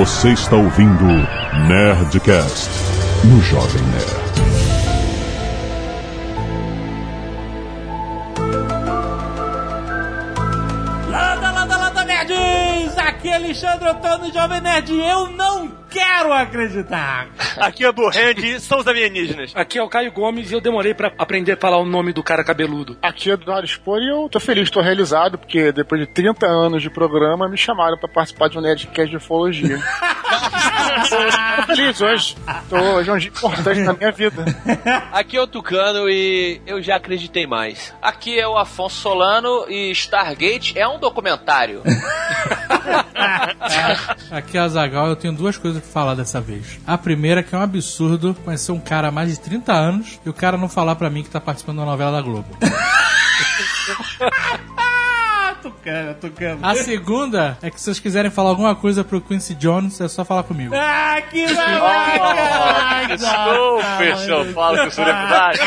[0.00, 1.04] Você está ouvindo
[1.68, 2.70] Nerdcast
[3.22, 4.06] no Jovem Nerd.
[11.06, 12.96] Landa, landa, landa, nerds!
[12.96, 14.90] Aqui é Alexandre Antônio, Jovem Nerd.
[14.90, 17.28] Eu não quero acreditar.
[17.56, 19.52] Aqui é do Randy, são os alienígenas.
[19.54, 22.22] Aqui é o Caio Gomes e eu demorei pra aprender a falar o nome do
[22.22, 22.96] cara cabeludo.
[23.02, 26.46] Aqui é do Eduardo Spor e eu tô feliz, tô realizado, porque depois de 30
[26.46, 29.78] anos de programa, me chamaram pra participar de um Nerdcast de ufologia.
[31.08, 32.36] tô feliz hoje.
[32.68, 34.44] Tô, hoje é um dia importante na minha vida.
[35.12, 37.92] Aqui é o Tucano e eu já acreditei mais.
[38.00, 41.82] Aqui é o Afonso Solano e Stargate é um documentário.
[44.30, 46.78] Aqui é a Zagal, eu tenho duas coisas pra falar dessa vez.
[46.86, 50.20] A primeira é que é um absurdo conhecer um cara há mais de 30 anos
[50.24, 52.48] e o cara não falar pra mim que tá participando uma novela da Globo.
[55.62, 56.60] Tucano, tucano.
[56.62, 60.24] A segunda é que se vocês quiserem falar alguma coisa pro Quincy Jones, é só
[60.24, 60.74] falar comigo.
[60.74, 63.16] Ah, que babaca!
[63.16, 65.60] desculpe se eu falo com celebridade.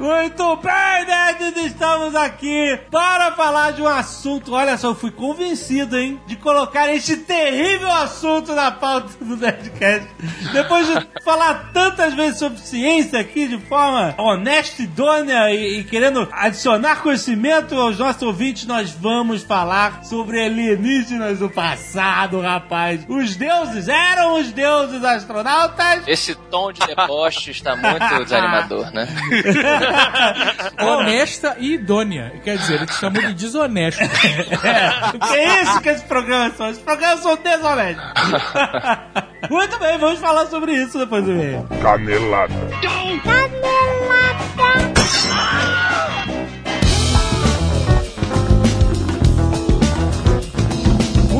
[0.00, 4.52] Muito bem, nerds, estamos aqui para falar de um assunto.
[4.52, 10.08] Olha só, eu fui convencido, hein, de colocar este terrível assunto na pauta do Nerdcast.
[10.52, 16.28] Depois de falar tantas vezes sobre ciência aqui de forma honesta, idônea e, e querendo
[16.32, 23.06] adicionar conhecimento aos nossos ouvintes, nós vamos falar sobre alienígenas do passado, rapaz.
[23.08, 26.02] Os deuses eram os deuses astronautas.
[26.08, 29.06] Esse tom de deboche está muito desanimador, né?
[30.82, 32.32] Honesta e idônea.
[32.42, 34.02] Quer dizer, ele te chamou de desonesto.
[34.02, 36.68] O que é isso que esses programas são?
[36.68, 38.04] Esses programas são desonestos.
[39.48, 41.68] Muito bem, vamos falar sobre isso depois do meio.
[41.80, 42.54] Canelada.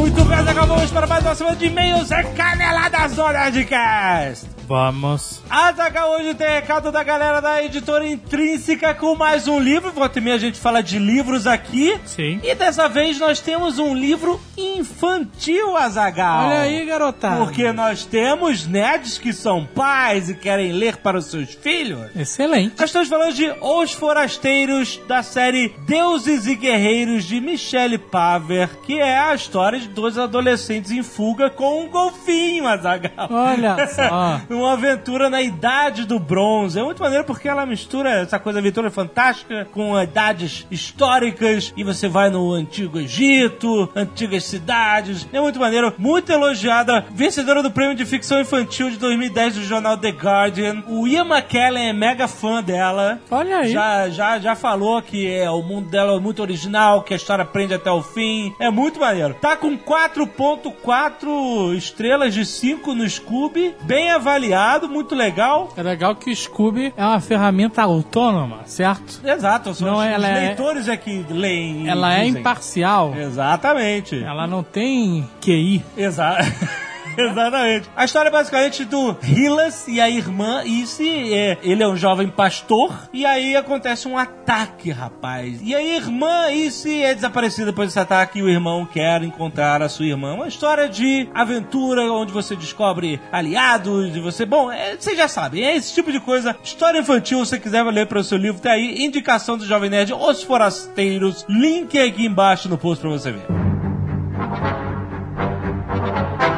[0.04, 2.10] Muito bem, acabamos para mais uma semana de e-mails.
[2.10, 4.53] É Caneladas do Nerdcast.
[4.66, 5.42] Vamos.
[5.48, 9.92] Azaga hoje tem recado da galera da editora Intrínseca com mais um livro.
[9.92, 11.98] Volta e meia a gente fala de livros aqui.
[12.06, 12.40] Sim.
[12.42, 16.46] E dessa vez nós temos um livro infantil, Azagal.
[16.46, 17.44] Olha aí, garotada.
[17.44, 22.10] Porque nós temos nerds que são pais e querem ler para os seus filhos.
[22.16, 22.74] Excelente.
[22.78, 28.98] Nós estamos falando de Os Forasteiros, da série Deuses e Guerreiros de Michelle Paver, que
[28.98, 33.28] é a história de dois adolescentes em fuga com um golfinho, Azagal.
[33.30, 34.40] Olha só.
[34.54, 36.78] Uma aventura na idade do bronze.
[36.78, 42.08] É muito maneiro porque ela mistura essa coisa aventura fantástica com idades históricas e você
[42.08, 45.26] vai no antigo Egito, antigas cidades.
[45.32, 47.04] É muito maneiro, muito elogiada.
[47.10, 50.82] Vencedora do prêmio de ficção infantil de 2010 do jornal The Guardian.
[50.88, 53.20] O Ian McKellen é mega fã dela.
[53.30, 53.72] Olha aí.
[53.72, 57.44] Já, já, já falou que é, o mundo dela é muito original, que a história
[57.44, 58.54] prende até o fim.
[58.58, 59.34] É muito maneiro.
[59.34, 63.74] Tá com 4.4 estrelas de 5 no Scooby.
[63.82, 64.43] Bem avaliado,
[64.88, 65.72] muito legal.
[65.76, 69.20] É legal que o Scooby é uma ferramenta autônoma, certo?
[69.24, 71.88] Exato, são Não, os, ela os é- leitores é que leem.
[71.88, 72.40] Ela é dizem.
[72.40, 73.14] imparcial.
[73.16, 74.22] Exatamente.
[74.22, 75.84] Ela não tem QI.
[75.96, 76.44] Exato.
[77.18, 77.88] Exatamente.
[77.96, 81.32] A história é basicamente do Hillas e a irmã Issy.
[81.32, 82.92] É, ele é um jovem pastor.
[83.12, 85.60] E aí acontece um ataque, rapaz.
[85.62, 88.38] E a irmã Issy é desaparecida depois desse ataque.
[88.38, 90.34] E o irmão quer encontrar a sua irmã.
[90.34, 94.14] Uma história de aventura onde você descobre aliados.
[94.16, 94.44] E você.
[94.44, 95.64] Bom, é, vocês já sabem.
[95.64, 96.56] É esse tipo de coisa.
[96.62, 97.44] História infantil.
[97.44, 99.04] Se você quiser ler para o seu livro, tá aí.
[99.04, 101.44] Indicação do Jovem Nerd, Os Forasteiros.
[101.48, 104.83] Link aqui embaixo no post pra você ver.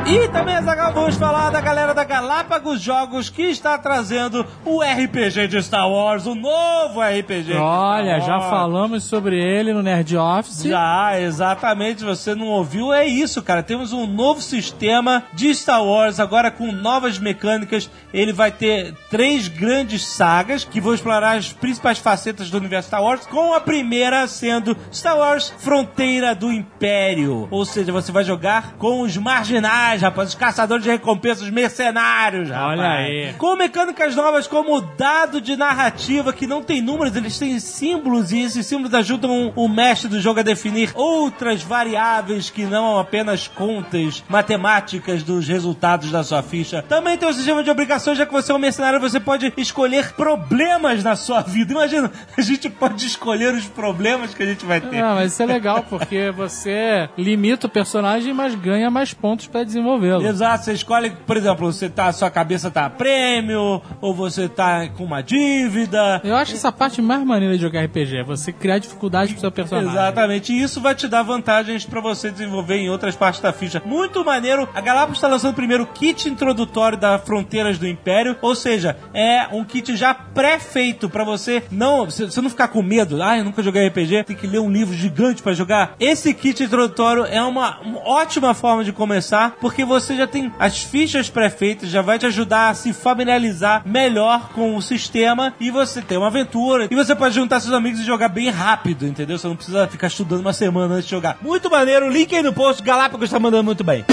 [0.08, 5.48] E também, Zagal, vamos falar da galera da Galápagos Jogos que está trazendo o RPG
[5.48, 7.54] de Star Wars, o novo RPG.
[7.54, 10.62] Olha, já falamos sobre ele no Nerd Office.
[10.62, 12.04] Já, exatamente.
[12.04, 12.92] Você não ouviu?
[12.92, 13.64] É isso, cara.
[13.64, 17.90] Temos um novo sistema de Star Wars, agora com novas mecânicas.
[18.14, 23.02] Ele vai ter três grandes sagas que vão explorar as principais facetas do universo Star
[23.02, 27.48] Wars, com a primeira sendo Star Wars Fronteira do Império.
[27.50, 32.50] Ou seja, você vai jogar com os marginais, rapaz, os caçadores de recompensas, os mercenários,
[32.50, 32.78] rapaz.
[32.78, 33.34] Olha aí.
[33.38, 38.32] Com mecânicas novas como o dado de narrativa, que não tem números, eles têm símbolos,
[38.32, 43.48] e esses símbolos ajudam o mestre do jogo a definir outras variáveis que não apenas
[43.48, 46.84] contas matemáticas dos resultados da sua ficha.
[46.88, 50.12] Também tem o sistema de obrigações, já que você é um mercenário, você pode escolher
[50.12, 51.72] problemas na sua vida.
[51.72, 55.02] Imagina, a gente pode escolher os problemas que a gente vai ter.
[55.02, 59.64] Ah, mas isso é legal, porque você limita o personagem, mas ganha mais pontos pra
[59.64, 60.26] desenvolver desenvolvê-lo.
[60.26, 64.88] Exato, você escolhe, por exemplo, você tá, sua cabeça tá a prêmio, ou você tá
[64.88, 66.20] com uma dívida.
[66.24, 69.52] Eu acho essa parte mais maneira de jogar RPG, é você criar dificuldade pro seu
[69.52, 69.90] personagem.
[69.90, 73.82] Exatamente, e isso vai te dar vantagens pra você desenvolver em outras partes da ficha.
[73.84, 74.68] Muito maneiro.
[74.74, 79.46] A Galápagos está lançando primeiro o kit introdutório da Fronteiras do Império, ou seja, é
[79.52, 83.22] um kit já pré-feito pra você não, você não ficar com medo.
[83.22, 85.94] Ah, eu nunca joguei RPG, tem que ler um livro gigante pra jogar.
[86.00, 90.82] Esse kit introdutório é uma, uma ótima forma de começar, porque você já tem as
[90.82, 96.02] fichas pré-feitas, já vai te ajudar a se familiarizar melhor com o sistema e você
[96.02, 96.88] tem uma aventura.
[96.90, 99.38] E você pode juntar seus amigos e jogar bem rápido, entendeu?
[99.38, 101.38] Você não precisa ficar estudando uma semana antes de jogar.
[101.40, 102.82] Muito maneiro, link aí no post.
[102.82, 104.04] Galápagos tá mandando muito bem.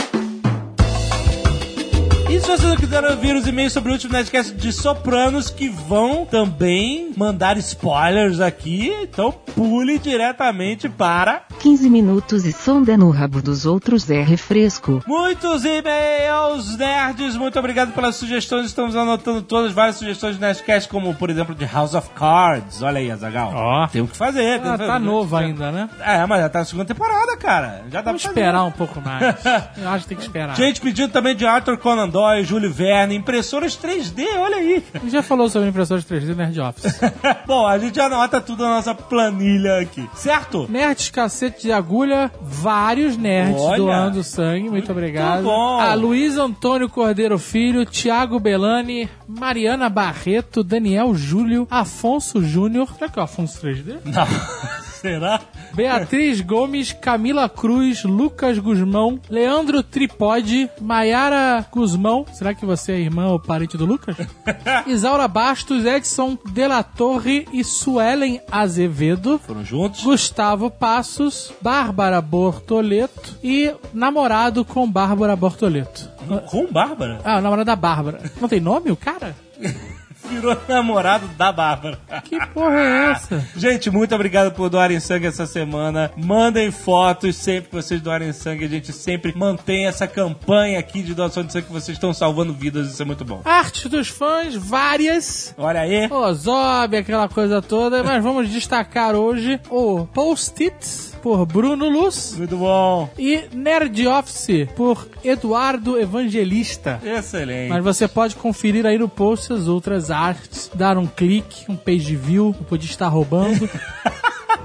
[2.33, 5.69] E se vocês não quiserem ouvir os e-mails sobre o último Nerdcast de Sopranos, que
[5.69, 13.39] vão também mandar spoilers aqui, então pule diretamente para 15 minutos e sonda no rabo
[13.39, 15.03] dos outros é refresco.
[15.05, 17.37] muitos e-mails nerds.
[17.37, 18.65] Muito obrigado pelas sugestões.
[18.65, 22.81] Estamos anotando todas várias sugestões de Nerdcast, como por exemplo de House of Cards.
[22.81, 23.51] Olha aí, Azagal.
[23.53, 23.87] Ó.
[23.89, 24.59] Tem o que fazer.
[24.65, 25.87] Ah, tá novo ainda, né?
[26.01, 27.83] É, mas já tá na segunda temporada, cara.
[27.91, 28.39] Já dá Vamos pra fazer.
[28.41, 29.35] esperar um pouco mais.
[29.77, 30.55] Eu acho que tem que esperar.
[30.55, 34.83] Gente pedindo também de Arthur Conan Doyle, Júlio Verne, impressoras 3D, olha aí.
[34.93, 36.99] A gente já falou sobre impressores 3D no Nerd Office.
[37.45, 40.67] Bom, a gente anota tudo na nossa planilha aqui, certo?
[40.69, 43.77] Nerds cacete de agulha, vários nerds Olha.
[43.77, 45.43] doando sangue, muito obrigado.
[45.43, 45.79] bom.
[45.79, 52.87] A Luiz Antônio Cordeiro Filho, Thiago Belani, Mariana Barreto, Daniel Júlio, Afonso Júnior.
[52.97, 53.99] Será que é o Afonso 3D?
[54.05, 54.82] Não.
[55.03, 55.41] Será?
[55.73, 62.25] Beatriz Gomes, Camila Cruz, Lucas Guzmão, Leandro Tripode, Maiara Guzmão.
[62.31, 64.15] Será que você é irmã ou parente do Lucas?
[64.87, 69.37] Isaura Bastos, Edson Dela Torre e Suelen Azevedo.
[69.39, 70.01] Foram juntos?
[70.03, 76.09] Gustavo Passos, Bárbara Bortoleto e namorado com Bárbara Bortoleto.
[76.49, 77.19] Com Bárbara?
[77.25, 78.21] Ah, o namorado da Bárbara.
[78.39, 79.35] Não tem nome o cara?
[80.29, 81.99] Virou namorado da Bárbara.
[82.23, 83.47] Que porra é essa?
[83.55, 86.11] Gente, muito obrigado por doarem sangue essa semana.
[86.17, 88.65] Mandem fotos sempre que vocês doarem sangue.
[88.65, 92.53] A gente sempre mantém essa campanha aqui de doação de sangue que vocês estão salvando
[92.53, 92.91] vidas.
[92.91, 93.41] Isso é muito bom.
[93.43, 95.53] Artes dos fãs, várias.
[95.57, 96.07] Olha aí.
[96.09, 102.57] O Zob, aquela coisa toda, mas vamos destacar hoje o Post-its por Bruno Luz Muito
[102.57, 103.09] bom.
[103.17, 106.99] e Nerd Office por Eduardo Evangelista.
[107.01, 107.69] Excelente.
[107.69, 112.13] Mas você pode conferir aí no post as outras artes, dar um clique, um page
[112.17, 113.69] view, eu podia estar roubando.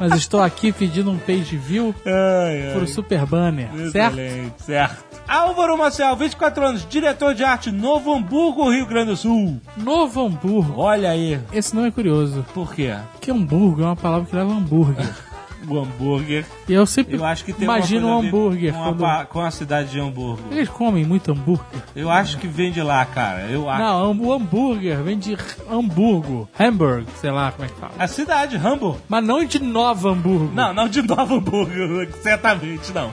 [0.00, 2.72] Mas estou aqui pedindo um page view Ai, ai.
[2.78, 4.18] por Super Banner, certo?
[4.18, 5.04] Excelente, certo.
[5.26, 9.60] Álvaro Marcel, 24 anos, diretor de arte, Novo Hamburgo, Rio Grande do Sul.
[9.76, 10.80] Novo Hamburgo.
[10.80, 11.40] Olha aí.
[11.52, 12.94] Esse nome é curioso, Por quê?
[13.12, 15.04] porque hambúrguer é uma palavra que leva hambúrguer.
[15.66, 16.44] O hambúrguer.
[16.68, 18.72] E eu sempre Eu acho que tem imagino um hambúrguer.
[18.72, 20.42] Com, quando- a, com a cidade de Hamburgo.
[20.50, 21.64] Eles comem muito hambúrguer.
[21.96, 23.46] Eu acho que vem de lá, cara.
[23.50, 23.82] Eu acho.
[23.82, 25.36] Não, o hambúrguer vem de
[25.70, 26.48] Hamburgo.
[26.58, 27.92] Hamburg, sei lá como é que fala.
[27.98, 29.00] A cidade, Hamburgo.
[29.08, 30.50] Mas não de Nova Hamburgo.
[30.54, 33.10] Não, não de Novo Hamburgo, certamente não.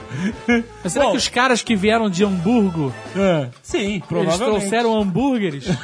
[0.84, 4.44] Mas será Bom, que os caras que vieram de Hamburgo, ah, Sim, eles provavelmente.
[4.60, 5.66] trouxeram hambúrgueres?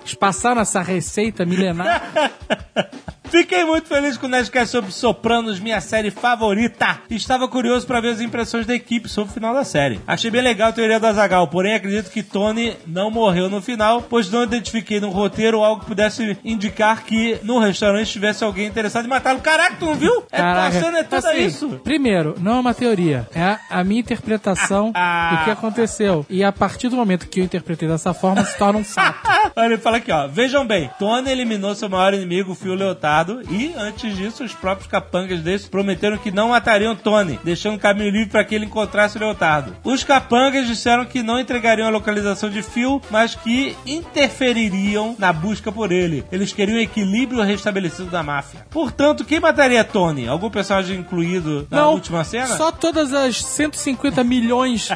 [0.00, 2.02] Eles passaram essa receita milenar.
[3.30, 6.98] Fiquei muito feliz com o Nerdcast sobre Sopranos, minha série favorita.
[7.10, 10.00] Estava curioso para ver as impressões da equipe sobre o final da série.
[10.06, 14.00] Achei bem legal a teoria do Azagal, porém acredito que Tony não morreu no final,
[14.00, 19.04] pois não identifiquei no roteiro algo que pudesse indicar que no restaurante tivesse alguém interessado
[19.04, 19.40] em matá-lo.
[19.40, 20.24] Caraca, tu não viu?
[20.32, 20.74] É Caraca.
[20.78, 21.68] passando, é tudo Assim, isso.
[21.84, 23.28] Primeiro, não é uma teoria.
[23.34, 24.86] É a minha interpretação
[25.30, 26.24] do que aconteceu.
[26.30, 29.18] E a partir do momento que eu interpretei dessa forma, se torna um fato.
[29.54, 30.26] Olha, ele fala aqui, ó.
[30.26, 33.17] Vejam bem, Tony eliminou seu maior inimigo, o Fio Leotardo,
[33.50, 38.10] e antes disso, os próprios capangas deles prometeram que não matariam Tony, deixando o caminho
[38.10, 39.76] livre para que ele encontrasse o Leotardo.
[39.82, 45.72] Os capangas disseram que não entregariam a localização de Phil, mas que interfeririam na busca
[45.72, 46.24] por ele.
[46.30, 48.66] Eles queriam o equilíbrio restabelecido da máfia.
[48.70, 50.28] Portanto, quem mataria Tony?
[50.28, 52.56] Algum personagem incluído na não, última cena?
[52.56, 54.88] só todas as 150 milhões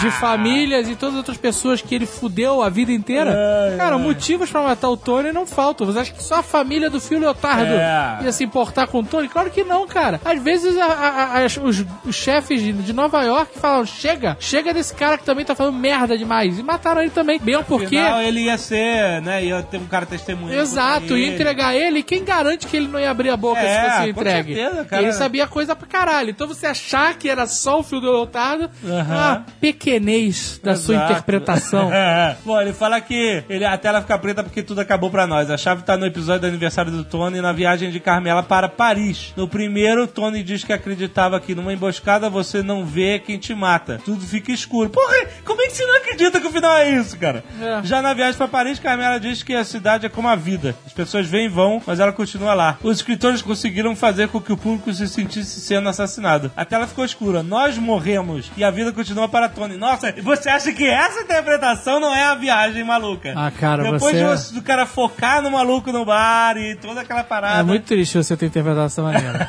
[0.00, 3.34] de famílias e todas as outras pessoas que ele fudeu a vida inteira.
[3.76, 5.86] Cara, motivos pra matar o Tony não faltam.
[5.86, 8.18] Você acha que só a família do filho Leotardo É.
[8.24, 9.28] ia se importar com o Tony?
[9.28, 10.20] Claro que não, cara.
[10.24, 14.72] Às vezes a- a- a- os, os chefes de, de Nova York falam: chega, chega
[14.74, 16.58] desse cara que também tá falando merda demais.
[16.58, 17.38] E mataram ele também.
[17.40, 17.96] Bem porque.
[17.96, 19.44] Afinal, ele ia ser, né?
[19.44, 20.60] Ia ter um cara testemunhando.
[20.60, 22.02] Exato, ia entregar ele.
[22.02, 24.54] Quem garante que ele não ia abrir a boca É, se fosse com entregue?
[24.54, 25.02] certeza, cara.
[25.02, 26.30] Ele sabia coisa pra caralho.
[26.30, 29.14] Então você achar que era só o fio do Leotardo, Aham.
[29.14, 31.12] a pequenez da sua Exato.
[31.12, 31.90] interpretação.
[32.44, 35.50] Bom, ele fala que ele, a tela fica preta porque tudo acabou pra nós.
[35.50, 39.32] A chave tá no episódio do aniversário do Tony na viagem de Carmela para Paris.
[39.36, 44.00] No primeiro, Tony diz que acreditava que numa emboscada você não vê quem te mata.
[44.04, 44.90] Tudo fica escuro.
[44.90, 47.42] Porra, como é que você não acredita que o final é isso, cara?
[47.60, 47.80] É.
[47.84, 50.76] Já na viagem para Paris, Carmela diz que a cidade é como a vida.
[50.86, 52.76] As pessoas vêm e vão, mas ela continua lá.
[52.82, 56.50] Os escritores conseguiram fazer com que o público se sentisse sendo assassinado.
[56.56, 57.42] A tela ficou escura.
[57.42, 59.76] Nós morremos e a vida continua para Tony.
[59.76, 63.32] Nossa, você acha que essa interpretação não é a viagem maluca?
[63.36, 67.43] Ah, cara, Depois você- do cara focar no maluco no bar e toda aquela parada.
[67.44, 69.48] É muito triste você ter interpretação maneira.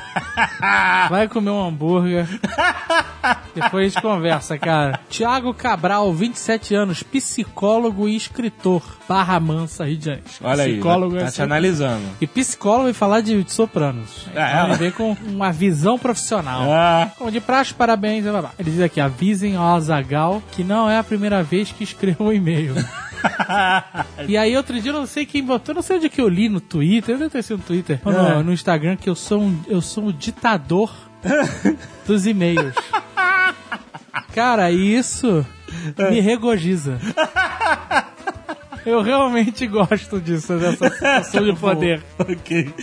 [1.09, 2.27] Vai comer um hambúrguer.
[3.53, 4.99] Depois a gente conversa, cara.
[5.09, 8.81] Tiago Cabral, 27 anos, psicólogo e escritor.
[9.07, 10.25] Barra Mansa, Rio de Janeiro.
[10.43, 12.03] Olha aí, psicólogo tá é te analisando.
[12.19, 14.27] E psicólogo e falar de, de sopranos.
[14.35, 16.63] É, então ela- vem com uma visão profissional.
[16.71, 18.23] Ah, Como de praxe, parabéns.
[18.23, 18.51] blá, blá, blá.
[18.59, 22.33] Ele diz aqui, avisem ao Azagal que não é a primeira vez que escrevo um
[22.33, 22.73] e-mail.
[24.27, 26.49] e aí, outro dia, eu não sei quem botou, não sei onde que eu li
[26.49, 28.43] no Twitter, deve ter sido no Twitter, ou no, É.
[28.43, 30.93] no Instagram, que eu sou um, eu sou um ditador
[32.05, 32.73] dos e-mails.
[34.33, 35.45] Cara, isso
[36.09, 36.99] me regozija.
[38.85, 42.03] Eu realmente gosto disso, dessa sensação de poder.
[42.19, 42.73] ok.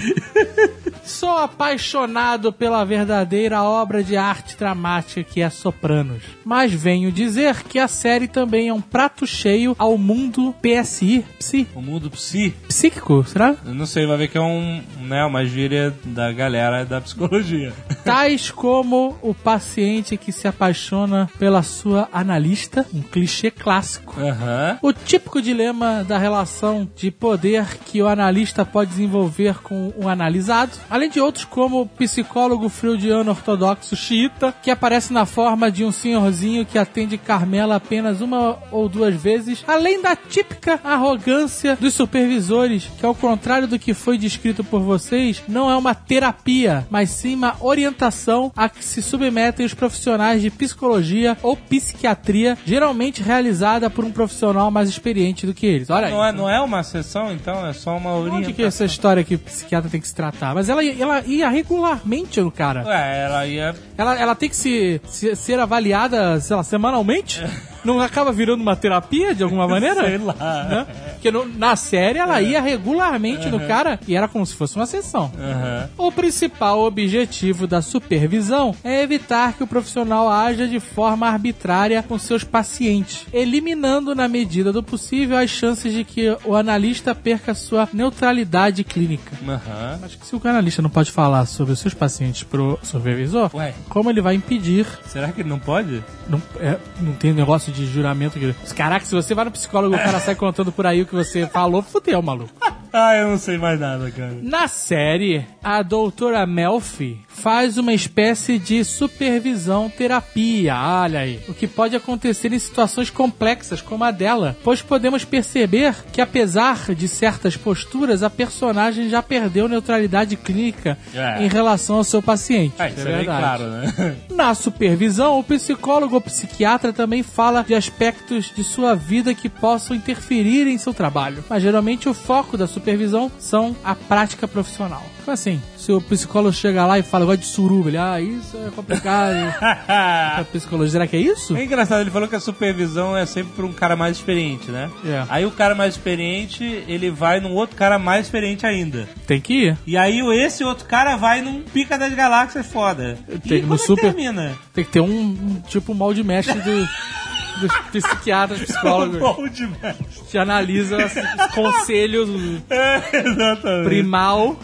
[1.04, 6.22] Sou apaixonado pela verdadeira obra de arte dramática que é Sopranos.
[6.44, 11.66] Mas venho dizer que a série também é um prato cheio ao mundo PSI, psi,
[11.74, 13.56] O mundo psi, psíquico, será?
[13.64, 17.72] eu não sei, vai ver que é um, né, uma gíria da galera da psicologia.
[18.04, 24.20] Tais como o paciente que se apaixona pela sua analista, um clichê clássico.
[24.20, 24.78] Aham.
[24.82, 30.72] O típico dilema da relação de poder que o analista pode desenvolver com o analisado,
[30.88, 35.92] além de outros como o psicólogo freudiano ortodoxo xiita, que aparece na forma de um
[35.92, 42.90] senhorzinho que atende Carmela apenas uma ou duas vezes, além da típica arrogância dos supervisores,
[42.98, 47.34] que ao contrário do que foi descrito por vocês, não é uma terapia, mas sim
[47.34, 54.04] uma orientação a que se submetem os profissionais de psicologia ou psiquiatria, geralmente realizada por
[54.04, 55.90] um profissional mais experiente do que eles.
[55.90, 56.12] Olha aí.
[56.12, 57.66] Não é, não é uma sessão, então?
[57.66, 58.52] É só uma Onde orientação?
[58.54, 60.54] que é essa história que o psiquiatra tem que se tratar?
[60.54, 62.84] Mas ela, ela ia regularmente no cara.
[62.86, 63.74] Ué, ela ia...
[63.96, 67.42] Ela, ela tem que se, se- ser avaliada, sei lá, semanalmente?
[67.84, 70.04] Não acaba virando uma terapia de alguma maneira?
[70.04, 70.34] Sei lá.
[70.34, 70.86] Né?
[71.12, 74.86] Porque no- na série ela ia regularmente no cara e era como se fosse uma
[74.86, 75.30] sessão.
[75.38, 75.88] Aham.
[75.98, 82.18] O principal objetivo da supervisão é evitar que o profissional haja de forma arbitrária com
[82.18, 87.88] seus pacientes, eliminando na medida do possível as chances de que o analista perca sua
[87.92, 89.32] neutralidade clínica.
[89.46, 89.98] Aham.
[90.00, 93.74] Mas que se o analista não pode falar sobre os seus pacientes pro supervisor, Ué,
[93.88, 94.86] como ele vai impedir?
[95.06, 96.02] será que ele não pode?
[96.28, 98.54] Não, é, não tem negócio de juramento que.
[98.74, 101.14] Caraca, se você vai no psicólogo e o cara sai contando por aí o que
[101.14, 102.52] você falou, fudeu, maluco.
[102.94, 104.36] Ah, eu não sei mais nada, cara.
[104.42, 111.40] Na série, a doutora Melfi faz uma espécie de supervisão terapia, olha aí.
[111.48, 116.94] O que pode acontecer em situações complexas como a dela, pois podemos perceber que apesar
[116.94, 121.44] de certas posturas, a personagem já perdeu neutralidade clínica É.
[121.44, 122.74] em relação ao seu paciente.
[122.78, 124.16] Ah, isso é bem claro, né?
[124.30, 129.96] Na supervisão, o psicólogo ou psiquiatra também fala de aspectos de sua vida que possam
[129.96, 131.44] interferir em seu trabalho.
[131.48, 135.02] Mas geralmente o foco da supervisão são a prática profissional.
[135.22, 138.56] Então assim, se o psicólogo chega lá e fala, gosta de suruba, ele, ah, isso
[138.56, 139.34] é complicado.
[139.88, 141.56] a psicologia, será que é isso?
[141.56, 144.88] É engraçado, ele falou que a supervisão é sempre pra um cara mais experiente, né?
[145.04, 145.24] É.
[145.28, 149.08] Aí o cara mais experiente, ele vai num outro cara mais experiente ainda.
[149.26, 149.78] Tem que ir.
[149.84, 153.18] E aí esse outro cara vai num pica das galáxias foda.
[153.48, 154.52] Tem e no como é que super- termina?
[154.72, 156.88] Tem que ter um, um tipo molde mestre do,
[157.62, 159.96] dos psiquiatras, psicólogos, Bom demais.
[160.30, 162.28] que analisa os conselhos
[162.68, 164.56] É, primal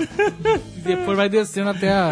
[0.76, 2.10] e depois vai descendo até a...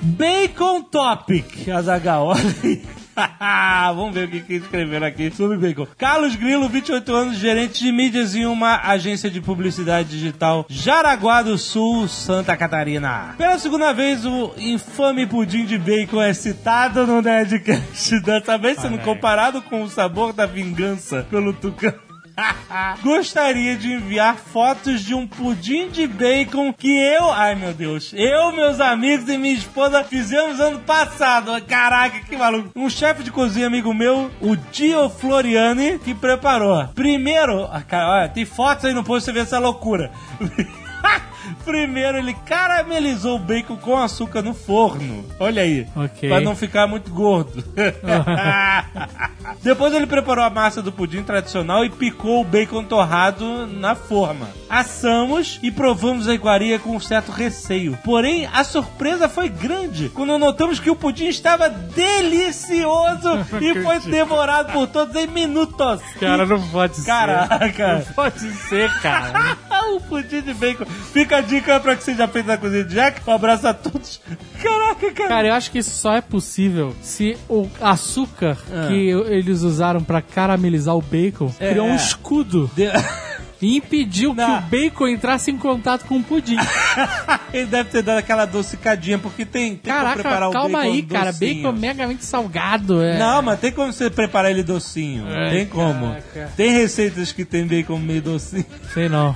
[0.00, 2.82] Bacon Topic, Azagal, olha aí.
[3.94, 5.86] Vamos ver o que, que escreveram aqui sobre bacon.
[5.96, 11.58] Carlos Grilo, 28 anos, gerente de mídias em uma agência de publicidade digital Jaraguá do
[11.58, 13.34] Sul, Santa Catarina.
[13.36, 18.20] Pela segunda vez, o infame pudim de bacon é citado no Nerdcast.
[18.22, 22.07] Dessa vez sendo comparado com o sabor da vingança pelo Tucano.
[23.02, 28.52] Gostaria de enviar fotos de um pudim de bacon que eu, ai meu Deus, eu,
[28.52, 31.60] meus amigos e minha esposa fizemos ano passado.
[31.66, 32.70] Caraca, que maluco.
[32.76, 36.88] Um chefe de cozinha amigo meu, o Dio Floriani, que preparou.
[36.94, 40.10] Primeiro, ah, cara, olha, tem fotos aí no post você ver essa loucura.
[41.64, 45.24] Primeiro ele caramelizou o bacon com açúcar no forno.
[45.38, 45.86] Olha aí.
[45.94, 46.28] Ok.
[46.28, 47.64] Pra não ficar muito gordo.
[49.62, 54.48] Depois ele preparou a massa do pudim tradicional e picou o bacon torrado na forma.
[54.68, 57.98] Assamos e provamos a iguaria com um certo receio.
[58.04, 64.72] Porém, a surpresa foi grande quando notamos que o pudim estava delicioso e foi devorado
[64.72, 66.00] por todos em minutos.
[66.20, 67.06] Cara, não pode ser.
[67.06, 68.04] Caraca.
[68.06, 69.56] Não pode ser, cara.
[69.96, 70.84] O pudim de bacon.
[70.86, 73.20] Fica a dica pra que seja feito na cozinha de Jack.
[73.26, 74.20] Um abraço a todos.
[74.62, 75.28] Caraca, cara.
[75.28, 78.88] Cara, eu acho que isso só é possível se o açúcar Ah.
[78.88, 81.70] que eles usaram pra caramelizar o bacon É.
[81.70, 82.88] criou um escudo De-
[83.60, 84.58] e impediu que Não.
[84.58, 86.56] o bacon entrasse em contato com o pudim.
[87.52, 90.92] Ele deve ter dado aquela docicadinha, porque tem, tem como Caraca, preparar o calma bacon
[90.92, 91.32] aí, cara.
[91.32, 91.54] docinho.
[91.62, 93.02] Bacon megamente salgado.
[93.02, 93.18] É.
[93.18, 95.24] Não, mas tem como você preparar ele docinho.
[95.26, 96.08] Ai, tem como.
[96.08, 96.52] caraca.
[96.56, 98.66] Tem receitas que tem bacon meio docinho.
[98.92, 99.34] Sei não.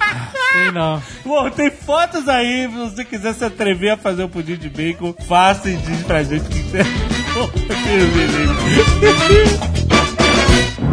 [0.53, 1.03] Sei não.
[1.25, 5.15] Bom, tem fotos aí, se você quiser se atrever a fazer um pudim de bacon,
[5.27, 6.83] faça e diz pra gente o que você...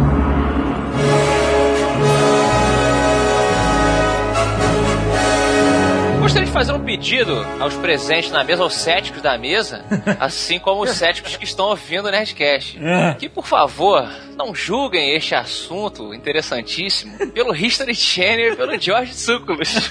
[6.30, 9.84] Gostaria de fazer um pedido aos presentes na mesa, aos céticos da mesa,
[10.20, 12.78] assim como os céticos que estão ouvindo o Nerdcast.
[12.80, 13.14] É.
[13.14, 19.90] Que, por favor, não julguem este assunto interessantíssimo pelo History Channel e pelo George Tsoukalos.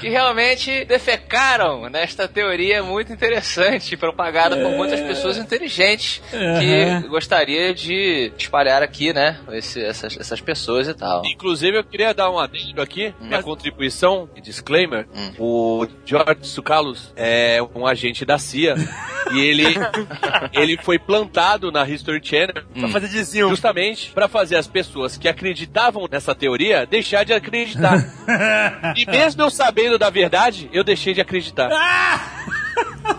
[0.00, 8.30] que realmente defecaram nesta teoria muito interessante, propagada por muitas pessoas inteligentes que gostaria de
[8.38, 11.22] espalhar aqui, né, esse- essas, essas pessoas e tal.
[11.26, 15.06] Inclusive, eu queria dar um adendo aqui, minha contribuição e disclaimer.
[15.38, 18.74] O George Sucalos é um agente da CIA
[19.32, 19.64] e ele,
[20.52, 23.48] ele foi plantado na History Channel Pra fazer desvio.
[23.48, 27.98] justamente para fazer as pessoas que acreditavam nessa teoria deixar de acreditar.
[28.96, 31.68] e mesmo eu sabendo da verdade, eu deixei de acreditar.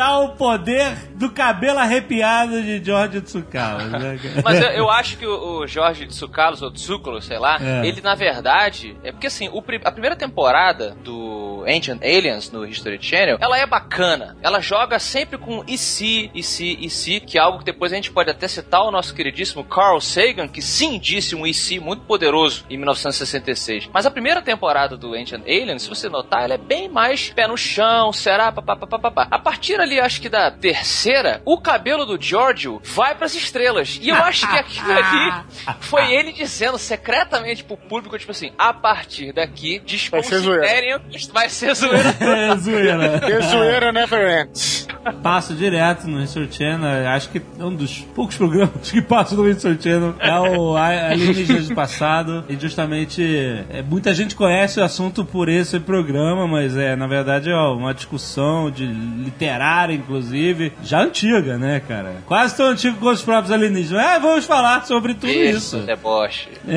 [0.00, 4.18] tá o poder do cabelo arrepiado de George Tsoukalos, né?
[4.42, 7.86] Mas eu, eu acho que o, o Jorge Tsoukalos, ou Tsoukalos, sei lá, É.
[7.86, 8.96] ele na verdade.
[9.04, 13.66] É porque assim, o a primeira temporada do Ancient Aliens no History Channel, ela é
[13.66, 14.36] bacana.
[14.42, 17.92] Ela joga sempre com e se, e se, e se, que é algo que depois
[17.92, 21.52] a gente pode até citar o nosso queridíssimo Carl Sagan, que sim disse um e
[21.52, 23.90] se muito poderoso em 1966.
[23.92, 27.46] Mas a primeira temporada do Ancient Aliens, se você notar, ela é bem mais pé
[27.46, 29.28] no chão, será, papapá.
[29.30, 33.98] A partir ali, acho que da terceira, o cabelo do Giorgio vai pras estrelas.
[34.00, 35.44] E eu acho que aquilo ali
[35.80, 40.60] foi ele dizendo secretamente pro público, tipo assim, a partir daqui, Vai ser zoeira.
[40.62, 41.00] desconsiderem
[41.32, 42.16] vai ser zoeira.
[42.20, 43.20] É zoeira.
[43.30, 44.86] E zoeira never ends.
[45.22, 47.08] Passo direto no History Channel.
[47.08, 50.14] Acho que é um dos poucos programas que passo no History Channel.
[50.18, 52.44] É o Alienígenas do Passado.
[52.48, 53.22] E justamente
[53.70, 57.94] é, muita gente conhece o assunto por esse programa, mas é, na verdade, é uma
[57.94, 58.84] discussão de
[59.80, 62.16] literária, inclusive, já antiga, né, cara?
[62.26, 64.02] Quase tão antigo quanto os próprios alienígenas.
[64.04, 65.78] É, vamos falar sobre tudo isso.
[65.78, 66.48] deboche.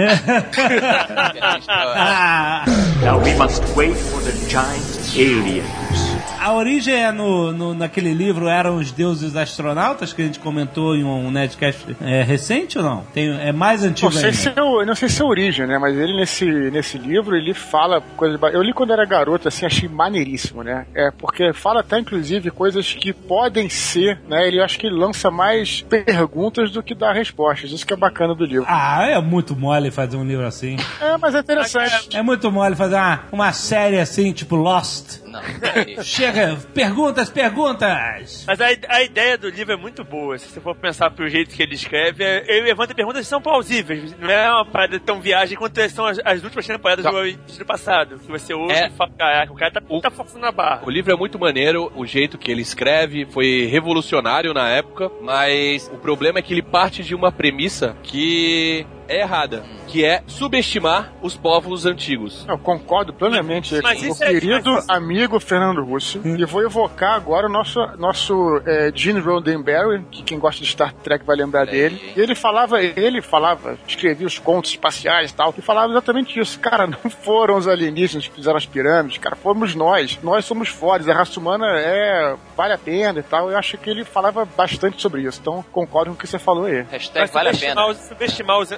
[1.68, 2.64] Ah,
[3.04, 6.13] Now we must wait for the giant aliens.
[6.44, 10.96] A origem é no, no- naquele livro Eram os Deuses Astronautas, que a gente comentou
[10.96, 13.04] em um Nerdcast é, recente ou não?
[13.14, 14.38] Tem, é mais antigo Não sei, ainda.
[14.38, 15.78] se é o- não sei se é a origem, né?
[15.78, 18.40] Mas ele nesse, nesse livro, ele fala coisas.
[18.54, 20.86] Eu li quando era garoto, assim, achei maneiríssimo, né?
[20.94, 24.48] É, porque fala até, inclusive, coisas que podem ser, né?
[24.48, 27.72] Ele acho que ele lança mais perguntas do que dá respostas.
[27.72, 28.66] Isso que é bacana do livro.
[28.68, 30.76] Ah, é muito mole fazer um livro assim.
[31.02, 32.16] É, mas é interessante.
[32.16, 35.23] É muito mole fazer uma, uma série assim, tipo Lost.
[35.34, 35.42] Não.
[36.04, 38.44] Chega, perguntas, perguntas!
[38.48, 40.38] Mas a, a ideia do livro é muito boa.
[40.38, 43.42] Se você for pensar pro jeito que ele escreve, é- ele levanta perguntas que são
[43.42, 44.16] plausíveis.
[44.20, 48.20] Não é uma parada tão viagem quanto são as, as últimas temporadas do, do passado.
[48.20, 48.88] Que você ouve É.
[48.88, 50.82] e fala, caraca, o cara tá, tá forçando a barra.
[50.86, 55.90] O livro é muito maneiro, o jeito que ele escreve foi revolucionário na época, mas
[55.94, 61.12] o problema é que ele parte de uma premissa que é errada, que é subestimar
[61.22, 62.46] os povos antigos.
[62.48, 66.22] Eu concordo plenamente Mas com o é- querido mas isso- amigo Fernando Russo.
[66.26, 70.94] E vou evocar agora o nosso, nosso é, Gene Roddenberry, que quem gosta de Star
[70.94, 72.14] Trek vai lembrar dele.
[72.16, 76.60] E ele falava, ele falava, escrevia os contos espaciais e tal, e falava exatamente isso.
[76.60, 80.20] Cara, não foram os alienígenas que fizeram as pirâmides, cara, fomos nós.
[80.24, 83.50] Nós somos fodas, a raça humana é, vale a pena e tal.
[83.52, 85.40] Eu acho que ele falava bastante sobre isso.
[85.42, 86.84] Então concordo com o que você falou aí.
[86.92, 87.82] Hashtag vale a pena.
[87.82, 88.70] subestimar, os, subestimar os,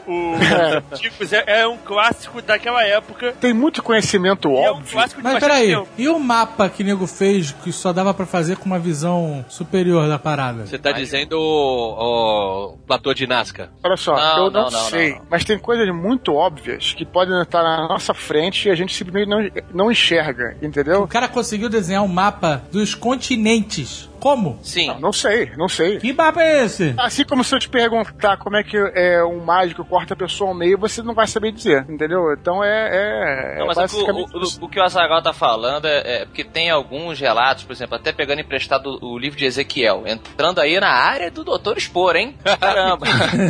[0.95, 3.33] Ticos é, é um clássico daquela época.
[3.39, 4.91] Tem muito conhecimento e É um óbvio.
[4.93, 5.87] clássico de Mas peraí, tempo.
[5.97, 9.43] e o mapa que o nego fez que só dava pra fazer com uma visão
[9.49, 10.65] superior da parada?
[10.65, 13.69] Você tá dizendo o, o platô de Nazca.
[13.83, 15.25] Olha só, Não, eu não, não, sei, não, não.
[15.29, 19.29] mas tem coisas muito óbvias que podem estar na nossa frente e a gente simplesmente
[19.29, 21.07] não, não enxerga, O entendeu?
[21.07, 24.09] cara conseguiu desenhar um mapa dos continentes.
[24.19, 24.59] Como?
[24.63, 24.95] Sim.
[24.99, 25.97] Não sei, não sei.
[25.99, 26.93] Que mapa é esse?
[26.97, 30.49] Assim como se eu te perguntar como é que é, um mágico corta a pessoa
[30.49, 32.33] ao meio, você não vai saber dizer, entendeu?
[32.33, 32.89] Então é.
[32.91, 34.65] é, Não, é mas é o, basicamente o- isso.
[34.65, 38.11] o que o Azagal tá falando é, é porque tem alguns relatos, por exemplo, até
[38.11, 42.35] pegando emprestado o livro de Ezequiel, entrando aí na área do Doutor Expor, hein?
[42.59, 43.05] Caramba!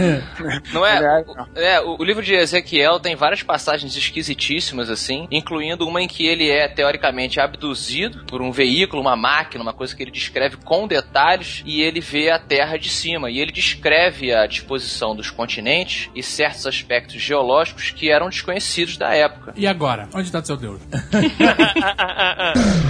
[0.74, 1.24] não é?
[1.56, 6.08] O, é, o, o livro de Ezequiel tem várias passagens esquisitíssimas, assim, incluindo uma em
[6.08, 10.55] que ele é teoricamente abduzido por um veículo, uma máquina, uma coisa que ele descreve
[10.56, 13.30] com detalhes, e ele vê a Terra de cima.
[13.30, 19.14] E ele descreve a disposição dos continentes e certos aspectos geológicos que eram desconhecidos da
[19.14, 19.54] época.
[19.56, 20.08] E agora?
[20.14, 20.80] Onde tá seu Deus?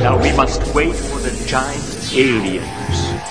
[0.01, 2.63] Now we must wait for the giant aliens.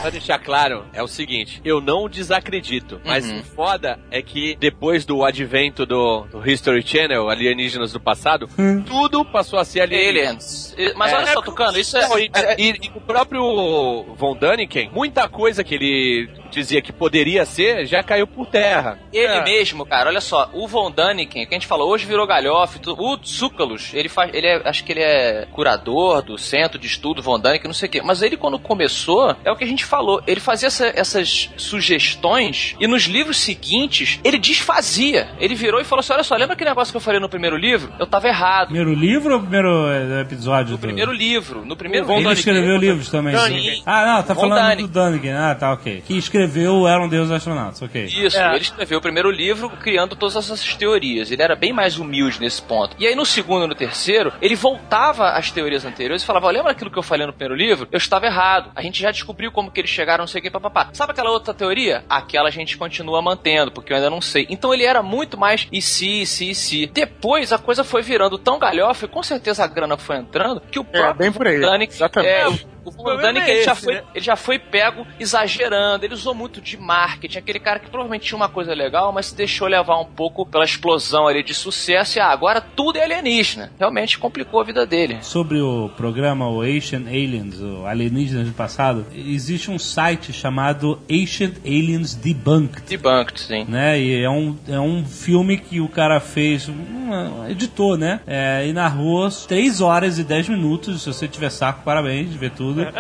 [0.01, 3.41] Pra deixar claro, é o seguinte, eu não desacredito, mas Uhum.
[3.41, 8.47] o foda é que depois do advento do, do History Channel, alienígenas do passado,
[8.87, 10.29] tudo passou a ser alienígena.
[10.29, 10.75] Aliens.
[10.77, 11.17] E- Mas É.
[11.17, 12.07] olha só, Tucano, isso é.
[12.21, 17.87] E, e- e o próprio Von Däniken, muita coisa que ele dizia que poderia ser,
[17.87, 18.99] já caiu por terra.
[19.13, 19.43] Ele É.
[19.43, 23.17] mesmo, cara, olha só, o Von Däniken, que a gente falou, hoje virou galhofe, o
[23.17, 27.41] Tsoukalos, ele faz, ele é, acho que ele é curador do centro de estudo Von
[27.41, 30.21] Däniken, não sei o quê, mas ele quando começou, é o que a gente falou,
[30.27, 36.01] ele fazia essa- essas sugestões e nos livros seguintes, ele desfazia, ele virou e falou
[36.01, 37.93] assim, olha só, lembra aquele negócio que eu falei no primeiro livro?
[37.99, 38.67] Eu tava errado.
[38.67, 40.73] Primeiro livro ou primeiro eh, episódio?
[40.73, 42.33] No do- primeiro livro, no primeiro Ele Däniken.
[42.33, 43.37] escreveu livros também.
[43.39, 43.83] Sim.
[43.87, 44.87] Ah, não, tá Von falando Däniken.
[44.87, 45.33] do Daniken.
[45.33, 46.03] Ah, tá, ok.
[46.07, 48.05] Que escreveu Eram Deus Astronautas, ok.
[48.07, 48.51] Isso, É.
[48.55, 51.31] ele escreveu o primeiro livro criando todas essas teorias.
[51.31, 52.97] Ele era bem mais humilde nesse ponto.
[52.99, 56.73] E aí no segundo e no terceiro, ele voltava às teorias anteriores e falava: lembra
[56.73, 57.89] aquilo que eu falei no primeiro livro?
[57.93, 58.64] Eu estava errado.
[58.75, 60.91] A gente já descobriu como que eles chegaram, não sei o que, papapá.
[60.93, 62.05] Sabe aquela outra teoria?
[62.09, 64.47] Aquela a gente continua mantendo, porque eu ainda não sei.
[64.51, 66.87] Então ele era muito mais e se, e se, e se.
[66.87, 70.79] Depois a coisa foi virando tão galhofa e com certeza a grana foi entrando que
[70.79, 71.57] o É, próprio bem por aí.
[71.95, 72.31] Exatamente.
[72.31, 74.03] é, o problema Däniken, é ele já foi né?
[74.15, 78.37] ele já foi pego exagerando, ele usou muito de marketing, aquele cara que provavelmente tinha
[78.37, 82.21] uma coisa legal, mas se deixou levar um pouco pela explosão ali de sucesso e
[82.21, 83.71] ah, agora tudo é alienígena.
[83.79, 85.19] Realmente complicou a vida dele.
[85.23, 91.57] Sobre o programa o Ancient Aliens, o Alienígenas do Passado, existe um site chamado Ancient
[91.65, 92.83] Aliens Debunked.
[92.89, 93.65] Debunked, sim.
[93.69, 94.01] Né?
[94.01, 98.21] E é um, é um filme que o cara fez, um editor, né?
[98.27, 101.03] É, e narrou 3 horas e 10 minutos.
[101.03, 102.93] Se você tiver saco, parabéns de ver tudo.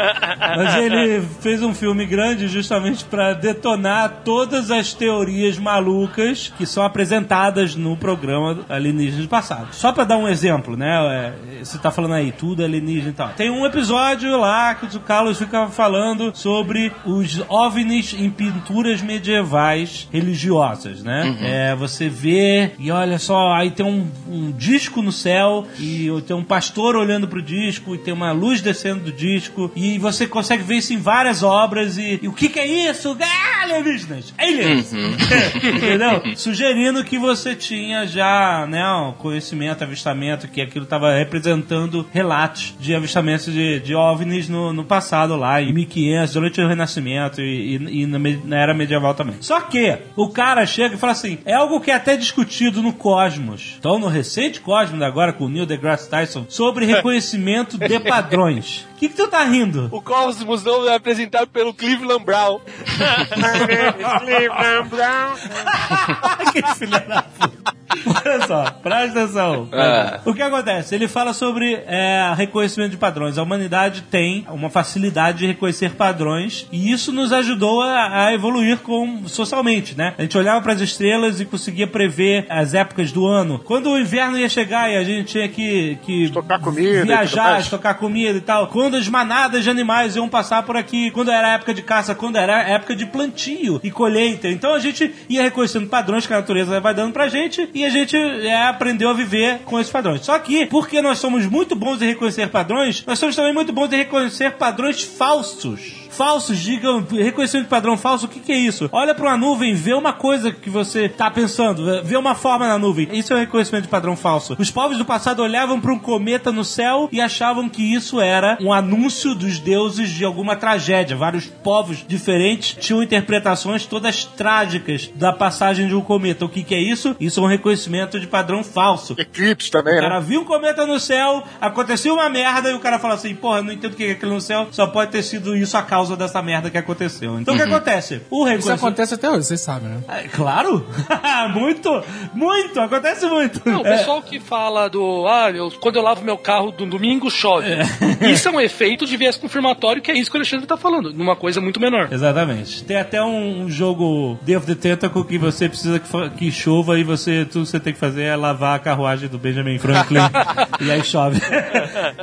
[0.56, 6.84] Mas ele fez um filme grande justamente para detonar todas as teorias malucas que são
[6.84, 9.68] apresentadas no programa Alienígenas do Passado.
[9.72, 11.34] Só para dar um exemplo, né?
[11.60, 13.28] É, você tá falando aí, tudo é alienígena e tal.
[13.30, 20.08] Tem um episódio lá que o Carlos fica falando sobre os OVNIs em pinturas medievais
[20.12, 21.36] religiosas, né?
[21.42, 26.36] É, você vê e olha só, aí tem um, um disco no céu e tem
[26.36, 30.62] um pastor olhando pro disco e tem uma luz descendo do disco e você consegue
[30.62, 33.16] ver isso em várias obras e, e o que que é isso?
[33.20, 34.34] Ah, alienígenas!
[34.38, 34.92] Aliens!
[35.64, 36.22] Entendeu?
[36.36, 42.94] Sugerindo que você tinha já, né, um conhecimento, avistamento, que aquilo estava representando relatos de
[42.94, 48.02] avistamentos de, de OVNIs no, no passado lá, em 1500, durante o Renascimento e, e-
[48.02, 49.36] e na, na Era Medieval também.
[49.40, 52.92] Só que o cara chega e fala assim, é algo que é até discutido no
[52.92, 53.76] Cosmos.
[53.78, 58.86] Então, no recente Cosmos agora, com o Neil deGrasse Tyson, sobre reconhecimento de padrões.
[58.94, 59.88] O que, que tu tá rindo?
[59.92, 62.60] O Cosmos não é apresentado pelo Cleveland Brown.
[64.20, 65.34] Cleveland Brown.
[66.52, 67.83] que filha da puta.
[68.24, 69.68] Olha só, presta atenção.
[69.72, 70.20] Ah.
[70.24, 70.94] O que acontece?
[70.94, 73.38] Ele fala sobre é, reconhecimento de padrões.
[73.38, 78.78] A humanidade tem uma facilidade de reconhecer padrões e isso nos ajudou a, a evoluir
[78.78, 80.14] com, socialmente, né?
[80.18, 83.58] A gente olhava para as estrelas e conseguia prever as épocas do ano.
[83.58, 87.96] Quando o inverno ia chegar e a gente tinha que, que Estocar comida viajar, estocar
[87.96, 88.68] comida e tal.
[88.68, 92.36] Quando as manadas de animais iam passar por aqui, quando era época de caça, quando
[92.36, 94.48] era época de plantio e colheita.
[94.48, 97.90] Então a gente ia reconhecendo padrões que a natureza vai dando pra gente e a
[97.90, 100.24] gente é, aprendeu a viver com esses padrões.
[100.24, 103.92] Só que, porque nós somos muito bons em reconhecer padrões, nós somos também muito bons
[103.92, 106.03] em reconhecer padrões falsos.
[106.14, 108.88] Falsos, digam, reconhecimento de padrão falso, o que, que é isso?
[108.92, 112.78] Olha pra uma nuvem, vê uma coisa que você tá pensando, vê uma forma na
[112.78, 113.08] nuvem.
[113.12, 114.56] Isso é o reconhecimento de padrão falso.
[114.58, 118.56] Os povos do passado olhavam para um cometa no céu e achavam que isso era
[118.60, 121.16] um anúncio dos deuses de alguma tragédia.
[121.16, 126.44] Vários povos diferentes tinham interpretações todas trágicas da passagem de um cometa.
[126.44, 127.16] O que, que é isso?
[127.18, 129.14] Isso é um reconhecimento de padrão falso.
[129.18, 130.26] Eclipse também, O cara né?
[130.26, 133.72] viu um cometa no céu, aconteceu uma merda e o cara fala assim: Porra, não
[133.72, 136.40] entendo o que é aquilo no céu, só pode ter sido isso a causa dessa
[136.42, 137.38] merda que aconteceu.
[137.40, 138.14] Então o que acontece?
[138.30, 138.78] O Isso reconhecimento.
[138.78, 139.98] acontece até hoje, vocês sabem, né?
[140.08, 140.86] É, Claro!
[141.54, 142.02] muito!
[142.34, 142.80] Muito!
[142.80, 143.60] Acontece muito!
[143.64, 145.26] Não, o pessoal que fala do.
[145.26, 147.68] Ah, eu- quando eu lavo meu carro do domingo chove.
[148.30, 151.12] Isso é um efeito de viés confirmatório, que é isso que o Alexandre tá falando,
[151.12, 152.08] numa coisa muito menor.
[152.12, 152.84] Exatamente.
[152.84, 157.04] Tem até um, jogo Day of the Tentacle que você precisa que, que chova e
[157.04, 160.18] você, tudo que você tem que fazer é lavar a carruagem do Benjamin Franklin
[160.80, 161.40] e aí chove.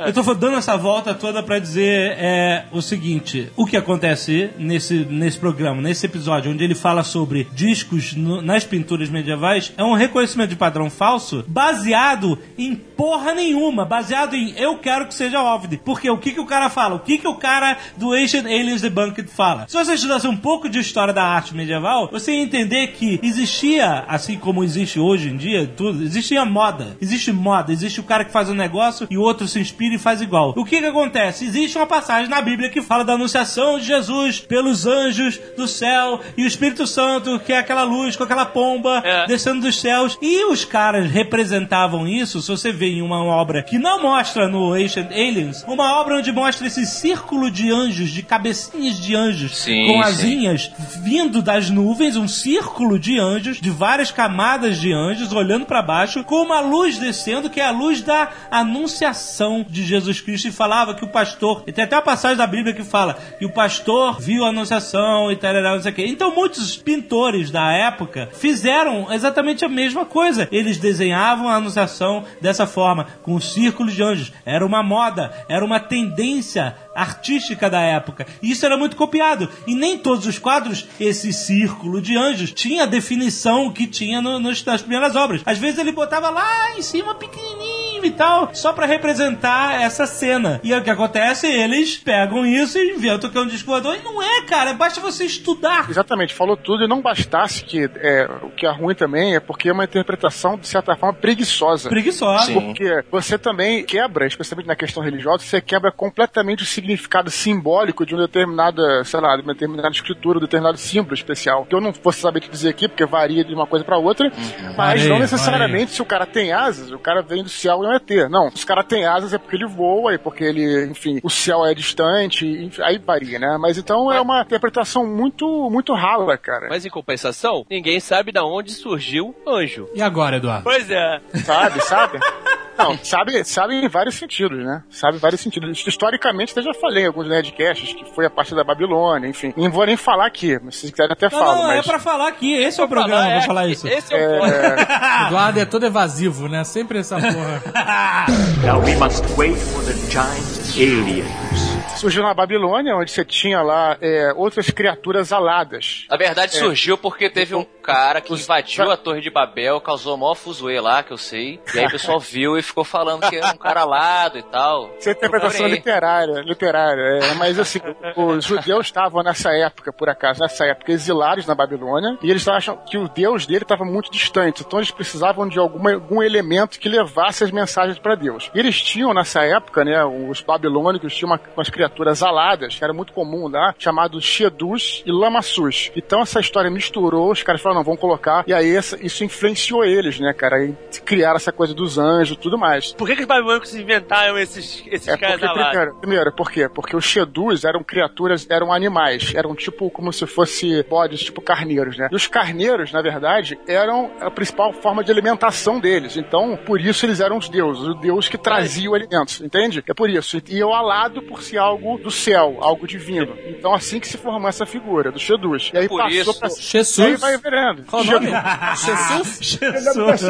[0.06, 5.06] Eu tô dando essa volta toda pra dizer é, o seguinte: o que acontece nesse,
[5.08, 9.94] nesse programa, nesse episódio, onde ele fala sobre discos no- nas pinturas medievais, é um
[9.94, 15.78] reconhecimento de padrão falso baseado em porra nenhuma, baseado em eu quero que seja OVNI.
[15.78, 16.94] Porque o que, que o cara fala?
[16.94, 19.66] O que, que o cara do Ancient Aliens Debunked fala?
[19.66, 24.04] Se você estudasse um pouco de história da arte medieval, você ia entender que existia,
[24.06, 26.96] assim como existe hoje em dia, tudo, existia moda.
[27.00, 29.98] Existe moda, existe o cara que faz um negócio e o outro se inspira e
[29.98, 30.54] faz igual.
[30.56, 31.44] O que que acontece?
[31.44, 36.20] Existe uma passagem na Bíblia que fala da anunciação de Jesus pelos anjos do céu
[36.36, 39.26] e o Espírito Santo, que é aquela luz com aquela pomba É.
[39.26, 40.16] descendo dos céus.
[40.22, 44.72] E os caras representavam isso, se você vê em uma obra que não mostra no
[44.72, 49.86] Ancient Aliens, uma obra onde mostra esse círculo de anjos, de cabecinhas de anjos Sim,
[49.86, 50.08] com sim.
[50.08, 50.70] asinhas
[51.02, 56.24] vindo das nuvens, um círculo de anjos, de várias camadas de anjos olhando para baixo,
[56.24, 60.48] com uma luz descendo, que é a luz da anunciação de Jesus Cristo.
[60.48, 63.44] E falava que o pastor, e tem até a passagem da Bíblia que fala que
[63.44, 66.06] o pastor viu a anunciação e tal, não sei o quê.
[66.06, 70.48] Então muitos pintores da época fizeram exatamente a mesma coisa.
[70.50, 74.32] Eles desenhavam a anunciação dessa forma, com um círculo de anjos.
[74.44, 78.26] Era uma moda, era uma tendência artística da época.
[78.42, 79.48] E isso era muito copiado.
[79.66, 84.38] E nem todos os quadros, esse círculo de anjos, tinha a definição que tinha no-
[84.38, 85.42] nos- nas primeiras obras.
[85.46, 90.60] Às vezes ele botava lá em cima pequenininho e tal, só pra representar essa cena.
[90.64, 91.46] E aí o que acontece?
[91.46, 93.94] Eles pegam isso e inventam que é um disco voador.
[93.96, 94.72] E não é, cara.
[94.74, 95.88] Basta você estudar.
[95.88, 99.68] Exatamente, falou tudo e não bastasse que é, o que é ruim também é porque
[99.68, 101.88] é uma interpretação, de certa forma, preguiçosa.
[101.88, 102.46] Preguiçosa.
[102.46, 102.54] Sim.
[102.60, 108.14] Porque você também quebra, especialmente na questão religiosa, você quebra completamente o significado simbólico de
[108.14, 111.64] uma determinada, sei lá, de uma determinada escritura, um determinado símbolo especial.
[111.64, 114.30] Que eu não vou saber te dizer aqui, porque varia de uma coisa pra outra,
[114.76, 117.86] mas Varia, não necessariamente se o cara tem asas, o cara vem do céu e
[117.86, 118.28] não é ter.
[118.28, 121.30] Não, se o cara tem asas é porque ele voa, é porque ele, enfim, o
[121.30, 123.56] céu é distante, enfim, aí varia, né?
[123.60, 126.68] Mas então é uma interpretação muito, muito rala, cara.
[126.68, 129.88] Mas em compensação, ninguém sabe da onde surgiu anjo.
[129.94, 130.64] E agora, Eduardo?
[130.64, 131.20] Pois é.
[131.44, 132.18] Sabe, sabe?
[132.78, 134.82] Não, sabe, sabe em vários sentidos, né?
[134.90, 135.86] Sabe em vários sentidos.
[135.86, 139.52] Historicamente, eu já falei em alguns Nerdcasts que foi a partir da Babilônia, enfim.
[139.56, 141.86] Não vou nem falar aqui, mas se vocês quiserem até Não, falo, não, é mas...
[141.86, 142.54] pra falar aqui.
[142.54, 143.86] Esse é o programa, é, vou falar isso.
[143.86, 144.52] Esse é o ponto.
[145.28, 146.64] Eduardo é todo evasivo, né?
[146.64, 147.62] Sempre essa porra.
[148.64, 151.81] Now we must wait for the giant aliens.
[152.02, 156.04] Surgiu na Babilônia, onde você tinha lá é, outras criaturas aladas.
[156.10, 160.34] Na verdade, surgiu porque teve um cara que invadiu a Torre de Babel, causou maior
[160.34, 161.60] fuzuê lá, que eu sei.
[161.72, 164.90] E aí o pessoal viu e ficou falando que era um cara alado e tal.
[164.98, 167.24] Isso é interpretação literária, literária.
[167.24, 167.78] É, mas assim,
[168.16, 172.78] os judeus estavam nessa época, por acaso, nessa época, exilados na Babilônia, e eles acham
[172.78, 174.64] que o Deus dele estava muito distante.
[174.66, 178.50] Então eles precisavam de alguma, algum elemento que levasse as mensagens para Deus.
[178.52, 181.91] E eles tinham nessa época, né, os babilônicos tinham uma, umas criaturas
[182.22, 185.90] aladas, que era muito comum lá, chamados Shedus e Lamassus.
[185.96, 189.84] Então essa história misturou, os caras falaram, não, vamos colocar, e aí essa- isso influenciou
[189.84, 190.72] eles, né, cara, e
[191.04, 192.92] criaram essa coisa dos anjos e tudo mais.
[192.92, 195.98] Por que, que os babilônicos inventaram esses, esses É caras porque, alados?
[196.00, 196.68] primeiro, por quê?
[196.68, 201.96] Porque os Shedus eram criaturas, eram animais, eram tipo como se fosse bodes, tipo carneiros,
[201.96, 202.08] né?
[202.10, 206.16] E os carneiros, na verdade, eram a principal forma de alimentação deles.
[206.16, 209.82] Então, por isso eles eram os deuses, o deus que trazia o alimento, entende?
[209.86, 210.40] É por isso.
[210.48, 213.36] E o alado por ser algo do céu, algo divino.
[213.46, 215.70] Então, assim que se formou essa figura, do Shedus.
[215.74, 216.48] E aí Por passou isso- pra...
[216.48, 217.20] E aí Jesus?
[217.20, 217.82] vai virando.
[217.84, 218.28] Qual o nome?
[218.76, 219.38] Shedus.
[219.42, 220.22] Jesus?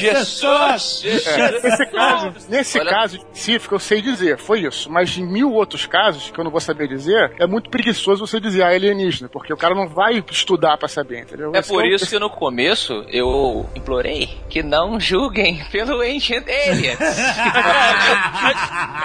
[0.00, 1.26] Jesus!
[1.26, 4.90] É, nesse caso, nesse Olha- caso específico, eu sei dizer, foi isso.
[4.90, 8.38] Mas em mil outros casos, que eu não vou saber dizer, é muito preguiçoso você
[8.40, 11.52] dizer ah, alienígena, porque o cara não vai estudar pra saber, entendeu?
[11.54, 16.46] É Esse por o- isso que no começo eu implorei que não julguem pelo Ancient
[16.68, 16.98] Aliens.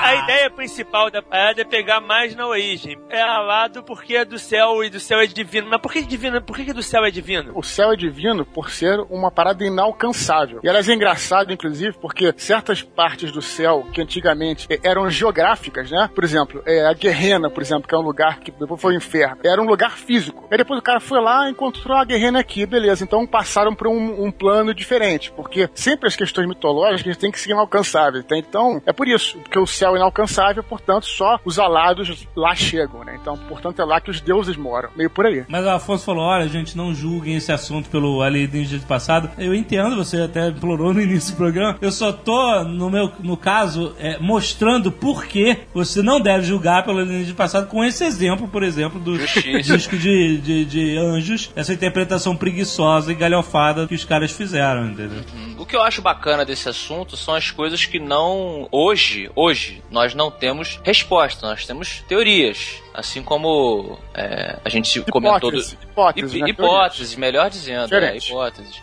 [0.02, 2.98] a ideia principal da parada é pegar mais na origem.
[3.10, 5.68] É alado porque é do céu e do céu é divino.
[5.70, 6.42] Mas por que divino?
[6.42, 7.52] Por que, que do céu é divino?
[7.54, 10.62] O céu é divino por ser uma parada inalcançável.
[10.64, 15.92] E aliás, é engraçado, inclusive, porque certas partes do céu que antigamente eh, eram geográficas,
[15.92, 16.10] né?
[16.16, 18.98] Por exemplo, é, a Guerrena, por exemplo, que é um lugar que depois foi o
[18.98, 20.48] inferno, era um lugar físico.
[20.50, 23.04] Aí depois o cara foi lá e encontrou a Guerrena aqui, beleza.
[23.04, 27.52] Então passaram para um, um plano diferente, porque sempre as questões mitológicas têm que ser
[27.52, 28.24] inalcançáveis.
[28.24, 28.38] Tá?
[28.38, 33.18] Então, é por isso, porque o céu é inalcançável, portanto, só os lá chegam, né?
[33.22, 34.90] Então, portanto, é lá que os deuses moram.
[34.96, 35.44] Meio por aí.
[35.48, 39.30] Mas o Afonso falou: olha, gente, não julguem esse assunto pelo alienígena de passado.
[39.38, 41.78] Eu entendo, você até implorou no início do programa.
[41.82, 46.84] Eu só tô, no meu no caso, é, mostrando por que você não deve julgar
[46.84, 49.18] pelo alienígena de passado com esse exemplo, por exemplo, do
[49.62, 55.24] disco de, de, de anjos, essa interpretação preguiçosa e galhofada que os caras fizeram, entendeu?
[55.66, 58.68] O que eu acho bacana desse assunto são as coisas que não.
[58.72, 62.84] Hoje, hoje, nós não temos resposta, nós temos teorias.
[62.98, 65.52] Assim como é, a gente comentou.
[65.52, 65.58] Do...
[65.92, 68.16] Hipótese, hipótese, Hip- melhor dizendo, é.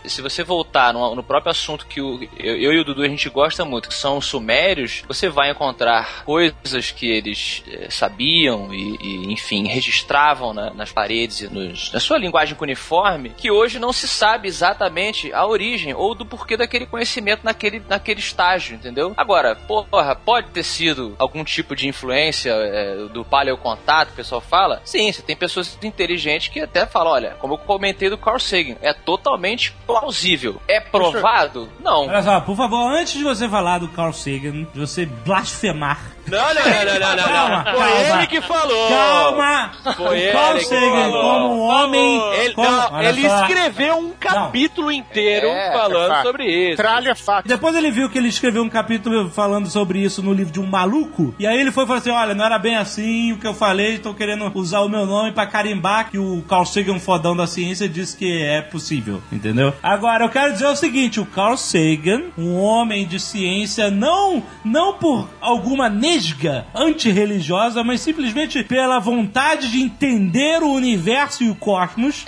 [0.05, 3.09] Se você voltar no, no próprio assunto que o- eu, eu e o Dudu a
[3.09, 8.73] gente gosta muito, que são os sumérios, você vai encontrar coisas que eles eh, sabiam
[8.73, 13.79] e, e, enfim, registravam na- nas paredes e nos- na sua linguagem cuneiforme, que hoje
[13.79, 19.13] não se sabe exatamente a origem ou do porquê daquele conhecimento naquele, naquele estágio, entendeu?
[19.17, 24.41] Agora, porra, pode ter sido algum tipo de influência eh, do paleocontato, que o pessoal
[24.41, 24.81] fala?
[24.85, 28.77] Sim, você tem pessoas inteligentes que até falam, olha, como eu comentei do Carl Sagan,
[28.83, 30.61] é totalmente plausível.
[30.69, 31.69] É provado?
[31.81, 32.07] Não.
[32.09, 36.01] Olha só, por favor, antes de você falar do Carl Sagan, de você blasfemar.
[36.27, 37.73] Não, não, não, não, não, não, Calma, não.
[37.73, 38.19] Foi calma.
[38.19, 38.89] ele que falou.
[38.89, 39.71] Calma!
[39.97, 41.23] Foi o Carl ele que Sagan, falou.
[41.23, 42.23] como um homem.
[42.35, 46.27] Ele, como- não, ele escreveu um capítulo inteiro É, falando fato.
[46.27, 46.77] sobre isso.
[46.77, 47.49] Tralha é fato.
[47.49, 50.67] Depois ele viu que ele escreveu um capítulo falando sobre isso no livro de um
[50.67, 51.35] maluco.
[51.41, 53.55] E aí ele foi e falou assim: olha, não era bem assim o que eu
[53.55, 57.47] falei, tô querendo usar o meu nome pra carimbar que o Carl Sagan, fodão da
[57.47, 59.73] ciência, disse que é possível, entendeu?
[59.83, 64.95] Agora, eu quero dizer o seguinte: o Carl Sagan, um homem de ciência, não, não
[64.95, 72.25] por alguma nesga antirreligiosa, mas simplesmente pela vontade de entender o universo e o cosmos,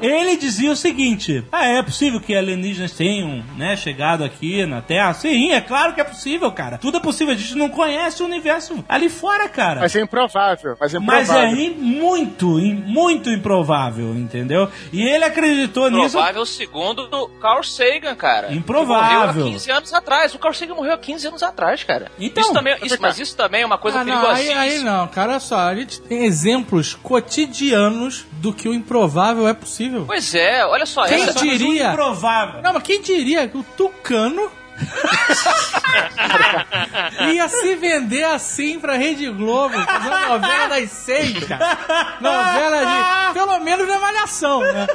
[0.00, 5.12] ele dizia o seguinte: Ah, é possível que alienígenas tenham, né, chegado aqui na Terra?
[5.14, 6.78] Sim, é claro que é possível, cara.
[6.78, 7.34] Tudo é possível.
[7.34, 9.80] A gente não conhece o universo ali fora, cara.
[9.80, 10.76] Mas é improvável.
[10.80, 11.50] Mas é Mas improvável.
[11.50, 12.46] é muito,
[12.86, 14.68] muito improvável, entendeu?
[14.92, 16.12] E ele acreditou nisso.
[16.12, 18.52] Provável segundo o Carl Sagan, cara.
[18.52, 19.18] Improvável.
[19.26, 20.34] Morreu há 15 anos atrás.
[20.34, 22.10] O Carl Sagan morreu há 15 anos atrás, cara.
[22.18, 25.06] Então, isso também, isso- mas isso também é uma coisa Ah, não, aí, aí não,
[25.08, 30.04] cara, olha só, a gente tem exemplos cotidianos do que o improvável é possível.
[30.06, 31.04] Pois é, olha só.
[31.06, 31.90] Quem essa- diria?
[31.90, 32.62] Improvável.
[32.62, 34.50] Não, mas quem diria que o Tucano
[37.32, 41.78] ia se vender assim pra Rede Globo, fazer uma novela das seis, cara.
[42.20, 44.86] Novela de, pelo menos, de avaliação, né?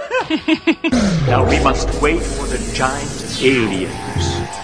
[1.30, 3.91] Now we must wait for the giant aliens.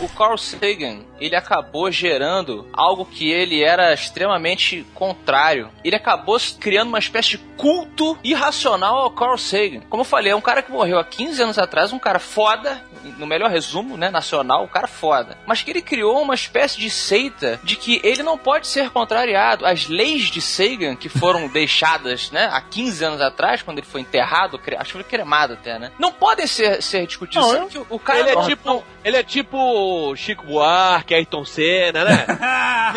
[0.02, 5.70] O Carl Sagan, ele acabou gerando algo que ele era extremamente contrário.
[5.84, 9.82] Ele acabou criando uma espécie de culto irracional ao Carl Sagan.
[9.90, 12.84] Como eu falei, é um cara que morreu há 15 anos atrás, um cara foda,
[13.18, 15.38] no melhor resumo, né, nacional, um cara foda.
[15.46, 19.66] Mas que ele criou uma espécie de seita de que ele não pode ser contrariado.
[19.66, 24.02] As leis de Sagan, que foram deixadas, né, há 15 anos atrás, quando ele foi
[24.02, 27.46] enterrado, cre- acho que foi cremado até, né, não podem ser, ser discutidas.
[27.52, 32.04] Não, que o- o cara Ele é tipo, ele é tipo Chico Buarque, Ayrton Senna,
[32.06, 32.26] né?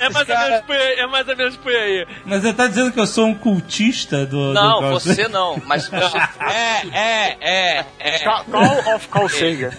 [0.00, 2.06] É mais, ou menos por aí, é mais ou menos por aí.
[2.26, 4.52] Mas você tá dizendo que eu sou um cultista do.
[4.52, 8.18] Não, do você não, mas se você É, é, é, é.
[8.18, 9.70] Ca- Call of Carl Sagan.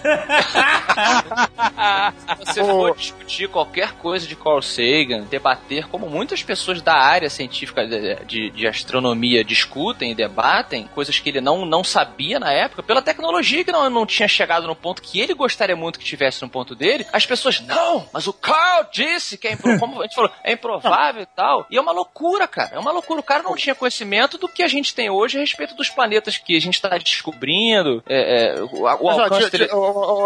[2.38, 7.30] Se você for discutir qualquer coisa de Carl Sagan, debater como muitas pessoas da área
[7.30, 12.52] científica de, de- de astronomia discutem e debatem, coisas que ele não, não sabia na
[12.52, 16.04] época, pela tecnologia que não, não tinha chegado no ponto que ele gostaria muito que
[16.04, 20.00] tivesse no ponto dele, as pessoas, não, mas o Carl disse que é improvável, como
[20.00, 21.66] a gente falou, é improvável e tal.
[21.70, 23.20] E é uma loucura, cara, é uma loucura.
[23.20, 26.36] O cara não tinha conhecimento do que a gente tem hoje a respeito dos planetas
[26.36, 29.70] que a gente está descobrindo, é, é, o, o Mas, ó, alcance de- dele.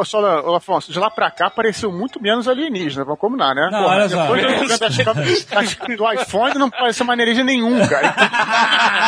[0.04, 3.68] só, Afonso, de lá pra cá pareceu muito menos alienígena, vamos combinar, né?
[3.70, 4.22] Não, olha só.
[4.34, 8.14] depois do- das câmeras- do iPhone não pareceu maneirinha nenhum, cara.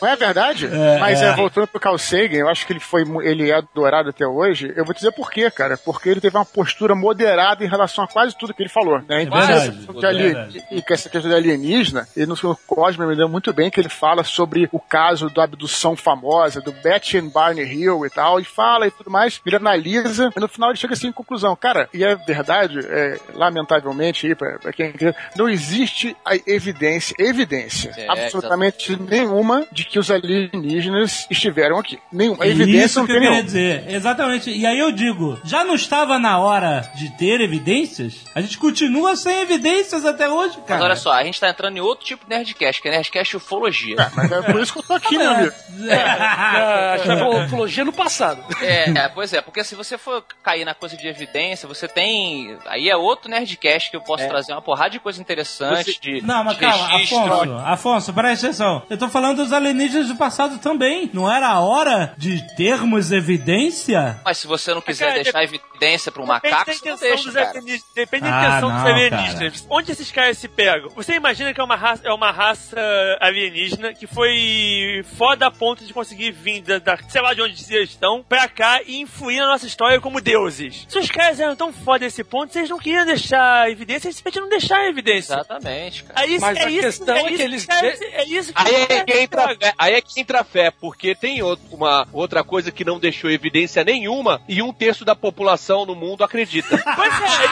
[0.00, 0.66] não é verdade?
[0.66, 1.26] É, Mas é.
[1.28, 4.72] é, voltando pro Carl Sagan, eu acho que ele foi, ele é adorado até hoje,
[4.76, 5.76] eu vou dizer por quê, cara.
[5.76, 8.98] Porque ele teve uma postura moderada em relação a quase tudo que ele falou.
[9.08, 9.22] Né?
[9.22, 10.64] Então, verdade, é ali- verdade.
[10.70, 12.36] e que essa questão de alienígena, e no
[12.66, 16.72] Cosme me lembro muito bem que ele fala sobre o caso da abdução famosa, do
[16.72, 20.48] Betty and Barney Hill e tal, e fala e tudo mais, ele analisa, e no
[20.48, 24.72] final ele chega assim em conclusão, cara, e é verdade, é, lamentavelmente, aí, pra, pra
[24.72, 31.78] quem quer, não existe a evidência, evidência, É, absolutamente nenhuma de que os alienígenas estiveram
[31.78, 31.98] aqui.
[32.12, 32.44] Nenhuma.
[32.44, 33.46] A É evidência isso não que tem eu queria nenhuma.
[33.46, 33.84] dizer.
[33.94, 34.50] Exatamente.
[34.50, 38.24] E aí eu digo, já não estava na hora de ter evidências?
[38.34, 40.74] A gente continua sem evidências até hoje, cara.
[40.74, 43.36] Mas olha só, a gente tá entrando em outro tipo de Nerdcast, que é Nerdcast
[43.36, 43.94] Ufologia.
[44.00, 45.52] É, mas é por isso que eu tô aqui, meu amigo.
[45.88, 48.44] Ah, já falou ufologia no passado.
[48.60, 52.58] É, é, pois é, porque se você for cair na coisa de evidência, você tem.
[52.66, 56.42] Aí é outro Nerdcast que eu posso trazer uma porrada de coisa interessante, de, Não,
[56.42, 57.18] mas de calma, registro.
[57.18, 58.82] Afonso, Afonso, presta atenção.
[58.90, 61.08] Eu tô falando dos alienígenas do passado também.
[61.12, 64.20] Não era a hora de termos evidência?
[64.24, 65.73] Mas se você não quiser Cara, deixar evidência
[66.12, 67.48] pra um macaco, Depende você da intenção deixa, dos cara.
[67.50, 67.84] alienígenas.
[67.94, 69.66] Depende da Ah, intenção dos não, alienígenas.
[69.68, 70.88] Onde esses caras se pegam?
[70.90, 72.76] Você imagina que é uma raça, é uma raça
[73.20, 77.52] alienígena que foi foda a ponto de conseguir vir da, da- sei lá de onde
[77.74, 80.86] eles estão pra cá e influir na nossa história como deuses.
[80.88, 84.16] Se os caras eram tão foda a esse ponto, vocês não queriam deixar evidência, eles
[84.16, 85.34] simplesmente não deixaram evidência.
[85.34, 86.20] Exatamente, cara.
[86.20, 88.62] Aí, Mas é a isso, questão é, é que isso, eles- cara, é isso que
[88.62, 91.64] Aí é que entra a fé, aí é que entra a fé, porque tem outro-
[91.72, 96.24] uma outra coisa que não deixou evidência nenhuma e um terço da população no mundo
[96.24, 96.76] acredita.
[96.94, 97.44] Pois é,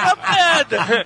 [0.00, 1.04] é uma merda.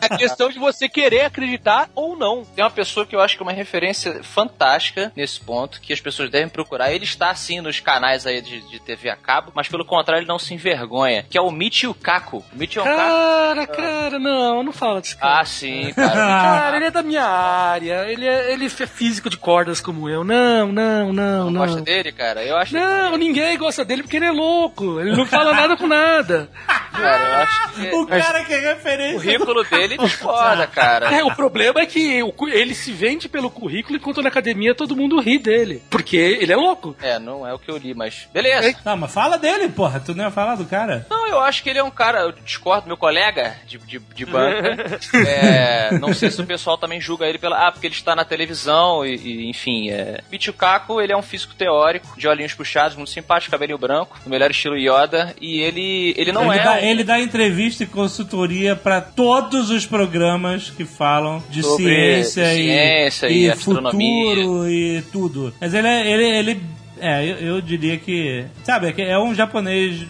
[0.00, 2.44] É questão de você querer acreditar ou não.
[2.44, 6.00] Tem uma pessoa que eu acho que é uma referência fantástica nesse ponto, que as
[6.00, 6.92] pessoas devem procurar.
[6.92, 10.28] Ele está assim nos canais aí de, de TV a cabo, mas pelo contrário, ele
[10.28, 12.38] não se envergonha, que é o Michio Kaku.
[12.52, 12.96] O Michio Kaku.
[12.96, 15.40] Cara, cara, não, não fala desse cara.
[15.40, 16.10] Ah, sim, cara.
[16.60, 20.24] Cara, ele é da minha área, ele é, ele é físico de cordas como eu.
[20.24, 21.84] Não, não, não, Não gosta não.
[21.84, 22.42] dele, cara?
[22.44, 25.00] Eu acho Não, ninguém gosta dele porque ele é louco.
[25.00, 26.48] Ele não fala nada com nada.
[26.92, 29.20] cara, eu acho que O cara que é o referência.
[29.20, 31.14] currículo dele discorda, cara.
[31.14, 34.96] É, o problema é que o ele se vende pelo currículo enquanto na academia todo
[34.96, 35.82] mundo ri dele.
[35.90, 36.96] Porque ele é louco.
[37.00, 38.74] É, não é o que eu li, mas beleza.
[38.84, 40.00] Não, mas fala dele, porra.
[40.00, 41.06] Tu não ia falar do cara?
[41.10, 43.98] Não, eu acho que ele é um cara, eu discordo do meu colega de, de,
[43.98, 45.00] de banca.
[45.26, 47.66] É, não sei se o pessoal também julga ele pela.
[47.66, 49.90] Ah, porque ele está na televisão e, e, enfim.
[49.90, 50.20] É.
[50.56, 54.50] Kaku, ele é um físico teórico, de olhinhos puxados, muito simpático, cabelinho branco, no melhor
[54.50, 55.34] estilo Yoda.
[55.40, 56.64] E ele, ele não ele, é.
[56.64, 61.84] dá, um- ele dá entrevista e consultoria pra todos os programas que falam de Sobre
[61.84, 64.34] ciência, e, ciência e astronomia.
[64.36, 65.54] futuro e tudo.
[65.60, 66.10] Mas ele é.
[66.10, 66.60] Ele, ele,
[67.00, 68.44] é, eu, eu diria que.
[68.64, 70.00] Sabe, é que é um japonês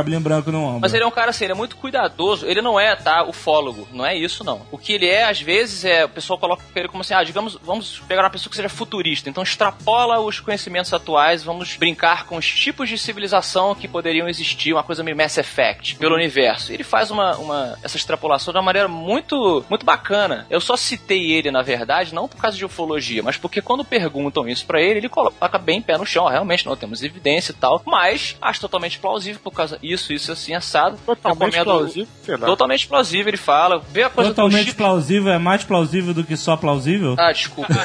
[0.00, 0.80] cabelinho branco no ombro.
[0.80, 2.46] Mas ele é um cara assim, ele é muito cuidadoso.
[2.46, 3.86] Ele não é, tá, ufólogo.
[3.92, 4.62] Não é isso, não.
[4.70, 6.04] O que ele é, às vezes, é.
[6.04, 9.28] O pessoal coloca ele como assim, ah, digamos, vamos pegar uma pessoa que seja futurista.
[9.28, 14.72] Então extrapola os conhecimentos atuais, vamos brincar com os tipos de civilização que poderiam existir,
[14.72, 16.72] uma coisa meio Mass Effect, pelo universo.
[16.72, 20.46] Ele faz uma, uma essa extrapolação de uma maneira muito, muito bacana.
[20.50, 24.48] Eu só citei ele, na verdade, não por causa de ufologia, mas porque quando perguntam
[24.48, 26.26] isso pra ele, ele coloca bem pé no chão.
[26.26, 27.82] "Ah, Realmente não temos evidência e tal.
[27.84, 30.96] Mas acho totalmente plausível por causa isso, isso assim, assado.
[31.06, 32.08] Totalmente Recomendo- plausível.
[32.46, 33.82] Totalmente plausível, ele fala.
[33.92, 34.76] Vê a coisa do Totalmente chip.
[34.76, 37.14] plausível é mais plausível do que só plausível?
[37.18, 37.72] Ah, desculpa.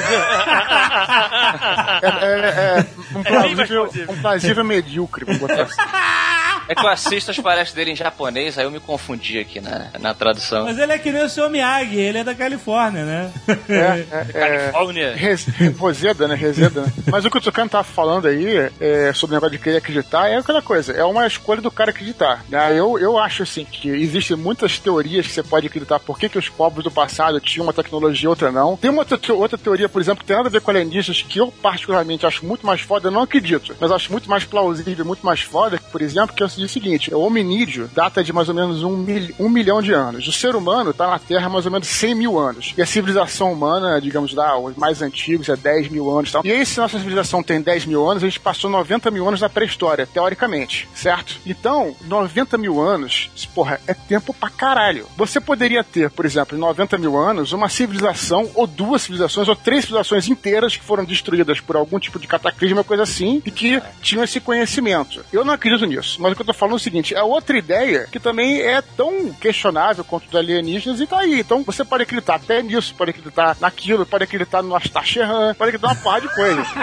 [2.01, 5.75] É, é- é um, bem mais plausível, um plausível medíocre, vamos botar assim.
[6.68, 9.88] É que eu assisto as palestras dele em japonês, aí eu me confundi aqui na,
[9.99, 10.66] na tradução.
[10.66, 13.32] Mas ele é que nem o seu Miyagi, ele é da Califórnia, né?
[13.70, 15.16] É, é, Califórnia.
[15.16, 15.47] Res-
[15.78, 16.36] Roseda, né?
[16.36, 16.93] Reseda, né?
[17.11, 20.28] Mas o que o Tucano tava falando aí é, sobre o negócio de querer acreditar
[20.30, 22.43] é aquela coisa, é uma escolha do cara acreditar.
[22.49, 22.72] Né?
[22.78, 26.38] Eu, eu acho assim que existem muitas teorias que você pode acreditar por que, que
[26.38, 28.76] os povos do passado tinham uma tecnologia e outra não.
[28.78, 31.22] Tem uma outra, te- outra teoria, por exemplo, que tem nada a ver com alienígenas,
[31.22, 35.05] que eu particularmente acho muito mais foda, eu não acredito, mas acho muito mais plausível,
[35.05, 38.55] muito mais foda, por exemplo, que é o seguinte: o hominídeo data de mais ou
[38.55, 40.27] menos um, mil- um milhão de anos.
[40.27, 42.73] O ser humano está na Terra há mais ou menos 100 mil anos.
[42.77, 46.45] E a civilização humana, digamos lá, os mais antigos é 10 mil anos e tal.
[46.45, 49.41] E aí, se nossa civilização tem 10 mil anos, a gente passou 90 mil anos
[49.41, 51.37] na pré-história, teoricamente, certo?
[51.45, 55.07] Então, 90 mil anos, porra, é tempo pra caralho.
[55.17, 59.55] Você poderia ter, por exemplo, em 90 mil anos, uma civilização, ou duas civilizações, ou
[59.55, 63.81] três civilizações inteiras que foram destruídas por algum tipo de cataclismo, coisa assim, e que
[64.01, 65.23] tinham esse conhecimento.
[65.31, 67.57] Eu não acredito nisso, mas o que eu tô falando é o seguinte: é outra
[67.57, 71.39] ideia que também é tão questionável quanto dos alienígenas e tá aí.
[71.39, 75.87] Então você pode acreditar até nisso, pode acreditar naquilo, pode acreditar no Astacheran, pode acreditar
[75.87, 76.67] numa porra de coisas.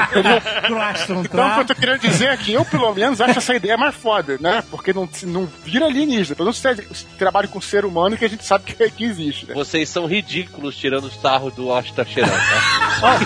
[1.22, 3.76] Então, o que eu tô querendo dizer é que eu, pelo menos, acho essa ideia
[3.76, 4.62] mais foda, né?
[4.70, 6.34] Porque não, não vira alienígena.
[6.36, 6.74] Pelo menos você
[7.18, 9.54] trabalha com ser humano que a gente sabe que, que existe, né?
[9.54, 13.18] Vocês são ridículos tirando o sarro do Astacheran, tá?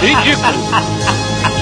[0.00, 1.53] Ridículo!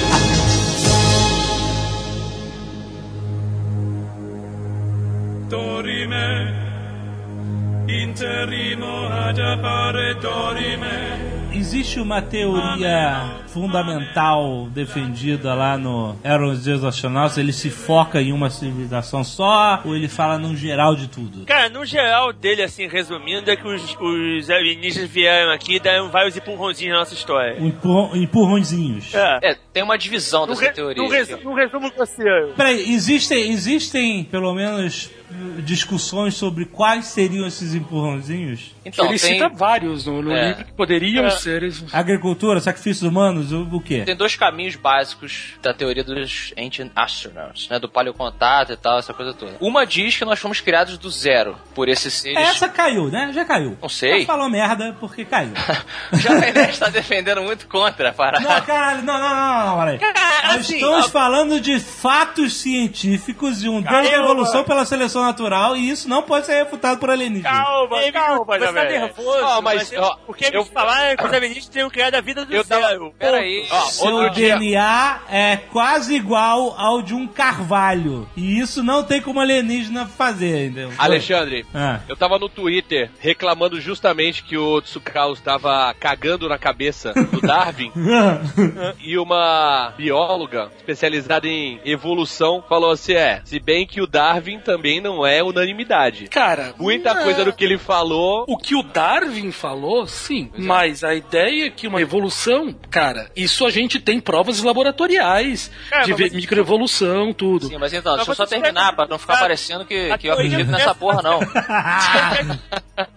[11.54, 18.48] Existe uma teoria fundamental defendida lá no Eram os Astronautas, ele se foca em uma
[18.48, 21.44] civilização só ou ele fala num geral de tudo?
[21.44, 26.08] Cara, no geral dele, assim, resumindo, é que os, os alienígenas vieram aqui e deram
[26.08, 27.60] vários empurrãozinhos na nossa história.
[27.60, 29.14] Um empurrão- empurrõezinhos.
[29.14, 29.38] É.
[29.42, 31.02] É, tem uma divisão dessa re, teoria.
[31.02, 32.54] num, resu, num resumo do oceano.
[32.56, 35.10] Peraí, existem, existem pelo menos
[35.64, 38.74] discussões sobre quais seriam esses empurrãozinhos?
[38.84, 40.48] Então, Ele tem, cita vários no, no É.
[40.48, 41.30] livro que poderiam É.
[41.30, 41.62] ser.
[41.92, 44.02] Agricultura, sacrifícios humanos, o, o quê?
[44.04, 47.78] tem dois caminhos básicos da teoria dos Ancient Astronauts, né?
[47.78, 49.56] Do paleocontato e tal, essa coisa toda.
[49.60, 52.38] Uma diz que nós fomos criados do zero por esses seres.
[52.38, 53.30] Essa caiu, né?
[53.32, 53.76] Já caiu.
[53.80, 54.20] Não sei.
[54.20, 55.52] Já falou merda porque caiu.
[56.12, 58.42] O Jovem Nerd está defendendo muito contra a parada.
[58.42, 60.00] Não, caralho, não, não, não, não, peraí.
[60.44, 61.08] Nós assim, estamos ó.
[61.08, 66.22] falando de fatos científicos e um Deus da evolução pela seleção natural e isso não
[66.22, 67.52] pode ser refutado por alienígenas.
[67.52, 69.44] Calma, calma, tá nervoso.
[69.44, 72.20] Ah, mas, ó, o que eu- me falaram é que os alienígenas teriam criado a
[72.20, 73.14] vida do Eu tava- zero.
[73.18, 73.66] Peraí.
[73.90, 78.28] Seu DNA é quase igual ao de um carvalho.
[78.36, 80.92] E isso não tem como alienígena fazer, entendeu?
[80.98, 82.00] Alexandre, Ah.
[82.08, 87.92] eu tava no Twitter reclamando justamente que o Tsukaus tava cagando na cabeça do Darwin
[89.00, 95.00] e uma bióloga especializada em evolução falou assim: é, se bem que o Darwin também
[95.00, 96.26] não é unanimidade.
[96.28, 97.22] Cara, Muita é.
[97.22, 98.44] coisa do que ele falou.
[98.48, 100.50] O que o Darwin falou, sim.
[100.56, 106.02] Mas a ideia é que uma evolução, cara, isso a gente tem provas laboratoriais É,
[106.02, 107.66] de ver você- microevolução, tudo.
[107.66, 110.16] Sim, mas então, Mas deixa eu só terminar pra não ficar Cara, parecendo que, a
[110.18, 111.40] que eu acredito é- nessa porra, não.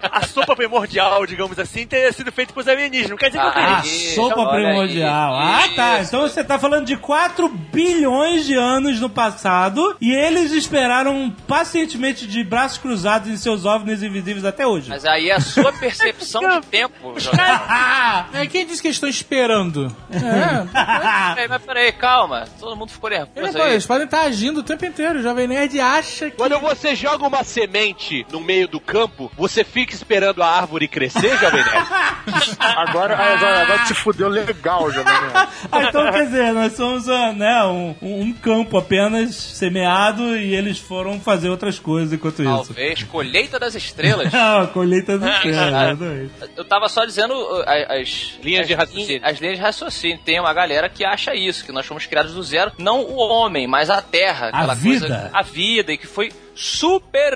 [0.02, 3.10] A sopa primordial, digamos assim, teria sido feita por alienígenas.
[3.12, 4.16] Não quer dizer que eu Ah, A acredito.
[4.16, 4.64] sopa olha aí.
[4.66, 5.36] primordial.
[5.36, 6.00] Ah, tá.
[6.00, 6.08] Isso.
[6.16, 12.26] Então você tá falando de 4 bilhões de anos no passado e eles esperaram pacientemente
[12.26, 14.90] de braços cruzados em seus ovnis invisíveis até hoje.
[14.90, 17.40] Mas aí é a sua percepção de tempo, Jovem.
[17.42, 18.28] Ah!
[18.34, 19.96] É, quem disse que eles estão esperando?
[20.12, 21.36] É.
[21.36, 22.46] Peraí, mas peraí, calma.
[22.60, 23.36] Todo mundo ficou nervoso
[23.76, 25.20] eles podem estar agindo o tempo inteiro.
[25.20, 26.38] O Jovem Nerd acha que.
[26.38, 31.38] Quando você joga uma semente no meio do campo, você fica esperando a árvore crescer,
[31.38, 31.86] Jovem Nerd?
[32.60, 35.50] Agora, agora, agora se fudeu legal, Jovem Nerd.
[35.72, 40.80] Ah, então quer dizer, nós somos ah, né, um, um campo apenas semeado e eles
[40.80, 42.52] foram fazer outras coisas enquanto isso.
[42.52, 43.04] Talvez.
[43.04, 44.34] Colheita das estrelas.
[44.46, 45.25] Ah, colheita exatamente.
[46.56, 49.08] Eu tava só dizendo uh, as Linhas de as raciocínio.
[49.08, 50.20] linhas- As linhas de raciocínio.
[50.24, 53.68] Tem uma galera que acha isso, que nós fomos criados do zero, não o homem,
[53.68, 54.48] mas a terra.
[54.48, 55.00] A Aquela vida.
[55.08, 55.30] coisa.
[55.34, 56.32] A vida, e que foi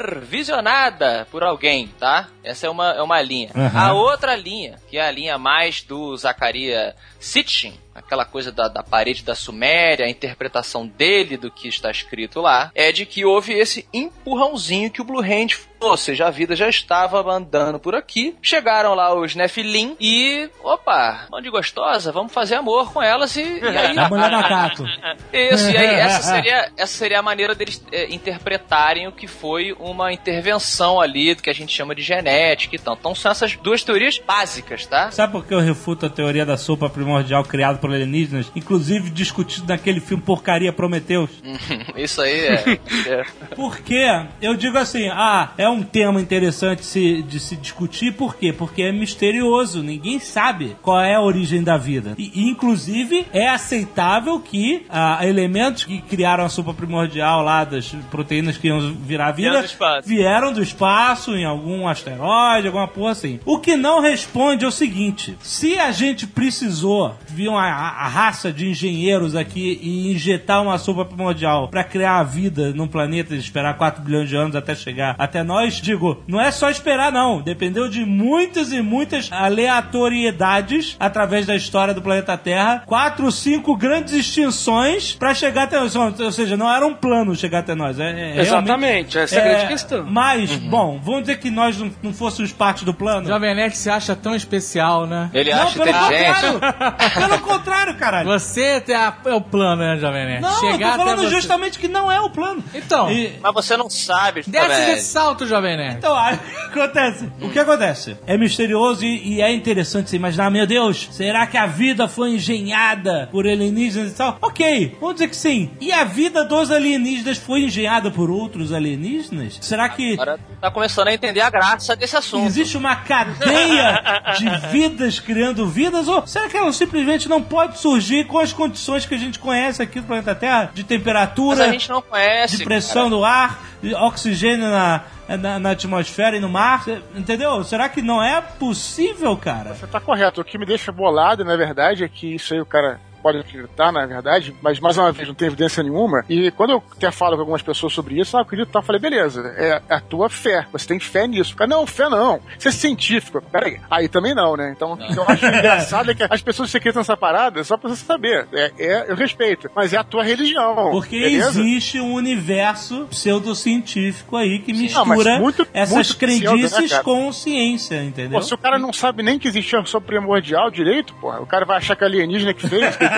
[0.10, 2.28] supervisionada por alguém, tá?
[2.44, 3.50] Essa é uma, é uma linha.
[3.56, 3.70] Uhum.
[3.80, 8.84] A outra linha, que é a linha mais do Zacaria Sitchin, aquela coisa da, da
[8.84, 13.54] parede da Suméria, a interpretação dele do que está escrito lá, é de que houve
[13.54, 17.96] esse empurrãozinho que o Blue Hand falou, ou seja, a vida já estava andando por
[17.96, 18.36] aqui.
[18.42, 23.42] Chegaram lá os Nephilim e, opa, mão de gostosa, vamos fazer amor com elas e,
[23.42, 23.98] e aí...
[24.00, 24.84] A mulher macaco.
[25.34, 29.76] Isso, e aí essa seria, essa seria a maneira deles é, interpretarem o que foi
[29.80, 32.96] uma intervenção ali, do que a gente chama de genética e tal.
[32.98, 35.12] Então são essas duas teorias básicas, tá?
[35.12, 38.52] Sabe por que eu refuto a teoria da sopa primordial criada por alienígenas?
[38.56, 41.30] Inclusive discutido naquele filme Porcaria Prometeus.
[41.96, 42.80] Isso aí é.
[43.08, 43.24] é.
[43.56, 44.06] Porque
[44.42, 48.54] eu digo assim, ah, é um tema interessante se- de se discutir, por quê?
[48.54, 52.14] Porque é misterioso, ninguém sabe qual é a origem da vida.
[52.18, 58.58] E, inclusive, é aceitável que ah, elementos que criaram a sopa primordial lá, das proteínas
[58.58, 60.08] que iam virar vida, Vieram do espaço.
[60.08, 63.40] vieram do espaço em algum asteroide, alguma porra assim.
[63.46, 68.08] O que não responde é o seguinte: se a gente precisou vir uma a, a
[68.08, 73.34] raça de engenheiros aqui e injetar uma sopa primordial pra criar a vida num planeta
[73.34, 77.12] e esperar 4 bilhões de anos até chegar até nós, digo, não é só esperar,
[77.12, 77.42] não.
[77.42, 82.84] Dependeu de muitas e muitas aleatoriedades através da história do planeta Terra.
[82.86, 85.96] Quatro, cinco grandes extinções pra chegar até nós.
[85.96, 88.00] Ou seja, não era um plano chegar até nós.
[88.00, 90.06] É, é realmente- Exatamente, essa é a grande questão.
[90.10, 93.28] Mas, bom, vamos dizer que nós não, não fôssemos parte do plano.
[93.28, 95.30] Jovem Nerd se acha tão especial, né?
[95.34, 96.42] Ele não, acha pelo inteligente.
[96.42, 96.98] contrário.
[97.16, 98.28] pelo contrário, caralho.
[98.30, 98.84] Você
[99.26, 100.42] é o plano, né, Jovem Nerd?
[100.42, 102.64] Não, eu Chegar tô falando justamente que não é o plano.
[102.74, 104.86] Então, E- Mas você não sabe, desce velho.
[104.96, 105.96] desse salto, Jovem Nerd.
[105.98, 106.38] Então, aí,
[106.72, 107.30] acontece.
[107.42, 108.18] O que acontece?
[108.26, 112.32] É misterioso e, e é interessante você imaginar, meu Deus, será que a vida foi
[112.32, 114.38] engenhada por alienígenas e tal?
[114.42, 115.72] Ok, vamos dizer que sim.
[115.80, 119.58] E a vida dos alienígenas foi engenhada por outros alienígenas?
[119.62, 122.46] Será que Agora tá começando a entender a graça desse assunto.
[122.46, 124.02] existe uma cadeia
[124.38, 126.08] de vidas criando vidas?
[126.08, 129.82] Ou será que ela simplesmente não pode surgir com as condições que a gente conhece
[129.82, 130.72] aqui do planeta Terra?
[130.74, 132.58] De Mas temperatura, a gente não conhece.
[132.58, 136.86] de pressão do ar, de oxigênio na, na, na atmosfera e no mar,
[137.16, 137.64] entendeu?
[137.64, 139.74] Será que não é possível, cara?
[139.74, 140.42] Você tá correto.
[140.42, 143.92] O que me deixa bolado, na verdade, é que isso aí o cara pode acreditar,
[143.92, 146.24] na verdade, mas mais uma vez não tem evidência nenhuma.
[146.30, 148.84] E quando eu até falo com algumas pessoas sobre isso, ah, eu acredito, tá, eu
[148.84, 151.56] falei, beleza, é a tua fé, você tem fé nisso.
[151.56, 153.42] Cara, não, fé não, isso é científico.
[153.52, 154.74] Peraí, aí também não, né?
[154.76, 157.78] Então, o que eu acho engraçado é que as pessoas se acreditam nessa parada só
[157.78, 158.48] pra você saber.
[158.54, 160.92] É, é- eu respeito, mas é a tua religião.
[160.92, 161.60] Porque beleza?
[161.60, 167.04] existe um universo pseudocientífico aí que Não, mistura muito- essas muito pseudo, né, crendices cara?
[167.04, 168.40] com ciência, entendeu?
[168.40, 171.46] Pô, se o cara não sabe nem que existe a sopro primordial direito, porra, o
[171.46, 172.96] cara vai achar que é alienígena que fez.
[172.96, 173.09] que?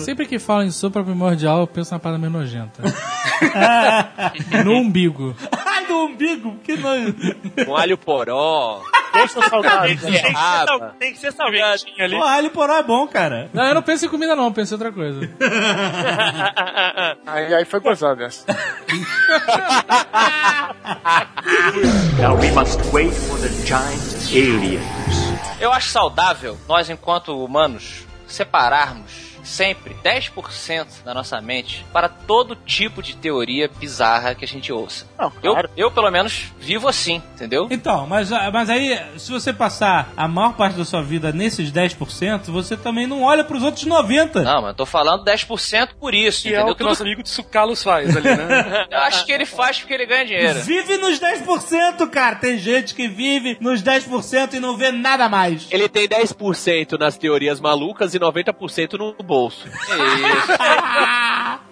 [0.00, 2.82] Sempre que falam em sopra primordial, eu penso na parada meio nojenta.
[4.64, 5.34] no umbigo.
[5.66, 7.14] Ai, do umbigo, que nojo.
[7.68, 8.82] Um alho poró.
[9.12, 9.40] Deixa.
[9.86, 11.84] Tem que ser, sal- tem que ser salgado.
[12.00, 12.16] ali.
[12.16, 13.48] Pô, alho poró é bom, cara.
[13.54, 15.20] Não, eu não penso em comida não, eu penso em outra coisa.
[17.26, 18.44] Aí, aí foi gozado essa.
[22.20, 24.00] Now we must wait for the giant
[24.32, 24.82] aliens.
[25.60, 28.04] Eu acho saudável nós, enquanto humanos,
[28.34, 34.72] separarmos sempre 10% da nossa mente para todo tipo de teoria bizarra que a gente
[34.72, 35.06] ouça.
[35.18, 35.70] Não, Eu, claro.
[35.76, 37.68] eu, pelo menos, vivo assim, entendeu?
[37.70, 42.44] Então, mas, mas aí, se você passar a maior parte da sua vida nesses 10%,
[42.50, 44.42] você também não olha pros outros 90%.
[44.42, 46.72] Não, mas eu tô falando 10% por isso, Que é entendeu?
[46.72, 48.86] o que o nosso amigo de Sucalos faz ali, né?
[48.90, 50.60] Eu acho que ele faz porque ele ganha dinheiro.
[50.62, 52.36] Vive nos 10%, cara.
[52.36, 55.66] Tem gente que vive nos 10% e não vê nada mais.
[55.70, 59.66] Ele tem 10% nas teorias malucas e 90% no bolso.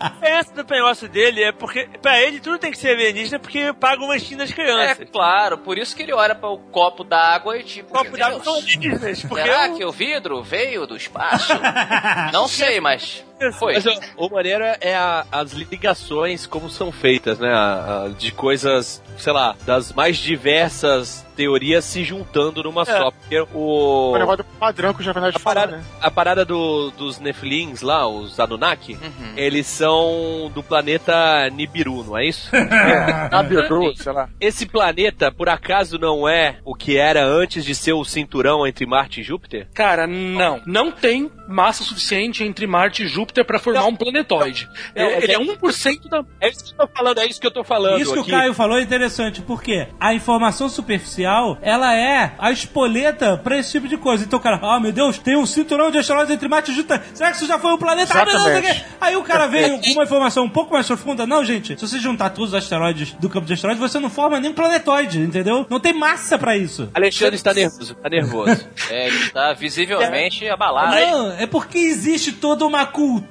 [0.00, 3.72] A diferença do negócio dele é porque, pra ele, tudo tem que ser alienígena porque
[3.72, 5.08] paga uma das É crianças.
[5.10, 7.90] claro, por isso que ele olha para o copo d'água e tipo.
[7.94, 9.22] O copo d'água são alienígenas.
[9.22, 11.52] Porque Será eu- que o vidro veio do espaço?
[12.32, 13.74] Não sei, mas foi.
[13.74, 17.52] Mas o, o maneiro é a- as ligações como são feitas, né?
[17.52, 23.10] A- a- de coisas, sei lá, das mais diversas teorias se juntando numa só.
[23.10, 24.12] Porque o.
[24.12, 25.84] O negócio do padrão que o Jovem Nerd A fala, parada, né?
[26.00, 29.32] a parada do- dos Nephilims lá, os Anunnaki, Uhum.
[29.36, 32.50] eles são do planeta Nibiru, não é isso?
[32.82, 34.28] É, Nabiru, sei lá.
[34.40, 38.84] Esse planeta, por acaso, não é o que era antes de ser o cinturão entre
[38.84, 39.68] Marte e Júpiter?
[39.72, 40.60] Cara, não.
[40.66, 44.68] Não tem massa suficiente entre Marte e Júpiter pra formar um planetoide.
[44.94, 46.24] Não, ele, mas ele é é- 1% da.
[46.40, 48.00] É isso que eu tô falando, é isso que eu tô falando.
[48.00, 48.30] Isso que aqui.
[48.30, 53.72] o Caio falou é interessante, porque a informação superficial, ela é a espoleta pra esse
[53.72, 54.24] tipo de coisa.
[54.24, 57.02] Então o cara, ah, meu Deus, tem um cinturão de asteroides entre Marte e Júpiter.
[57.14, 58.12] Será que isso já foi um planeta?
[58.20, 58.84] Ah, não Exatamente.
[59.00, 61.26] Aí o cara vem com uma informação um pouco mais profunda.
[61.26, 64.38] Não, gente, se você juntar todos os asteroides do campo de asteroides, você não forma
[64.40, 65.66] nem um planetoide, entendeu?
[65.68, 66.90] Não tem massa pra isso.
[66.94, 68.52] Alexandre está nervoso, tá nervoso.
[68.90, 70.94] É, ele está visivelmente abalado.
[70.94, 73.21] Não, é porque existe toda uma cultura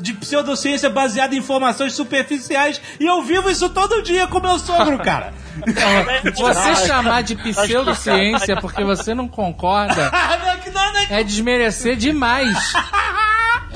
[0.00, 4.98] de pseudociência baseada em informações superficiais e eu vivo isso todo dia com meu sogro,
[5.04, 5.32] cara.
[6.34, 10.10] Você chamar de pseudociência porque você não concorda
[10.64, 11.06] que não, né?
[11.10, 12.56] é desmerecer demais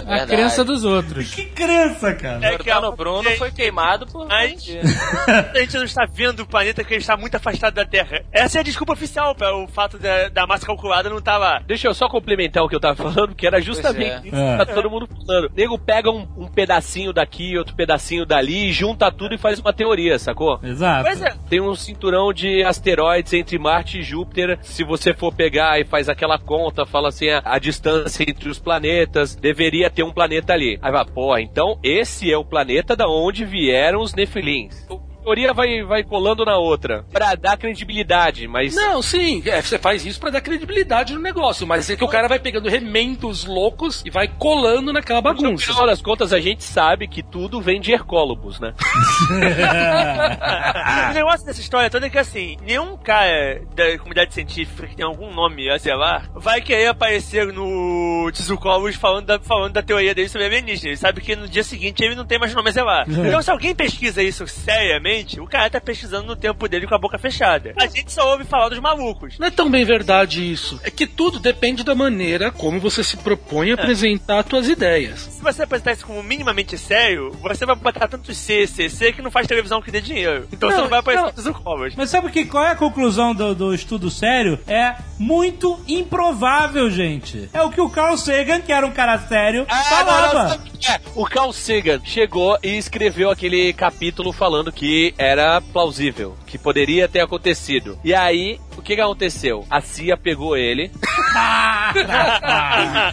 [0.01, 0.27] a verdade.
[0.33, 1.35] crença dos outros.
[1.35, 2.45] Que crença, cara.
[2.47, 4.27] É que a- Jordano Bruno foi queimado por.
[4.27, 4.67] Mas
[5.55, 8.23] a gente não está vendo o planeta porque ele está muito afastado da Terra.
[8.33, 11.37] Essa é a desculpa oficial para o fato da, da massa calculada não estar
[11.67, 14.59] Deixa eu só complementar o que eu tava falando, que era justamente Pois isso é.
[14.59, 15.47] que tá todo mundo falando.
[15.47, 19.73] O nego pega um, um pedacinho daqui, outro pedacinho dali, junta tudo e faz uma
[19.73, 20.59] teoria, sacou?
[20.63, 21.05] Exato.
[21.05, 21.35] Pois é.
[21.49, 24.59] Tem um cinturão de asteroides entre Marte e Júpiter.
[24.63, 28.59] Se você for pegar e faz aquela conta, fala assim, a, a distância entre os
[28.59, 30.79] planetas, deveria ter um planeta ali.
[30.81, 34.87] Aí vai, pô, então esse é o planeta da onde vieram os Nefilins.
[35.27, 38.77] A teoria vai, vai colando na outra, pra dar credibilidade, mas...
[38.77, 42.09] Não, sim, é, você faz isso pra dar credibilidade no negócio, mas é que o
[42.09, 45.67] cara vai pegando remendos loucos e vai colando naquela No bagunça.
[45.67, 48.73] final das contas, a gente sabe que tudo vem de Hercólobos, né?
[51.11, 55.05] o negócio dessa história toda é que assim, nenhum cara da comunidade científica que tem
[55.05, 60.29] algum nome a zelar vai querer aparecer no Tsizukovos falando da, falando da teoria dele
[60.29, 60.91] sobre alienígena.
[60.91, 63.07] Ele sabe que no dia seguinte ele não tem mais nome a zelar.
[63.09, 66.99] Então se alguém pesquisa isso seriamente, o cara tá pesquisando no tempo dele com a
[66.99, 67.75] boca fechada.
[67.79, 69.39] A gente só ouve falar dos malucos.
[69.39, 70.81] Não é tão bem verdade isso.
[70.83, 75.21] É que tudo depende da maneira como você se propõe a apresentar suas ideias.
[75.21, 79.23] Se você apresentar isso como minimamente sério, você vai botar tanto C, C, C que
[79.23, 80.47] não faz televisão que dê dinheiro.
[80.53, 81.29] Então você Não, não vai aparecer não.
[81.31, 81.95] no Tsizukovos.
[81.97, 84.59] Mas sabe que, qual é a conclusão do, do estudo sério?
[84.67, 87.49] É muito improvável, gente.
[87.53, 90.49] É o que o Carl Sagan, que era um cara sério, falava.
[90.51, 91.01] sabe o que é?
[91.15, 96.37] O Carl Sagan chegou e escreveu aquele capítulo falando que era plausível.
[96.47, 97.99] que poderia ter acontecido.
[98.05, 99.65] E aí, o que, que aconteceu?
[99.71, 100.91] A CIA pegou ele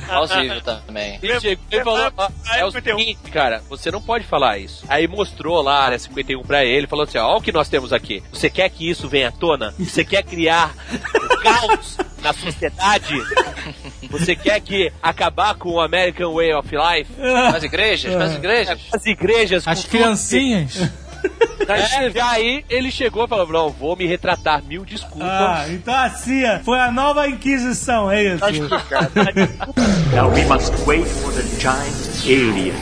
[0.07, 1.19] Plausível também.
[1.21, 4.85] e chegou e falou: ó, é o seguinte, cara, você não pode falar isso.
[4.87, 7.93] Aí mostrou lá a área 51 pra ele, falou assim: ó, o que nós temos
[7.93, 8.23] aqui.
[8.31, 9.73] Você quer que isso venha à tona?
[9.79, 10.73] Você quer criar
[11.41, 13.13] caos na sociedade?
[14.09, 17.11] Você quer que acabar com o American Way of Life?
[17.55, 18.79] As igrejas, as igrejas.
[18.93, 20.73] As igrejas, As criancinhas.
[20.73, 21.03] tudo.
[21.69, 25.21] É, e aí ele chegou e falou: não, vou me retratar, mil desculpas.
[25.29, 28.39] Ah, então a CIA foi a nova Inquisição, é isso?
[28.39, 29.11] Tá explicado.
[30.13, 32.75] Now we must wait for the giant aliens.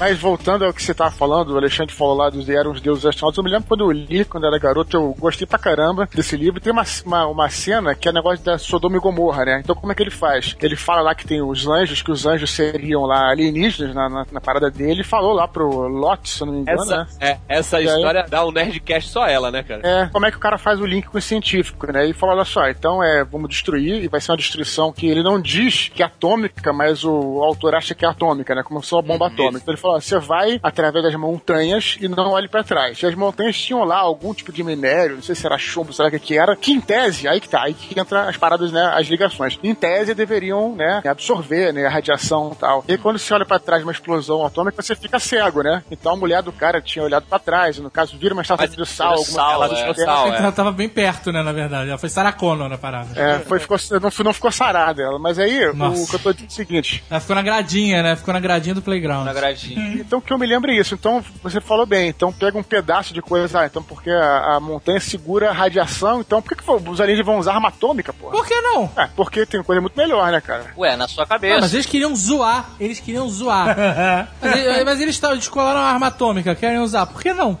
[0.00, 3.06] Mas voltando ao que você tava falando, o Alexandre falou lá dos eram os deuses
[3.06, 3.38] astronautas.
[3.38, 6.36] Eu me lembro quando eu li, quando eu era garoto, eu gostei pra caramba desse
[6.36, 6.60] livro.
[6.60, 9.60] Tem uma, uma, uma cena que é o negócio da Sodoma e Gomorra, né?
[9.62, 10.56] Então como é que ele faz?
[10.60, 14.26] Ele fala lá que tem os anjos, que os anjos seriam lá alienígenas na, na,
[14.32, 17.06] na parada dele, e falou lá pro Lot, se eu não me engano, Essa, né?
[17.20, 19.80] é, essa E aí- história dá um Nerdcast só ela, né, cara?
[19.84, 22.06] É, como é que o cara faz o link com o científico, né?
[22.08, 25.22] E fala, olha só, então é, vamos destruir, e vai ser uma destruição que ele
[25.22, 28.62] não diz que é atômica, mas o autor acha que é atômica, né?
[28.64, 29.58] Como só bomba atômica.
[29.58, 33.00] Então ele fala, ó, você vai através das montanhas e não olhe pra trás.
[33.02, 36.10] E as montanhas tinham lá algum tipo de minério, não sei se era chumbo, será
[36.10, 38.92] que que era, que em tese, aí que tá, aí que entra as paradas, né,
[38.94, 39.58] as ligações.
[39.62, 42.84] Em tese deveriam, né, absorver, né, a radiação e tal.
[42.88, 45.82] E aí, quando você olha pra trás uma explosão atômica, você fica cego, né?
[45.90, 48.66] Então a mulher do cara tinha olhado pra trás, e no caso vira uma estátua
[48.66, 50.04] de sal, alguma sal, é, assim.
[50.04, 50.38] sal, é.
[50.38, 51.88] Ela tava bem perto, né, na verdade.
[51.88, 53.20] Ela foi Sarah Connor na parada.
[53.20, 55.18] É, foi, ficou, não, não ficou sarada ela.
[55.18, 56.02] Mas aí, Nossa.
[56.02, 57.04] o que eu tô dizendo é o seguinte.
[57.10, 58.16] Ela ficou na gradinha, né?
[58.16, 59.24] Ficou na gradinha do playground.
[59.24, 59.94] Na gradinha.
[60.00, 60.94] Então que eu me lembro é isso.
[60.94, 62.08] Então, você falou bem.
[62.08, 63.60] Então pega um pedaço de coisa.
[63.60, 66.20] Ah, então porque a, a montanha segura a radiação.
[66.20, 68.32] Então por que, que os alienígenas vão usar arma atômica, porra?
[68.32, 68.90] Por que não?
[68.96, 70.66] É, porque tem coisa muito melhor, né, cara?
[70.76, 71.60] Ué, na sua Ah, cabeça.
[71.60, 72.70] mas eles queriam zoar.
[72.80, 73.76] Eles queriam zoar.
[74.40, 77.06] mas, eles- mas eles descolaram uma arma atômica, querem usar.
[77.06, 77.58] Por que não?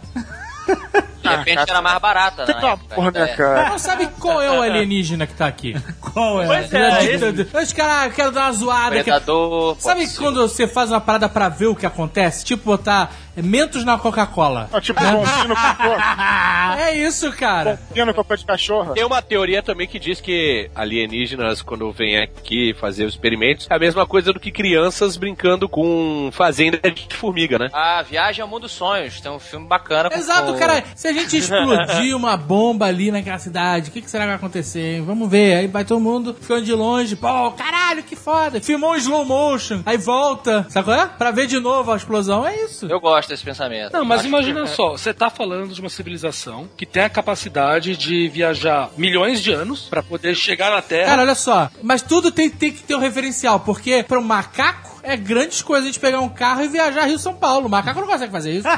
[0.66, 2.94] De repente era mais barata, uma época.
[2.94, 3.26] porra, né, É.
[3.36, 3.68] cara?
[3.70, 5.74] Não sabe qual é o alienígena que tá aqui?
[6.00, 6.46] Qual é?
[6.46, 8.96] Pois é, Os caras querem dar uma zoada.
[8.96, 9.76] que- Predador.
[9.78, 10.18] Sabe pode ser.
[10.20, 12.44] quando você faz uma parada pra ver o que acontece?
[12.44, 14.68] Tipo botar mentos na Coca-Cola.
[14.72, 15.94] Ah, tipo, bombinho com cocô.
[16.78, 17.78] É isso, cara.
[17.88, 18.94] Bombinho no cocô de cachorro.
[18.94, 23.74] Tem uma teoria também que diz que alienígenas, quando vêm aqui fazer os experimentos, é
[23.74, 27.68] a mesma coisa do que crianças brincando com fazenda de formiga, né?
[27.72, 29.20] Ah, Viagem ao Mundo dos Sonhos.
[29.20, 30.10] Tem um filme bacana.
[30.10, 30.82] com- Exato, com- cara.
[30.94, 34.36] Se a gente explodir uma bomba ali naquela cidade, o que, que será que vai
[34.36, 34.96] acontecer?
[34.96, 35.04] hein?
[35.04, 35.54] Vamos ver.
[35.56, 37.14] Aí vai todo mundo ficando de longe.
[37.16, 38.60] Pô, caralho, que foda.
[38.60, 39.82] Filmou um slow motion.
[39.86, 40.66] Aí volta.
[40.68, 41.06] Sabe qual é?
[41.06, 42.46] Pra ver de novo a explosão.
[42.46, 42.86] É isso.
[42.86, 43.92] Eu gosto desse pensamento.
[43.92, 47.08] Não, mas Acho imagina que- só, você tá falando de uma civilização que tem a
[47.10, 51.10] capacidade de viajar milhões de anos pra poder chegar na Terra.
[51.10, 51.70] Cara, olha só.
[51.82, 53.60] Mas tudo tem, tem que ter um referencial.
[53.60, 57.34] Porque pra um macaco é grandes coisas a gente pegar um carro e viajar Rio-São
[57.34, 57.66] Paulo.
[57.66, 58.68] O macaco não consegue fazer isso.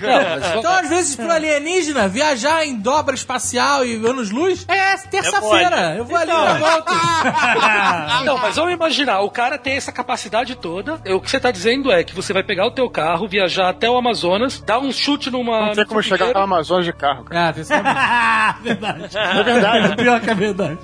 [0.00, 5.94] Não, Então, às vezes, pro alienígena, viajar em dobra espacial e anos-luz é terça-feira.
[5.96, 6.92] Eu vou ali e volto.
[8.24, 11.00] Não, mas vamos imaginar, o cara tem essa capacidade toda.
[11.06, 13.88] O que você tá dizendo é que você vai pegar o teu carro, viajar até
[13.88, 15.66] o Amazonas, dar um chute numa.
[15.66, 17.48] Não tem como chegar na Amazônia de carro, cara.
[17.48, 17.74] Ah, tem essa...
[18.62, 19.16] verdade.
[19.16, 19.96] É verdade.
[19.96, 20.78] Pior que é verdade.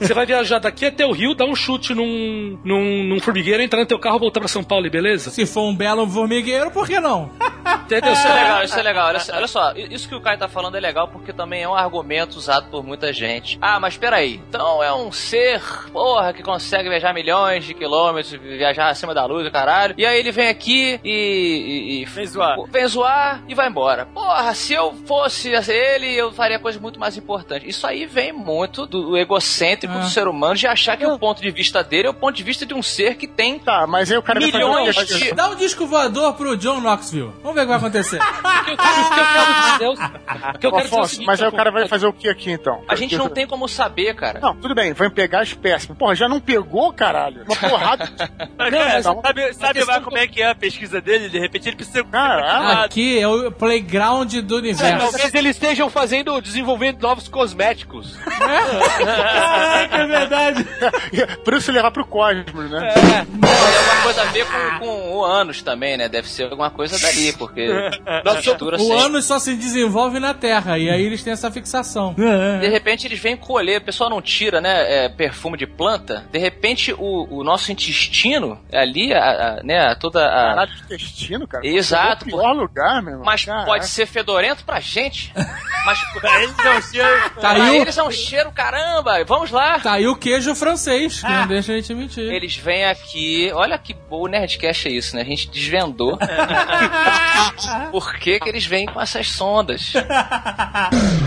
[0.00, 3.80] Você vai viajar daqui até o Rio, dar um chute num, num, num formigueiro, entrar
[3.80, 5.30] no teu carro, voltar pra São Paulo e beleza?
[5.30, 7.30] Se for um belo formigueiro, por que não?
[7.84, 8.12] Entendeu?
[8.12, 9.08] Isso é legal, isso é legal.
[9.08, 11.68] Olha, só- olha só, isso que o Caio tá falando é legal porque também é
[11.68, 13.58] um argumento usado por muita gente.
[13.60, 15.60] Ah, mas peraí, então é um ser,
[15.92, 19.94] porra, que consegue viajar milhões de quilômetros, viajar acima da luz, caralho.
[19.98, 21.10] E aí ele vem aqui e.
[21.10, 22.56] e, e Vem zoar.
[22.70, 24.06] Vem zoar e vai embora.
[24.06, 27.68] Porra, se eu fosse ele, eu faria coisas muito mais importantes.
[27.68, 29.98] Isso aí vem muito do egocêntrico Ah.
[30.00, 32.42] do ser humano de achar que o ponto de vista dele é o ponto de
[32.42, 35.06] vista de um ser que tem Tá, mas aí o cara vai fazer milhões o
[35.06, 35.14] quê?
[35.14, 35.32] de.
[35.34, 37.32] Dá um disco voador pro John Knoxville.
[37.42, 38.18] Vamos ver o que vai acontecer.
[38.60, 39.08] Que eu quero,
[40.58, 42.12] que eu quero dizer é o- é seguinte, mas aí o cara vai fazer o
[42.12, 42.82] que aqui então?
[42.86, 44.38] A gente não tem como saber, cara.
[44.40, 45.96] Não, tudo bem, vai pegar espécime.
[45.96, 47.44] Porra, já não pegou, caralho?
[47.44, 48.08] Uma porrada.
[48.58, 51.28] Não, cara, sabe, sabe lá como é que é a pesquisa dele?
[51.28, 52.04] De repente ele precisa.
[52.04, 52.80] Caralho.
[52.84, 54.98] Aqui é o playground do É, universo.
[55.10, 58.16] talvez eles estejam fazendo, desenvolvendo novos cosméticos.
[58.28, 60.68] Caraca, é verdade.
[61.44, 62.92] Por isso levar pro cosmos, né?
[62.92, 63.02] Tem
[63.78, 66.08] alguma coisa a ver com, com o ânus também, né?
[66.08, 67.68] Deve ser alguma coisa dali, porque
[68.26, 72.14] O sempre- ânus só se desenvolve na Terra, e aí eles têm essa fixação.
[72.14, 76.24] De repente eles vêm colher, o pessoal não tira, né, é, perfume de planta.
[76.32, 80.30] De repente o, o nosso intestino ali, a, a- né, toda a...
[80.50, 81.66] Caralho, intestino, cara.
[81.66, 83.24] Exato, É o pior lugar, meu irmão.
[83.26, 83.66] Mas Caraca.
[83.66, 85.32] pode ser fedorento pra gente.
[85.86, 87.30] Mas Pra eles é um cheiro.
[87.30, 89.24] pra Caiu, eles é um cheiro, caramba!
[89.24, 89.80] Vamos lá!
[89.80, 91.40] caiu o queijo francês, que Ah.
[91.40, 92.24] não deixa a gente mentir.
[92.30, 95.22] Eles vêm aqui, olha que bom o Nerdcast é isso, né?
[95.22, 96.18] A gente desvendou
[97.90, 99.92] por que, que eles vêm com essas sondas.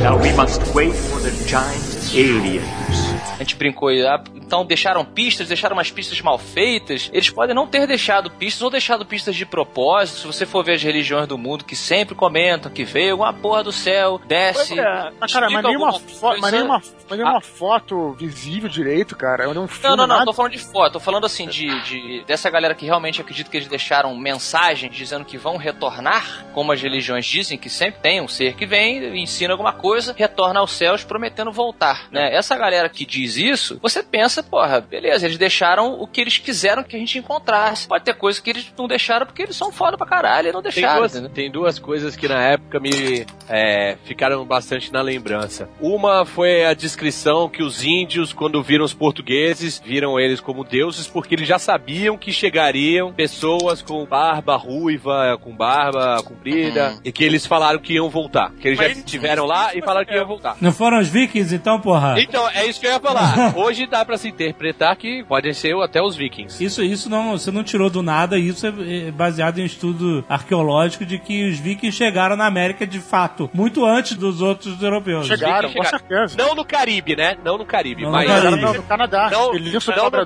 [0.01, 3.12] Now we must wait for the giant aliens.
[3.33, 7.09] A gente brincou e ah, então deixaram pistas, deixaram umas pistas mal feitas.
[7.11, 10.19] Eles podem não ter deixado pistas ou deixado pistas de propósito.
[10.19, 13.63] Se você for ver as religiões do mundo que sempre comentam que veio alguma porra
[13.63, 14.79] do céu, desce.
[14.79, 15.11] É.
[15.19, 16.41] Mas, cara, mas nenhuma, coisa.
[16.41, 19.43] mas nenhuma, mas nenhuma foto visível direito, cara.
[19.45, 22.23] Eu não filme Não, não, não, tô falando de foto, tô falando assim de, de-
[22.25, 26.81] dessa galera que realmente acredita que eles deixaram mensagens dizendo que vão retornar, como as
[26.81, 31.03] religiões dizem, que sempre tem um ser que vem, ensina alguma coisa, retorna aos céus
[31.03, 32.33] prometendo voltar, né?
[32.33, 36.83] Essa galera que diz isso, você pensa, porra, beleza, eles deixaram o que eles quiseram
[36.83, 37.87] que a gente encontrasse.
[37.87, 40.61] Pode ter coisa que eles não deixaram porque eles são foda pra caralho e não
[40.61, 41.29] Tem deixaram, duas, entendeu?
[41.31, 45.69] tem duas coisas que na época me é, ficaram bastante na lembrança.
[45.79, 51.07] Uma foi a descrição que os índios, quando viram os portugueses, viram eles como deuses,
[51.07, 56.99] porque eles já sabiam que chegariam pessoas com barba ruiva, com barba comprida, Uhum.
[57.05, 58.51] e que eles falaram que iam voltar.
[58.59, 60.57] Que eles já Mas- estiveram lá e falaram que iam voltar.
[60.61, 62.15] Não foram os vikings, então, porra?
[62.19, 63.12] Então, é isso que eu ia falar.
[63.55, 66.63] Hoje dá pra se interpretar que podem ser até os vikings.
[66.63, 68.73] Isso, isso não, você não tirou do nada, isso é
[69.07, 73.85] é baseado em estudo arqueológico de que os vikings chegaram na América de fato, muito
[73.85, 75.27] antes dos outros europeus.
[75.27, 76.35] Chegaram, com certeza.
[76.37, 77.37] Não no Caribe, né?
[77.43, 78.27] Não no Caribe, Não no mas...
[78.27, 78.49] Caribe.
[78.51, 79.59] Chegaram no, no Canadá, Não, do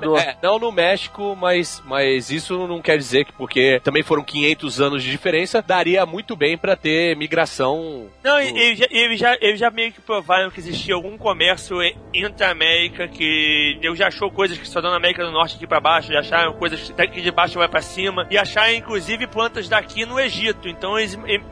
[0.12, 4.22] no, é, não no México, mas, mas isso não quer dizer que porque também foram
[4.22, 8.06] 500 anos de diferença, daria muito bem pra ter migração.
[8.22, 11.76] Não, e- eles já, eles, já, eles já meio que provaram que existia algum comércio
[12.14, 12.77] entre a América,
[13.12, 16.12] que eu já achou coisas que só dão na América do Norte aqui pra baixo,
[16.12, 20.18] já acharam coisas daqui de baixo vai pra cima, e acharam inclusive plantas daqui no
[20.20, 20.68] Egito.
[20.68, 20.94] Então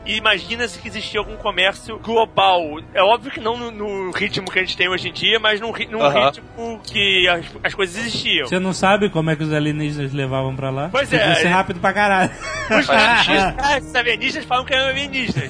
[0.05, 2.61] imagina-se que existia algum comércio global.
[2.93, 5.59] É óbvio que não no, no ritmo que a gente tem hoje em dia, mas
[5.59, 6.25] num, num Aham.
[6.25, 8.47] ritmo que as, as coisas existiam.
[8.47, 10.89] Você não sabe como é que os alienígenas levavam pra lá?
[10.91, 12.31] Pois é, Isso é rápido pra caralho.
[12.69, 15.49] Os alienígenas, os alienígenas falam que eram alienígenas.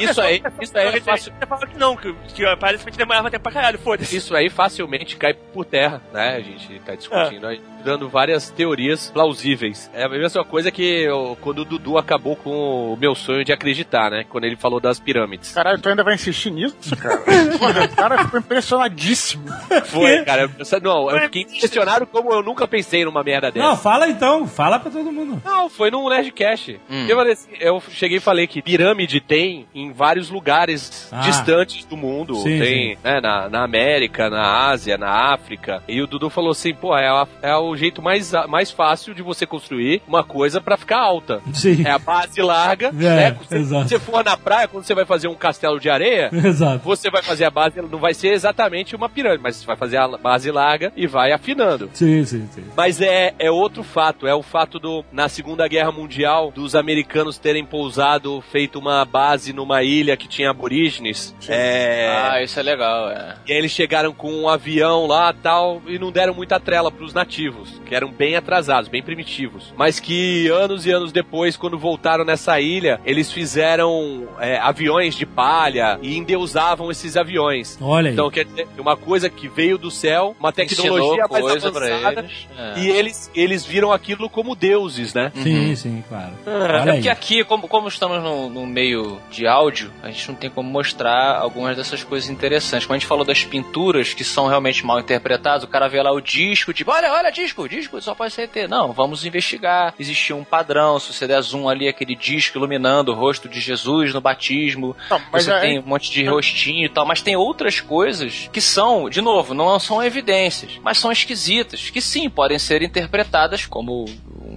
[0.00, 1.32] Isso aí- isso aí é fácil.
[1.48, 4.16] Fala que não, que, que aparentemente demorava tempo pra caralho, foda-se.
[4.16, 4.48] Isso aí
[4.90, 6.36] facilmente cai por terra, né?
[6.36, 9.90] A gente tá discutindo aí, dando várias teorias plausíveis.
[9.94, 13.52] É a mesma coisa que eu- quando o Dudu acabou com o meu sonho de
[13.52, 14.24] acreditar, né?
[14.28, 15.52] Quando ele falou das pirâmides.
[15.52, 17.18] Caralho, tu ainda vai insistir nisso, cara?
[17.58, 19.44] Porra, o cara ficou impressionadíssimo.
[19.86, 20.42] Foi, cara.
[20.42, 23.66] Eu, não, eu fiquei impressionado como eu nunca pensei numa merda dessa.
[23.66, 25.40] Não, fala então, fala pra todo mundo.
[25.44, 26.80] Não, foi num Nerdcast.
[26.90, 27.06] Hum.
[27.08, 31.20] Eu, falei assim, eu cheguei e falei que pirâmide tem em vários lugares Ah.
[31.20, 32.34] distantes do mundo.
[32.36, 35.82] Sim, tem né, na, na América, na Ásia, na África.
[35.88, 39.22] E o Dudu falou assim: pô, é, a- é o jeito mais, mais fácil de
[39.22, 41.40] você construir uma coisa pra ficar alta.
[41.52, 41.82] Sim.
[41.86, 42.88] É a base larga.
[42.88, 42.90] É,
[43.30, 43.36] né?
[43.50, 43.88] Exato.
[43.88, 46.30] você for na praia, quando você vai fazer um castelo de areia.
[46.32, 46.80] Exato.
[46.84, 49.96] Você vai fazer a base, não vai ser exatamente uma pirâmide, mas você vai fazer
[49.98, 51.90] a base larga e vai afinando.
[51.92, 52.64] Sim, sim, sim.
[52.76, 57.38] Mas é, é outro fato, é o fato do, na Segunda Guerra Mundial, dos americanos
[57.38, 61.34] terem pousado, feito uma base numa ilha que tinha aborígenes.
[61.48, 63.36] É, Ah, isso é legal, é.
[63.46, 67.12] E aí eles chegaram com um avião lá tal, e não deram muita trela pros
[67.12, 69.74] nativos, que eram bem atrasados, bem primitivos.
[69.76, 75.26] Mas que anos e anos depois, quando voltaram nessa ilha, eles fizeram é, aviões de
[75.26, 77.78] palha e endeusavam esses aviões.
[77.80, 78.12] Olha aí.
[78.12, 82.48] Então, quer dizer, uma coisa que veio do céu, uma tecnologia mais avançada, eles.
[82.56, 82.78] É.
[82.78, 85.32] e eles, eles viram aquilo como deuses, né?
[85.34, 86.32] Sim, sim, claro.
[86.46, 86.98] É Olha aí.
[86.98, 90.68] porque aqui, como, como estamos no, no meio de áudio, a gente não tem como
[90.68, 92.86] mostrar algumas dessas coisas interessantes.
[92.86, 96.12] Como a gente falou das pinturas que são realmente mal interpretadas, o cara vê lá
[96.12, 98.68] o disco, tipo, olha, olha, disco, disco só pode ser ET.
[98.68, 99.94] Não, vamos investigar.
[99.98, 104.12] Existia um padrão, se você der zoom ali, aquele disco iluminando o rosto de Jesus
[104.14, 104.96] no batismo.
[105.10, 108.48] Não, mas você é- tem um monte de rostinho e tal, mas tem outras coisas
[108.52, 113.66] que são, de novo, não são evidências, mas são esquisitas, que sim, podem ser interpretadas
[113.66, 114.04] como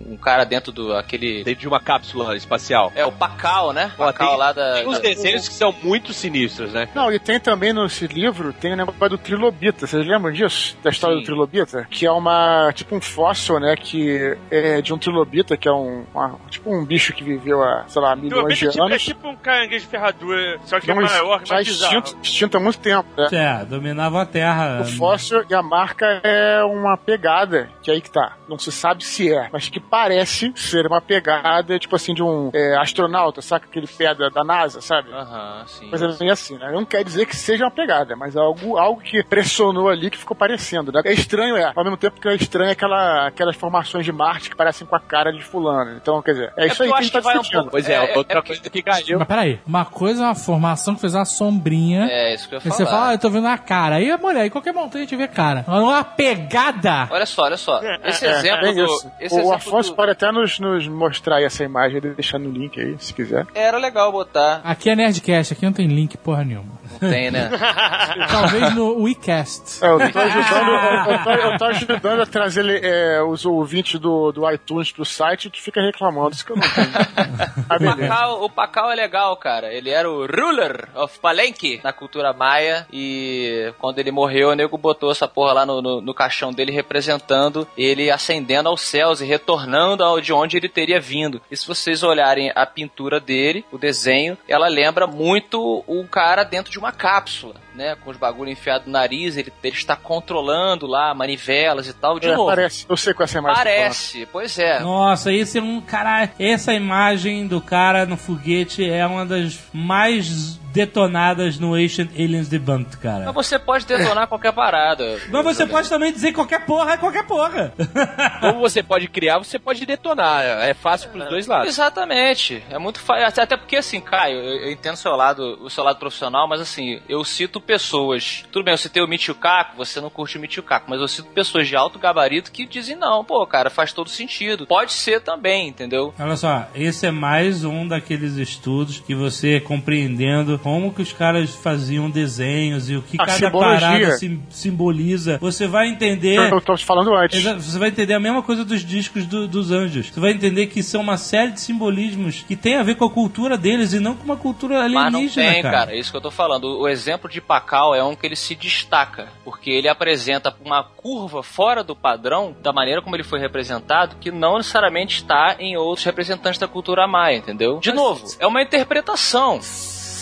[0.07, 2.91] um cara dentro do aquele Dentro de uma cápsula espacial.
[2.95, 3.91] é, o Pacal, né?
[3.97, 4.73] Pacal tem- lá da.
[4.75, 6.87] Tem uns da- desenhos que são muito sinistros, né?
[6.93, 9.85] Não, e tem também nesse livro, tem o negócio do trilobita.
[9.93, 10.75] Vocês lembram disso?
[10.81, 11.21] Da história Sim.
[11.21, 11.87] do trilobita?
[11.87, 13.75] Que é uma, tipo um fóssil, né?
[13.75, 17.83] Que é de um trilobita, que é um, uma- tipo um bicho que viveu há,
[17.87, 19.03] sei lá, milhões de é tipo, é anos.
[19.03, 22.79] tipo um caranguejo ferradura, só que é Não, maior, já mais extinto, extinto há muito
[22.79, 23.27] tempo, né?
[23.31, 24.81] É, dominavam a Terra.
[24.81, 28.33] O fóssil e a marca é uma pegada, que aí que tá.
[28.49, 32.49] Não se sabe se é, mas que parece ser uma pegada, tipo assim, de um
[32.51, 33.67] é, astronauta, saca?
[33.67, 35.11] Aquele pedra da NASA, sabe?
[35.13, 35.87] Aham, sim.
[35.89, 36.71] Coisa bem assim, né?
[36.71, 40.17] Não quer dizer que seja uma pegada, mas é algo, algo que pressionou ali que
[40.17, 40.91] ficou parecendo.
[40.91, 41.01] Né?
[41.05, 41.71] É estranho, é.
[41.75, 44.99] Ao mesmo tempo que é estranho aquela, aquelas formações de Marte que parecem com a
[44.99, 45.97] cara de fulano.
[46.01, 47.59] Então, quer dizer, é, É isso aí que a gente tá vai um discutindo.
[47.61, 49.19] pouco- Pois é, É, outra é coisa que caiu.
[49.19, 52.07] Mas peraí, uma coisa é uma formação que fez uma sombrinha.
[52.09, 53.95] É, isso que eu ia você fala, ah, eu tô vendo a cara.
[53.95, 55.61] Aí, mulher, aí qualquer montanha a gente vê cara.
[55.67, 57.07] Agora, Uma pegada.
[57.11, 57.81] Olha só, olha só.
[58.05, 58.85] Esse É, exemplo é do.
[59.19, 62.49] Esse o exemplo Afonso do- pode até nos, nos mostrar aí essa imagem, deixar no
[62.49, 63.45] link aí, se quiser.
[63.53, 64.61] Era legal botar.
[64.63, 66.73] Aqui é Nerdcast, aqui não tem link porra nenhuma.
[67.01, 67.49] Não tem, né?
[68.29, 69.62] Talvez no WeCast.
[69.81, 70.71] É, eu tô ajudando,
[71.09, 75.45] eu, tô, eu tô ajudando a trazer é, os ouvintes do, do iTunes pro site
[75.45, 76.93] e tu fica reclamando, isso que eu não tenho.
[77.69, 77.79] Ah, O.
[77.85, 79.73] Pacau, o Pacau é legal, cara.
[79.73, 84.77] Ele era o ruler of Palenque na cultura maia e quando ele morreu, o nego
[84.77, 89.25] botou essa porra lá no, no, no caixão dele representando ele ascendendo aos céus e
[89.25, 91.41] retornando ao de onde ele teria vindo.
[91.49, 96.71] E se vocês olharem a pintura dele, o desenho, ela lembra muito o cara dentro
[96.71, 97.95] de uma cápsula, né?
[97.95, 102.19] Com os bagulho enfiado no nariz, ele, ele está controlando lá manivelas e tal.
[102.19, 103.55] De É, novo, parece, eu sei com essa imagem.
[103.57, 104.79] tá parece, pois é.
[104.79, 106.29] Nossa, esse é um cara.
[106.39, 112.97] Essa imagem do cara no foguete é uma das mais detonadas no Ancient Aliens Debunked,
[112.97, 113.25] cara.
[113.25, 115.19] Mas você pode detonar qualquer parada.
[115.29, 117.71] Mas você pode também dizer qualquer porra é qualquer porra.
[118.41, 120.43] Como você pode criar, você pode detonar.
[120.43, 121.67] É fácil pros dois lados.
[121.67, 122.63] Exatamente.
[122.71, 123.43] É muito fácil.
[123.43, 126.99] Até porque, assim, Caio, eu, entendo o seu lado, o seu lado profissional, mas assim,
[127.07, 128.43] eu cito pessoas.
[128.51, 131.07] Tudo bem, eu citei o Michio Kaku, você não curte o Michio Kaku, mas eu
[131.07, 134.65] cito pessoas de alto gabarito que dizem, não, pô, cara, faz todo sentido.
[134.65, 136.13] Pode ser também, entendeu?
[136.19, 141.53] Olha só, esse é mais um daqueles estudos que você compreendendo como que os caras
[141.53, 143.79] faziam desenhos e o que A cada simbologia.
[143.81, 146.37] parada sim- simboliza, você vai entender.
[146.51, 147.37] Eu tô te falando antes.
[147.39, 150.07] Exa- Você vai entender a mesma coisa dos discos do- dos anjos.
[150.09, 153.09] Você vai entender que são uma série de simbolismos que tem a ver com a
[153.09, 155.77] cultura deles e não com uma cultura Mas não alienígena, tem, cara.
[155.77, 155.91] cara.
[155.95, 156.79] É isso que eu tô falando.
[156.79, 161.43] O exemplo de Pacal é um que ele se destaca, porque ele apresenta uma curva
[161.43, 166.05] fora do padrão da maneira como ele foi representado, que não necessariamente está em outros
[166.05, 167.79] representantes da cultura maia, entendeu?
[167.79, 169.59] De novo, é uma interpretação.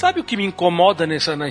[0.01, 1.47] Sabe o que me incomoda nessa na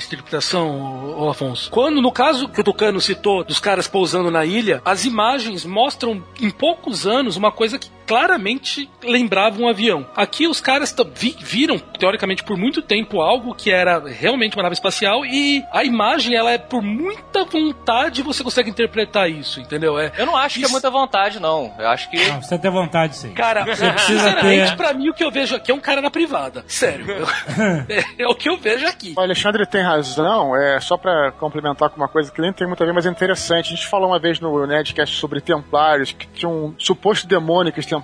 [1.21, 1.71] ô Afonso?
[1.71, 6.21] Quando, no caso que o Tucano citou dos caras pousando na ilha, as imagens mostram
[6.41, 10.05] em poucos anos uma coisa que claramente lembrava um avião.
[10.17, 14.75] Aqui os caras vi- viram, teoricamente, por muito tempo algo que era realmente uma nave
[14.75, 19.97] espacial e a imagem, ela é por muita vontade você consegue interpretar isso, entendeu?
[19.97, 21.73] É, Eu não acho que é Isso- muita vontade, não.
[21.79, 22.17] Eu acho que.
[22.29, 23.33] Não, você tem vontade, sim.
[23.33, 26.11] Cara, precisa sinceramente, ter- pra mim o que eu vejo aqui é um cara na
[26.11, 26.65] privada.
[26.67, 27.07] Sério.
[27.89, 29.15] é, é o que eu vejo aqui.
[29.17, 32.83] O Alexandre tem razão, é só pra complementar com uma coisa que nem tem muito
[32.83, 33.73] a ver, mas é interessante.
[33.73, 37.79] A gente falou uma vez no Nerdcast sobre templários, que tinha um suposto demônio que
[37.79, 38.00] os templários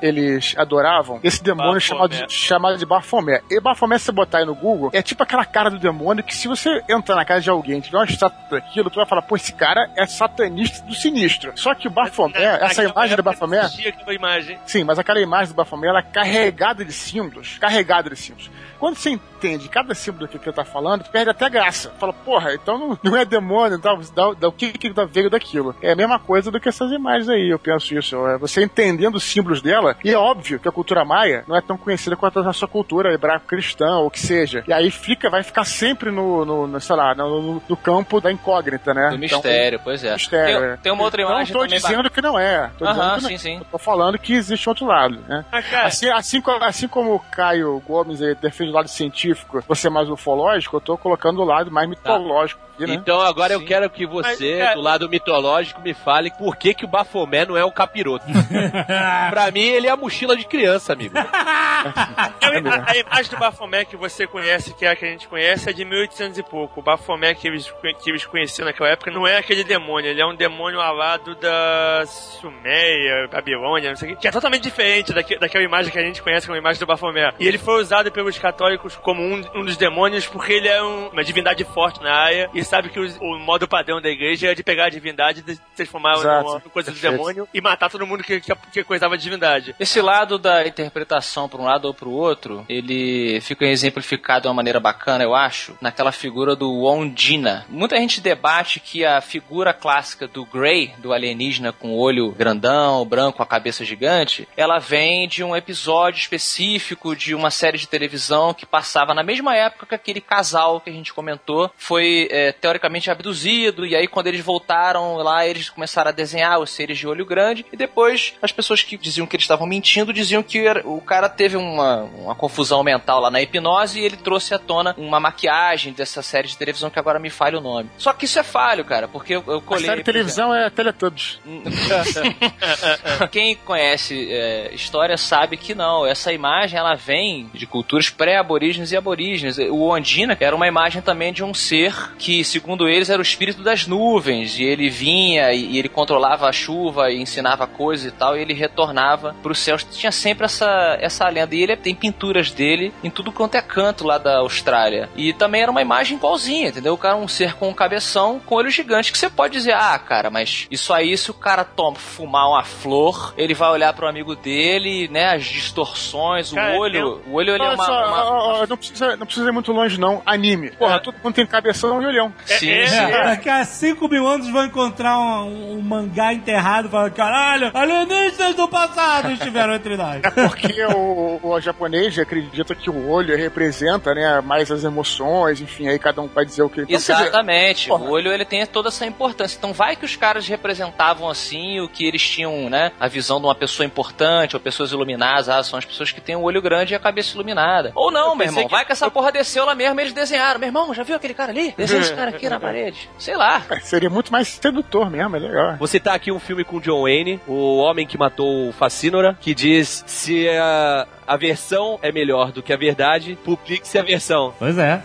[0.00, 1.20] eles adoravam.
[1.22, 3.42] Esse demônio chamado de, chamado de Baphomet.
[3.50, 6.34] E Baphomet, se você botar aí no Google, é tipo aquela cara do demônio que
[6.34, 9.22] se você entrar na casa de alguém e tiver uma estátua daquilo, tu vai falar,
[9.22, 11.52] pô, esse cara é satanista do sinistro.
[11.56, 13.64] Só que o Baphomet, essa Naquela imagem do Baphomet...
[14.12, 14.58] imagem.
[14.66, 17.58] Sim, mas aquela imagem do Baphomet, ela é carregada de símbolos.
[17.58, 18.50] Carregada de símbolos.
[18.78, 19.10] Quando você
[19.44, 21.92] entende cada símbolo que ele tá falando, tu perde até graça.
[21.98, 25.28] Fala, porra, então não, não é demônio, então, dá, dá, o que que dá- veio
[25.28, 25.74] daquilo.
[25.82, 28.16] É a mesma coisa do que essas imagens aí, eu penso isso.
[28.26, 31.60] É você entendendo os símbolos dela, e é óbvio que a cultura maia não é
[31.60, 34.64] tão conhecida quanto a sua cultura hebraico-cristã, ou o que seja.
[34.66, 38.20] E aí fica, vai ficar sempre no, no, no, sei lá, no, no- no campo
[38.20, 39.10] da incógnita, né?
[39.10, 40.14] Do Então, mistério, pois é.
[40.14, 40.76] mistério, tem, é.
[40.76, 42.70] tem uma outra não imagem tô também dizendo que não é.
[42.78, 43.38] Tô Aham, dizendo que sim, não.
[43.38, 43.58] sim.
[43.58, 45.44] Eu tô falando que existe outro lado, né?
[45.52, 49.33] Ah, Assim, assim, assim como o Caio Gomes aí defende o lado científico,
[49.68, 52.60] você é mais ufológico, eu tô colocando o lado mais mitológico.
[52.73, 52.94] aqui, né?
[52.94, 53.66] Então agora eu Sim.
[53.66, 57.44] quero que você, Mas, cara- do lado mitológico, me fale por que, que o Bafomé
[57.46, 58.24] não é o capiroto.
[59.30, 61.14] pra mim, ele é a mochila de criança, amigo.
[61.18, 65.68] a, a imagem do Baphomet que você conhece, que é a que a gente conhece,
[65.68, 66.80] é de 1800 e pouco.
[66.80, 67.72] O Baphomet que eles,
[68.02, 72.04] que eles conheciam naquela época não é aquele demônio, ele é um demônio alado da
[72.06, 76.02] Sumeia, Babilônia, não sei o que, que é totalmente diferente daque, daquela imagem que a
[76.02, 77.34] gente conhece como a imagem do Baphomet.
[77.38, 81.08] E ele foi usado pelos católicos como um, um dos demônios porque ele é um-
[81.08, 84.54] uma divindade forte na área e sabe que os- o modo padrão da igreja é
[84.54, 86.44] de pegar a divindade, de transformar Exato.
[86.48, 89.74] numa coisa do demônio e matar todo mundo que, que, que coisava a divindade.
[89.78, 94.48] Esse lado da interpretação para um lado ou para o outro, ele fica exemplificado de
[94.48, 97.64] uma maneira bacana, eu acho, naquela figura do Ondina.
[97.68, 103.04] Muita gente debate que a figura clássica do Grey, do alienígena com o olho grandão,
[103.04, 108.52] branco, a cabeça gigante, ela vem de um episódio específico de uma série de televisão
[108.54, 113.10] que passava na mesma época que aquele casal que a gente comentou foi é, teoricamente
[113.10, 117.24] abduzido, e aí quando eles voltaram lá, eles começaram a desenhar os seres de olho
[117.26, 121.28] grande, e depois as pessoas que diziam que eles estavam mentindo diziam que o cara
[121.28, 125.92] teve uma, uma confusão mental lá na hipnose e ele trouxe à tona uma maquiagem
[125.92, 127.90] dessa série de televisão que agora me falha o nome.
[127.98, 129.86] Só que isso é falho, cara, porque eu, eu A colhei.
[129.86, 131.38] série de televisão é Teletubbies.
[133.30, 136.06] Quem conhece é, história sabe que não.
[136.06, 139.58] Essa imagem ela vem de culturas pré-aborígenes e aborígenes.
[139.58, 143.62] O Ondina era uma imagem também de um ser que, segundo eles, era o espírito
[143.62, 144.58] das nuvens.
[144.58, 148.36] E ele vinha e, e ele controlava a chuva e ensinava coisas e tal.
[148.36, 149.84] E ele retornava para os céus.
[149.90, 151.54] Tinha sempre essa, essa lenda.
[151.54, 155.08] E ele tem pinturas dele em tudo quanto é canto lá da Austrália.
[155.16, 156.94] E também era uma imagem igualzinha, entendeu?
[156.94, 159.98] O cara um ser com um cabeção, com olho gigante, que você pode dizer, ah,
[159.98, 164.08] cara, mas isso aí, se o cara toma, fumar uma flor, ele vai olhar pro
[164.08, 167.84] amigo dele, né, as distorções, o Cara, olho, eu- o olho ele é uma...
[167.84, 170.22] só, uma- ó, ó, não, precisa, não precisa ir muito longe, não.
[170.26, 170.70] Anime.
[170.72, 172.32] Porra, todo mundo tem cabeção e olhão.
[172.46, 172.96] Sim, é- sim.
[172.96, 178.54] É, daqui a 5 mil anos vão encontrar um, um mangá enterrado falando: caralho, alienígenas
[178.54, 180.20] do passado estiveram entre nós.
[180.22, 185.88] É porque o, o japonês acredita que o olho representa, né, mais as emoções, enfim,
[185.88, 186.80] aí cada um vai dizer o que...
[186.82, 187.88] Então, quer dizer, Exatamente.
[187.88, 188.04] porra.
[188.04, 189.56] o olho ele tem toda essa importância.
[189.56, 192.92] Então vai que os caras representavam assim o que eles tinham, né?
[193.00, 195.48] A visão de uma pessoa importante ou pessoas iluminadas.
[195.48, 197.92] Ah, são as pessoas que têm o olho grande e a cabeça iluminada.
[197.94, 198.64] Ou não, meu irmão.
[198.64, 200.58] que- Vai que essa porra desceu lá mesmo e eles desenharam.
[200.58, 201.72] Meu irmão, já viu aquele cara ali?
[201.76, 203.08] Desenha esse cara aqui na parede.
[203.18, 203.62] Sei lá.
[203.70, 205.76] é, seria muito mais sedutor mesmo, é legal.
[205.76, 209.54] Vou citar aqui um filme com John Wayne, o homem que matou o Facínora, que
[209.54, 214.54] diz se a, a versão é melhor do que a verdade, publique-se a versão.
[214.58, 215.02] Pois é.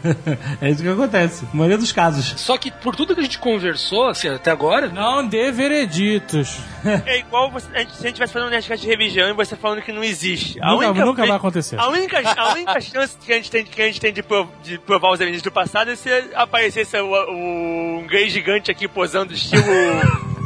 [0.60, 1.44] é isso que acontece.
[1.46, 2.34] Na maioria dos casos.
[2.40, 6.58] Só que por tudo que a gente conversou, assim, até agora, Não dê vereditos.
[7.06, 9.32] É igual você, a gente, se a gente tivesse fazendo um Nerdcast de revisão e
[9.32, 10.58] você falando que não existe.
[10.60, 11.78] A Nunca, única nunca vai acontecer.
[11.78, 14.48] A única, a única chance que a gente tem, que a gente tem de, prov-
[14.64, 18.88] de provar os alienígenas do passado é se aparecesse o, o, um gay gigante aqui
[18.88, 19.62] posando estilo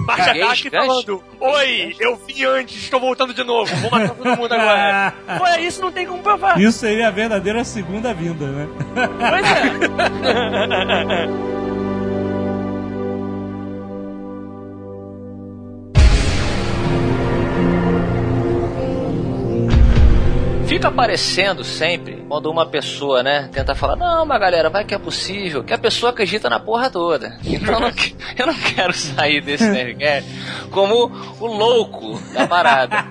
[0.07, 4.37] Marcha Gay Ataque falando Oi, eu vim antes, estou voltando de novo, vou matar todo
[4.37, 5.13] mundo agora.
[5.39, 6.61] Fora isso, não tem como provar.
[6.61, 8.69] Isso seria a verdadeira segunda vinda, né?
[8.95, 9.67] Pois é.
[20.67, 24.99] Fica aparecendo sempre quando uma pessoa, né, tenta falar, não, mas galera, vai que é
[24.99, 27.37] possível, que a pessoa acredita na porra toda.
[27.45, 27.93] Então eu não,
[28.39, 30.29] eu não quero sair desse Nerdcast
[30.71, 31.11] como
[31.41, 33.05] o louco da parada.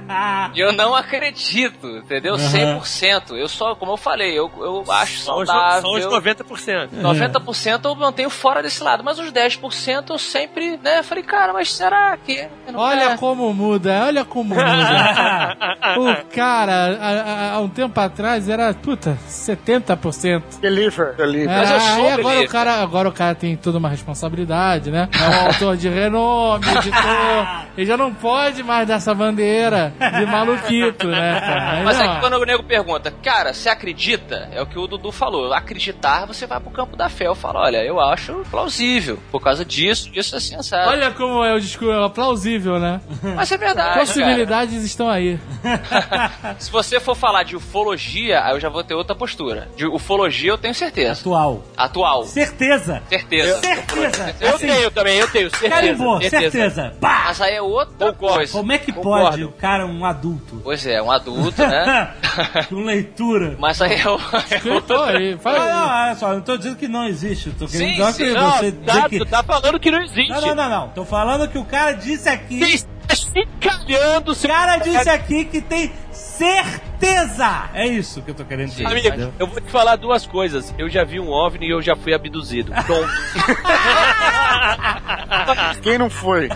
[0.54, 2.36] E eu não acredito, entendeu?
[2.36, 3.32] 100%.
[3.38, 5.82] Eu só, como eu falei, eu, eu acho os, saudável.
[5.82, 6.90] são os 90%.
[7.02, 11.72] 90% eu mantenho fora desse lado, mas os 10% eu sempre, né, falei, cara, mas
[11.74, 12.48] será que...
[12.74, 13.20] Olha quero?
[13.20, 14.66] como muda, olha como muda.
[15.98, 20.60] o cara, há, há- há um tempo atrás, era, puta, 70%.
[20.60, 21.48] Deliver, deliver.
[21.48, 25.10] Mas eu Ah, sou agora o, cara, agora o cara tem toda uma responsabilidade, né?
[25.14, 27.66] É um autor de renome, editor.
[27.78, 31.84] Ele já não pode mais dar essa bandeira de maluquito, né, cara?
[31.84, 34.50] Mas é que quando o nego pergunta, cara, você acredita?
[34.54, 35.54] É o que o Dudu falou.
[35.54, 37.28] Acreditar, você vai pro campo da fé.
[37.28, 39.20] Eu falo, olha, eu acho plausível.
[39.32, 40.88] Por causa disso, disso assim, sabe?
[40.90, 43.02] Olha como é o discurso, é plausível, né?
[43.36, 44.00] Mas é verdade.
[44.00, 45.38] Possibilidades estão aí.
[45.62, 46.32] cara.
[46.60, 49.68] Se você for falar de ufologia, aí eu já vou ter outra postura.
[49.76, 51.22] De ufologia eu tenho certeza.
[51.22, 51.64] Atual.
[51.76, 52.24] Atual.
[52.26, 53.02] Certeza.
[53.10, 53.60] Certeza.
[53.62, 54.36] Certeza.
[54.40, 55.74] Eu Assim, tenho também, eu tenho certeza.
[55.76, 56.94] Carimbou, certeza.
[57.00, 57.24] Pá!
[57.28, 58.52] Mas aí é outra coisa.
[58.52, 59.30] Como é que Concordo.
[59.30, 62.14] pode o cara, um adulto, Pois é, um adulto, né?
[62.70, 63.56] com leitura...
[63.60, 65.70] Mas aí é o- aí, Não, fala aí.
[65.72, 67.48] não, olha só, eu não tô dizendo que não existe.
[67.48, 69.20] Eu tô querendo Sim, dizer sim, que Não, você tá, que...
[69.20, 70.30] tu tá falando que não existe.
[70.30, 70.90] Não, não, não, não.
[70.90, 72.60] Tô falando que o cara disse aqui...
[72.60, 74.50] Você está se calhando, O seu...
[74.50, 77.70] cara disse aqui que tem certeza.
[77.74, 78.86] É isso que eu tô querendo dizer.
[78.86, 80.74] Amigo, eu vou te falar duas coisas.
[80.78, 82.72] Eu já vi um OVNI e eu já fui abduzido.
[82.86, 83.10] Pronto.
[85.82, 86.50] Quem não foi?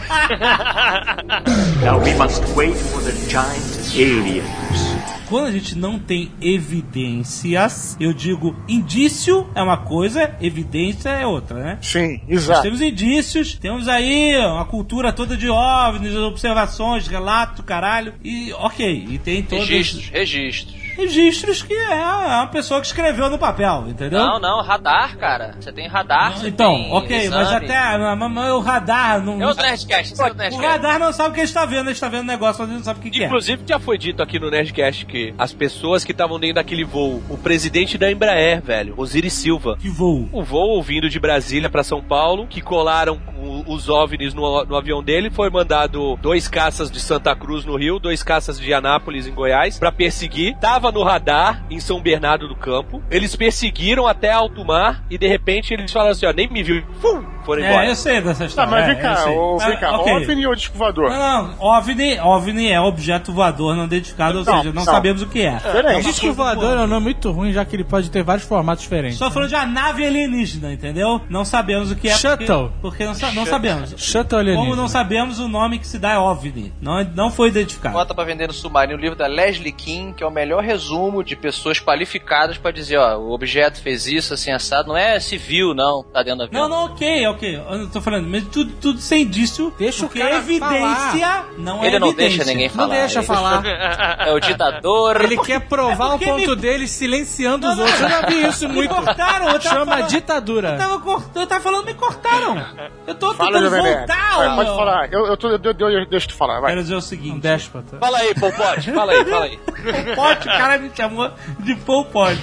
[1.83, 4.88] Now we must wait for the giant aliens.
[5.29, 11.63] Quando a gente não tem evidências, eu digo indício é uma coisa, evidência é outra,
[11.63, 11.77] né?
[11.83, 12.63] Sim, Nós exato.
[12.63, 18.15] temos indícios, temos aí uma cultura toda de OVNIs, observações, relato, caralho.
[18.23, 20.88] E ok, e tem todos registros, registros.
[20.99, 24.19] Registros que é uma pessoa que escreveu no papel, entendeu?
[24.19, 25.55] Não, não, radar, cara.
[25.59, 27.65] Você tem radar, você Então, tem ok, mas exame.
[27.65, 29.41] até mas- mas o radar não.
[29.41, 30.65] É o Nerdcast, esse é o O Nerdcast.
[30.67, 32.77] radar não sabe o que ele está vendo, ele está vendo o negócio, mas ele
[32.77, 33.25] não sabe o que, que é.
[33.27, 37.21] Inclusive, já foi dito aqui no Nerdcast que as pessoas que estavam dentro daquele voo,
[37.29, 40.27] o presidente da Embraer, velho, Osiris Silva, Que voo.
[40.31, 44.65] o voo vindo de Brasília pra São Paulo, que colaram com o- os OVNIs no,
[44.65, 48.73] no avião dele, foi mandado dois caças de Santa Cruz no Rio, dois caças de
[48.73, 50.55] Anápolis em Goiás, pra perseguir.
[50.59, 53.01] Tava no radar em São Bernardo do Campo.
[53.09, 56.83] Eles perseguiram até alto mar e de repente eles falaram assim, ó, nem me viu.
[57.01, 57.85] Fum, foram embora.
[57.85, 58.71] É, eu sei dessa Tá, história.
[58.71, 60.13] mas é, vem eu cá, ô, vem Mas, cá, ok.
[60.13, 61.09] OVNI ou disco voador?
[61.09, 64.83] Não, não, OVNI, OVNI é objeto voador não identificado, ou Não, seja, não, não.
[64.83, 65.55] sabemos o que é.
[65.55, 66.03] Diferente.
[66.05, 69.17] Disco voador é um nome muito ruim, já que ele pode ter vários formatos diferentes.
[69.17, 71.21] Só falando de uma nave alienígena, entendeu?
[71.29, 72.11] Não sabemos o que é.
[72.17, 72.71] porque- Shuttle.
[72.81, 74.15] Porque, não, sa- não sabemos.
[74.33, 74.55] Alienígena.
[74.55, 76.73] Como não sabemos o nome que se dá é OVNI.
[76.81, 77.93] Não, não foi identificado.
[77.93, 81.23] Bota pra vender no Submarino o livro da Leslie King, que é o melhor resumo
[81.23, 84.89] de pessoas qualificadas pra dizer, ó, o objeto fez isso, assim, assado.
[84.89, 86.61] Não é civil, não, tá dentro do avião.
[86.63, 87.55] Não, não, ok, ok.
[87.69, 89.73] Eu tô falando, mas tudo, tudo sem indício.
[89.77, 92.37] Deixa o porque cara evidência não é Ele não evidência.
[92.37, 92.87] deixa ninguém falar.
[92.87, 93.63] Não deixa ele- falar.
[94.19, 95.21] É o ditador.
[95.21, 98.01] Ele quer provar É o ponto me- dele silenciando Não, os não, outros.
[98.01, 98.93] Eu já vi isso Me muito.
[98.95, 100.69] cortaram, eu tava Chama falando- ditadura.
[100.71, 102.65] Eu tava, cort- eu tava falando, me cortaram.
[103.07, 103.97] Eu tô Fala, tentando Jovem Nerd.
[103.97, 104.37] voltar.
[104.37, 104.55] Vai.
[104.55, 105.13] Pode falar.
[105.13, 106.71] Eu, eu, tô, eu, eu, eu deixo tu falar, vai.
[106.71, 107.39] Quero dizer o Um seguinte.
[107.39, 107.97] déspota.
[107.99, 109.59] Fala aí, Polpote, fala aí, fala aí.
[110.15, 111.29] Pote, o cara me chamou
[111.59, 112.39] de Paul Pote.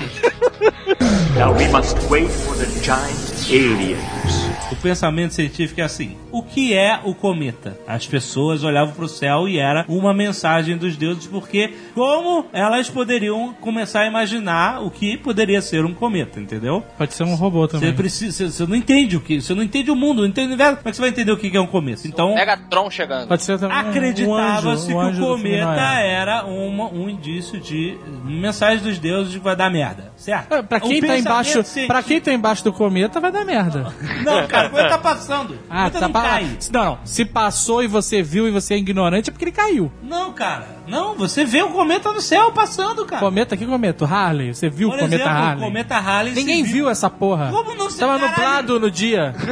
[1.37, 4.56] Now we must wait for the giant aliens.
[4.71, 7.79] O pensamento científico é assim: o que é o cometa?
[7.87, 12.91] As pessoas olhavam para o céu e era uma mensagem dos deuses, porque como elas
[12.91, 16.83] poderiam começar a imaginar o que poderia ser um cometa, entendeu?
[16.99, 17.93] Pode ser um robô Você também.
[17.95, 20.51] precisa, você- você não entende o que, você não entende o mundo, não entende o
[20.55, 22.03] universo, como é que você vai entender o que é um cometa?
[22.09, 23.29] Então, Megatron chegando.
[23.29, 28.83] Pode ser também um acreditava-se um que o cometa era uma, um indício de mensagem
[28.83, 30.53] dos deuses de que vai dar merda, certo?
[30.55, 33.95] É, Pra quem, O tá embaixo, pra quem tá embaixo do cometa, vai dar merda.
[34.25, 35.59] Não, cara, o cometa tá passando.
[35.71, 36.59] Ah, tá não pa- cai.
[36.73, 36.99] Não, não.
[37.05, 39.91] Se passou e você viu e você é ignorante, é porque ele caiu.
[40.03, 40.77] Não, cara.
[40.87, 43.21] Não, você vê o cometa no céu passando, cara.
[43.21, 44.05] Cometa, que cometa?
[44.05, 44.55] O Harley.
[44.55, 45.57] Você viu Por o cometa exemplo, Harley?
[45.57, 46.33] o cometa Halley.
[46.35, 47.49] se Ninguém viu essa porra.
[47.51, 48.37] Como não se Tava caralho?
[48.37, 49.35] nublado no dia.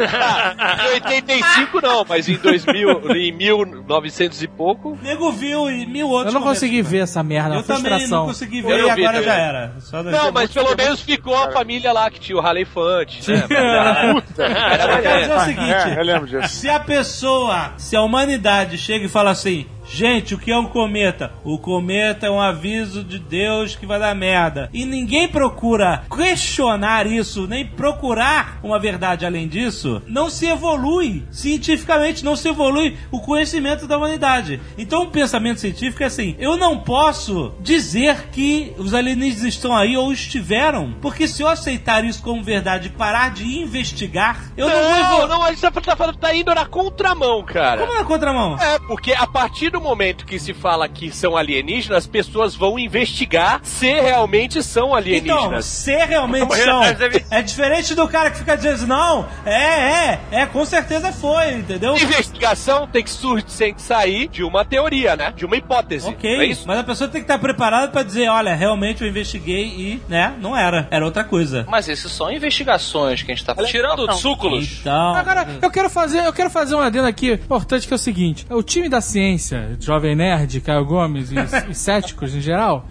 [0.85, 6.09] Em 85 não, mas em 2000, em 1900 e pouco, O nego viu e mil
[6.09, 6.33] outros.
[6.33, 8.21] Eu não consegui ver essa merda, Eu frustração.
[8.21, 9.25] não consegui Eu ver e vi agora também.
[9.25, 9.73] já era.
[10.13, 13.29] Não, mas pelo menos ficou a família lá que tinha o Raleigh Fante.
[13.31, 13.43] Né?
[14.15, 14.45] Puta.
[14.45, 16.49] Era Eu quero dizer o seguinte: É, eu lembro disso.
[16.55, 19.67] se a pessoa, se a humanidade chega e fala assim.
[19.95, 21.33] Gente, o que é um cometa?
[21.45, 24.69] O cometa é um aviso de Deus que vai dar merda.
[24.73, 30.03] E ninguém procura questionar isso, nem procurar uma verdade além disso.
[30.09, 31.23] Não se evolui.
[31.31, 34.61] Cientificamente, não se evolui o conhecimento da humanidade.
[34.77, 39.97] Então, o pensamento científico é assim: eu não posso dizer que os alienígenas estão aí
[39.97, 44.75] ou estiveram, porque se eu aceitar isso como verdade e parar de investigar, eu não,
[44.75, 45.29] vou Não, evoluir.
[45.29, 47.81] não, a gente tá, tá, tá indo na contramão, cara.
[47.87, 48.59] Como na contramão?
[48.59, 52.79] É, porque a partir do momento que se fala que são alienígenas, as pessoas vão
[52.79, 55.65] investigar se realmente são Então, alienígenas.
[55.65, 56.83] se realmente são,
[57.31, 61.95] é diferente do cara que fica dizendo não, é, é, é, com certeza foi, entendeu?
[61.97, 65.33] Investigação tem que, sur- tem que sair de uma teoria, né?
[65.37, 66.09] De uma hipótese.
[66.09, 66.65] Ok, Não é isso?
[66.67, 70.35] mas a pessoa tem que estar preparada pra dizer, olha, realmente eu investiguei e, né,
[70.41, 71.67] não era, era outra coisa.
[71.69, 73.71] Mas isso são investigações que a gente tá falando.
[73.71, 74.79] Tirando Súculos.
[74.81, 77.99] Então, Agora, eu quero fazer, eu quero fazer um adendo aqui importante que é o
[77.99, 81.37] seguinte: o time da ciência, Jovem Nerd, Caio Gomes e,
[81.71, 82.87] e céticos em geral,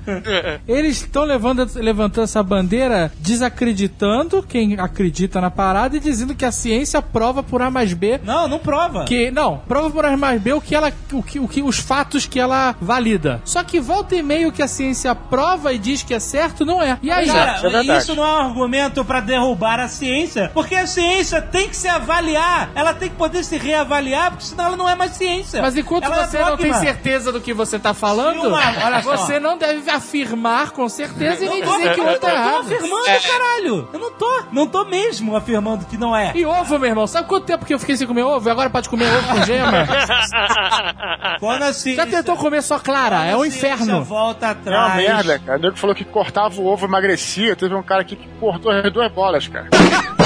[0.67, 6.51] eles estão levando, levantando essa bandeira desacreditando quem acredita na parada e dizendo que a
[6.51, 9.05] ciência prova por A mais B não, não prova.
[9.05, 11.79] que não prova por A mais B o que ela o que, o que os
[11.79, 16.03] fatos que ela valida só que volta e meio que a ciência prova e diz
[16.03, 19.03] que é certo não é e aí Cara, isso é isso não é um argumento
[19.05, 23.43] pra derrubar a ciência, porque a ciência tem que se avaliar, ela tem que poder
[23.43, 25.61] se reavaliar, porque senão ela não é mais ciência.
[25.61, 29.15] Mas enquanto Ela é você não tem certeza do que você tá falando, olha só.
[29.17, 32.37] você não deve afirmar com certeza e nem dizer que o outro tá eu tô
[32.37, 32.59] errado.
[32.73, 33.89] afirmando, caralho.
[33.93, 34.43] Eu não tô.
[34.51, 36.31] Não tô mesmo afirmando que não é.
[36.35, 38.69] E ovo, meu irmão, sabe quanto tempo que eu fiquei sem comer ovo e agora
[38.69, 39.87] pode comer ovo com gema?
[41.39, 43.25] Quando a ciência, Já tentou comer só clara?
[43.25, 44.03] É um quando a ciência inferno.
[44.03, 44.51] volta É uma
[44.85, 44.95] atrás.
[44.95, 45.57] merda, cara.
[45.57, 47.55] O nego falou que cortava o ovo e emagrecia.
[47.55, 49.67] Teve um cara aqui que cortou as duas bolas, cara.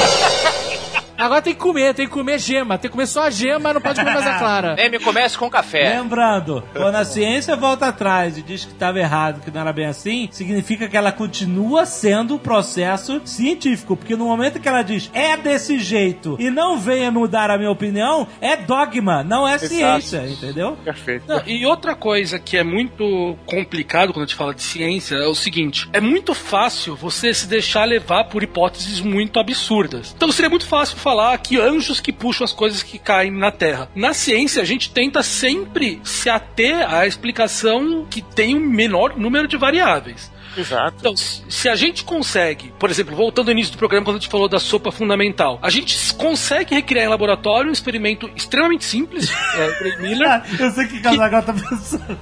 [1.18, 2.78] Agora tem que comer, tem que comer gema.
[2.78, 4.76] Tem que comer só a gema, não pode comer mais a clara.
[4.78, 5.98] Nem me comece com café.
[5.98, 9.88] Lembrando, quando a ciência volta atrás e diz que estava errado, que não era bem
[9.88, 13.98] assim, significa que ela continua sendo um processo científico.
[13.98, 17.72] Porque no momento que ela diz é desse jeito e não venha mudar a minha
[17.72, 20.78] opinião, é dogma, não é ciência, entendeu?
[20.84, 21.26] Perfeito.
[21.28, 25.28] Não, e outra coisa que é muito complicado quando a gente fala de ciência é
[25.28, 30.14] o seguinte: é muito fácil você se deixar levar por hipóteses muito absurdas.
[30.16, 33.90] Então seria muito fácil falar que anjos que puxam as coisas que caem na Terra.
[33.96, 39.48] Na ciência, a gente tenta sempre se ater à explicação que tem um menor número
[39.48, 40.30] de variáveis.
[40.58, 40.96] Exato.
[41.00, 44.30] Então, se a gente consegue, por exemplo, voltando ao início do programa, quando a gente
[44.30, 49.98] falou da sopa fundamental, a gente consegue recriar em laboratório um experimento extremamente simples, é,
[49.98, 52.20] Miller, Eu sei o que o Casagal tá pensando.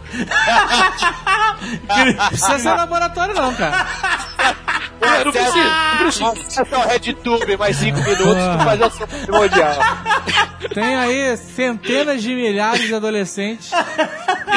[2.18, 3.88] Não precisa ser laboratório, não, cara.
[5.02, 6.62] É, não precisa, não precisa.
[6.62, 9.74] É só RedTube, mais 5 minutos, tu faz a sopa primordial.
[10.74, 13.72] Tem aí centenas de milhares de adolescentes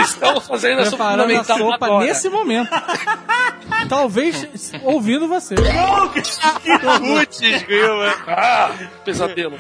[0.03, 2.07] Estamos fazendo a sopa preparando a fundamental sopa agora.
[2.07, 2.71] nesse momento.
[3.89, 5.55] Talvez ouvindo você.
[5.55, 6.41] Putz,
[7.63, 8.15] grila.
[8.27, 8.71] Ah,
[9.05, 9.57] pesadelo.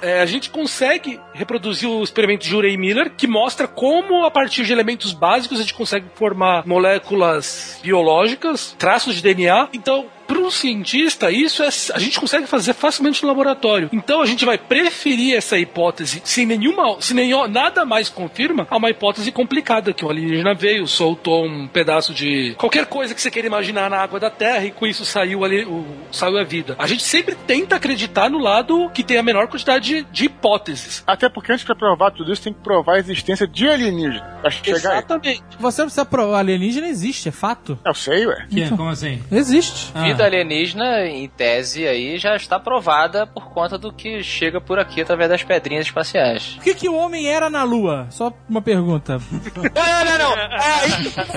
[0.00, 4.64] É, a gente consegue reproduzir o experimento de Urey Miller, que mostra como, a partir
[4.64, 9.68] de elementos básicos, a gente consegue formar moléculas biológicas, traços de DNA.
[9.72, 13.88] Então, para um cientista, isso é, a gente consegue fazer facilmente no laboratório.
[13.90, 18.76] Então, a gente vai preferir essa hipótese, se nenhuma, se nenhum, nada mais confirma, a
[18.76, 23.30] uma hipótese complicada, que o alienígena veio, soltou um pedaço de qualquer coisa que você
[23.30, 26.76] queira imaginar na água da Terra e com isso saiu ali, o, saiu a vida.
[26.78, 31.02] A gente sempre tenta acreditar no lado que tem a menor quantidade de, de hipóteses.
[31.06, 34.40] Até porque antes pra provar tudo isso, tem que provar a existência de alienígena.
[34.50, 34.98] Chegar aí.
[34.98, 35.42] Exatamente.
[35.58, 36.40] Você precisa provar.
[36.40, 37.78] Alienígena existe, é fato.
[37.84, 38.46] Eu sei, ué.
[38.48, 38.68] Que?
[38.70, 39.22] Como assim?
[39.30, 39.90] Existe.
[39.94, 40.08] Ah.
[40.18, 45.00] Vida alienígena, em tese, aí já está provada por conta do que chega por aqui
[45.00, 46.56] através das pedrinhas espaciais.
[46.58, 48.08] O que, que o homem era na Lua?
[48.10, 49.20] Só uma pergunta.
[49.78, 50.36] Não, não, não.
[50.36, 50.58] É.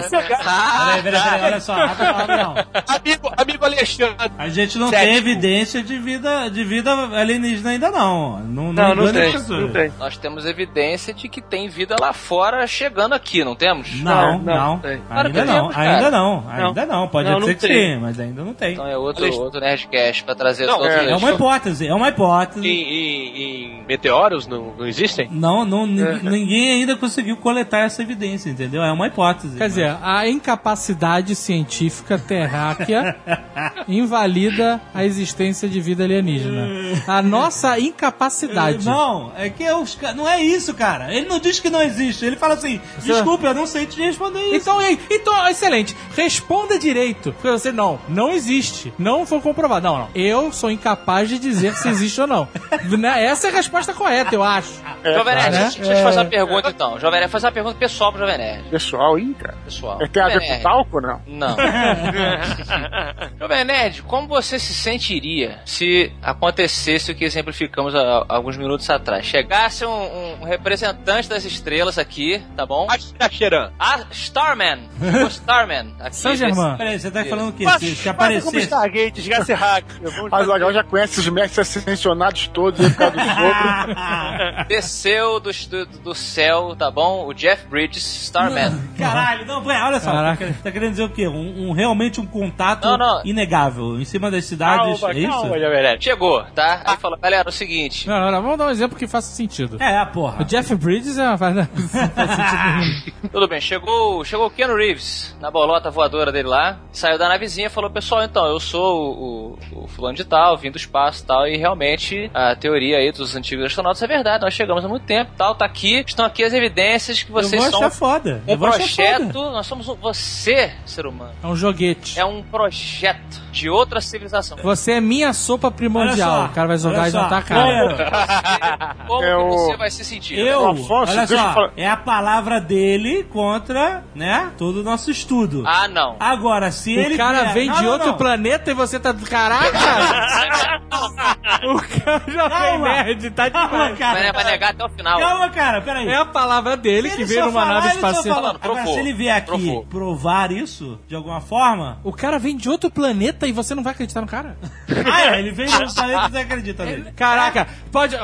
[0.10, 2.56] Peraí, peraí, peraí, olha só, rapidão.
[2.88, 4.32] Amigo, amigo Alexandre.
[4.38, 8.40] A gente não tem evidência de vida, de vida alienígena ainda não.
[8.40, 9.94] Não, Não, não as tem, não tem.
[9.99, 13.94] Nós temos evidência de que tem vida lá fora chegando aqui, não temos?
[14.02, 14.80] Não, Não, não, não.
[14.80, 17.08] Claro ainda não, temos, ainda não, ainda não.
[17.08, 17.94] Pode Não, não ser que tem.
[17.95, 18.70] sim, mas ainda não tem.
[18.73, 21.11] Então é outro, Alex- outro Nerdcast pra trazer Não, todos é.
[21.11, 22.68] É uma hipótese, é uma hipótese.
[22.68, 23.41] Em, em-
[23.81, 25.27] em meteoros não, não existem?
[25.31, 28.81] Não, não, nin- ninguém ainda conseguiu coletar essa evidência, entendeu?
[28.84, 29.57] É uma hipótese.
[29.57, 33.15] Quer dizer, a incapacidade científica terráquea
[33.88, 36.68] invalida a existência de vida alienígena.
[37.07, 38.85] A nossa incapacidade.
[38.85, 41.14] Não, é que os, não é isso, cara.
[41.14, 42.26] Ele não diz que não existe.
[42.26, 44.56] Ele fala assim: desculpa, eu não sei te responder isso.
[44.56, 45.95] Então, ei, então, excelente.
[46.15, 47.31] Responda direito.
[47.34, 48.61] Porque você, não, não existe.
[48.98, 49.88] Não foi comprovado.
[49.88, 50.10] Não, não.
[50.14, 52.48] Eu sou incapaz de dizer se existe ou não.
[53.02, 53.26] Né?
[53.26, 54.82] Essa é a resposta correta, eu acho.
[55.04, 55.62] Jovem Nerd, né?
[55.64, 57.00] deixa eu te fazer uma pergunta então.
[57.00, 58.70] Jovem Nerd, faz uma pergunta pessoal pro Jovem Nerd.
[58.70, 59.56] Pessoal, ih, cara.
[59.64, 60.02] Pessoal.
[60.02, 61.22] É, tem a ver com talco, não?
[61.26, 61.56] Não.
[63.40, 69.26] Jovem Nerd, como você se sentiria se acontecesse o que exemplificamos há, alguns minutos atrás?
[69.26, 72.88] Chegasse um, um representante das estrelas aqui, tá bom?
[73.20, 73.72] Axiran.
[73.80, 74.90] Ah, Starman!
[75.22, 75.94] O Starman.
[76.00, 76.78] Aqui, Saint Germain.
[76.78, 77.66] Peraí, você tá falando o quê?
[77.80, 78.10] Se, se
[78.52, 78.64] como.
[78.64, 79.86] Stargate, desgraça hack.
[80.32, 84.68] Mas o já conhece os mestres ascensionados todos aí por causa do sogro.
[84.68, 87.28] Desceu do, do, do céu, tá bom?
[87.28, 88.80] O Jeff Bridges, Starman.
[88.98, 90.11] Caralho, não, pera, olha só.
[90.11, 90.48] Caraca.
[90.48, 91.28] Tá, tá querendo dizer o quê?
[91.28, 93.22] Um, um- realmente um contato Não, não.
[93.26, 94.99] inegável em cima das cidades.
[94.99, 95.30] Calma, é isso?
[95.30, 96.03] calma, Nerd.
[96.03, 96.82] Chegou, tá?
[96.86, 98.07] Aí falou, galera, é o seguinte.
[98.07, 99.82] Não, não, não, vamos dar um exemplo que faça sentido.
[99.82, 100.41] É, porra.
[100.41, 101.32] O Jeff Bridges é uma.
[101.32, 103.30] Não faz sentido nenhum.
[103.32, 107.68] Tudo bem, chegou, chegou o Keanu Reeves na bolota voadora dele lá, saiu da navezinha
[107.68, 111.23] e falou: Pessoal, então, eu sou o, o, o fulano de tal, vim do espaço
[111.23, 114.43] e tal, e realmente a teoria aí dos antigos astronautas é verdade.
[114.43, 117.63] Nós chegamos há muito tempo tal, tá aqui, estão aqui as evidências que Eu vocês
[117.65, 118.41] são foda.
[118.47, 119.31] um Eu projeto.
[119.34, 119.51] foda.
[119.51, 122.19] Nós somos um, você, ser humano, É um joguete.
[122.19, 124.57] é um projeto de outra civilização.
[124.63, 126.45] Você é minha sopa primordial.
[126.45, 127.27] O cara vai jogar e na só.
[127.27, 128.95] tua cara.
[129.07, 130.38] Como É que o- você vai se sentir?
[130.39, 131.72] Eu, Afonso, olha eu só, falar.
[131.76, 135.63] é a palavra dele contra, né, todo o nosso estudo.
[135.65, 136.15] Ah, não.
[136.19, 138.18] Agora, se ele O cara vier- vem Não, de não, outro não.
[138.22, 139.14] Planeta e você tá.
[139.14, 139.72] Caraca!
[141.65, 143.03] o cara já Calma.
[143.03, 143.98] nerd, tá Calma, demais.
[143.98, 144.31] cara.
[144.31, 145.19] Vai negar até o final.
[145.19, 146.07] Calma, cara, peraí.
[146.07, 148.57] É a palavra dele que veio numa falar, nave espacial.
[148.61, 149.85] Agora, se ele vier aqui Provou.
[149.85, 151.99] provar isso, de alguma forma...
[152.03, 154.57] O cara vem de outro planeta e você não vai acreditar no cara?
[155.11, 157.11] ah, é, ele vem do planeta e você acredita nele.
[157.15, 158.15] Caraca, pode.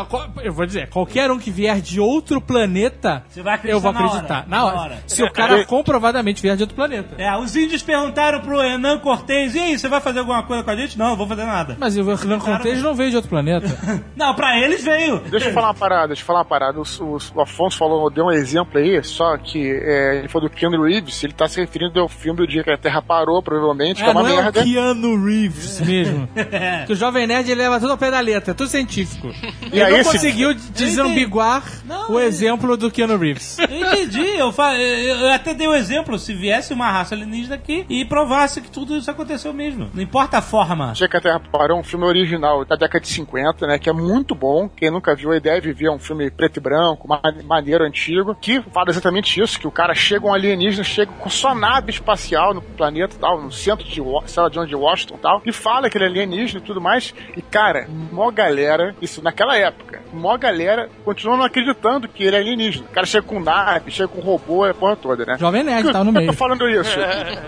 [0.43, 3.91] Eu vou dizer, qualquer um que vier de outro planeta, Você vai acreditar eu vou
[3.91, 4.47] na hora, acreditar.
[4.47, 4.97] na Na hora.
[5.07, 7.15] Se o cara comprovadamente vier de outro planeta.
[7.17, 10.69] É, os índios perguntaram pro Renan Cortez, e aí, você vai fazer alguma coisa com
[10.71, 10.97] a gente?
[10.97, 11.75] Não, eu vou fazer nada.
[11.79, 13.67] Mas o Renan Cortez não veio de outro planeta.
[14.15, 15.19] Não, pra eles veio.
[15.29, 16.79] Deixa eu falar uma parada, deixa eu falar uma parada.
[16.79, 20.55] O, o- o Afonso falou, deu um exemplo aí, só que é, ele falou do
[20.55, 23.97] Keanu Reeves, ele tá se referindo ao filme do dia que a Terra parou, provavelmente,
[24.01, 24.63] que é É, uma não é o merda.
[24.63, 26.27] Keanu Reeves mesmo.
[26.87, 29.27] que o Jovem Nerd ele leva tudo ao pé da letra, é tudo científico.
[29.61, 33.57] E ele aí não esse- conseguiu desambiguar Não, o é- exemplo do Keanu Reeves.
[33.59, 37.55] Eu entendi, eu, fa- eu eu até dei o exemplo, se viesse uma raça alienígena
[37.55, 39.76] aqui e provasse que tudo isso aconteceu mesmo.
[39.93, 40.93] Não importa a forma.
[40.93, 43.79] Que a Terra parou, um filme original da década de 50, né?
[43.79, 44.67] Que é muito bom.
[44.69, 45.87] Quem nunca viu aí deve ver.
[45.87, 49.71] É um filme preto e branco, ma- maneiro, antigo, que fala exatamente isso, que o
[49.71, 53.87] cara chega, um alienígena, chega com sua nave espacial no planeta e tal, no centro
[53.87, 56.07] de, Wa- sei lá de onde, de Washington e tal, e fala que ele é
[56.07, 57.13] alienígena e tudo mais.
[57.35, 62.39] E, cara, mó galera, isso naquela época, mó galera continua não acreditando que ele é
[62.39, 62.85] alienígena.
[62.89, 65.37] O cara chega com nave, chega com robô, é a porra toda, né?
[65.39, 66.33] Jovem Nerd Por que tá no eu tô meio.
[66.33, 66.97] falando isso?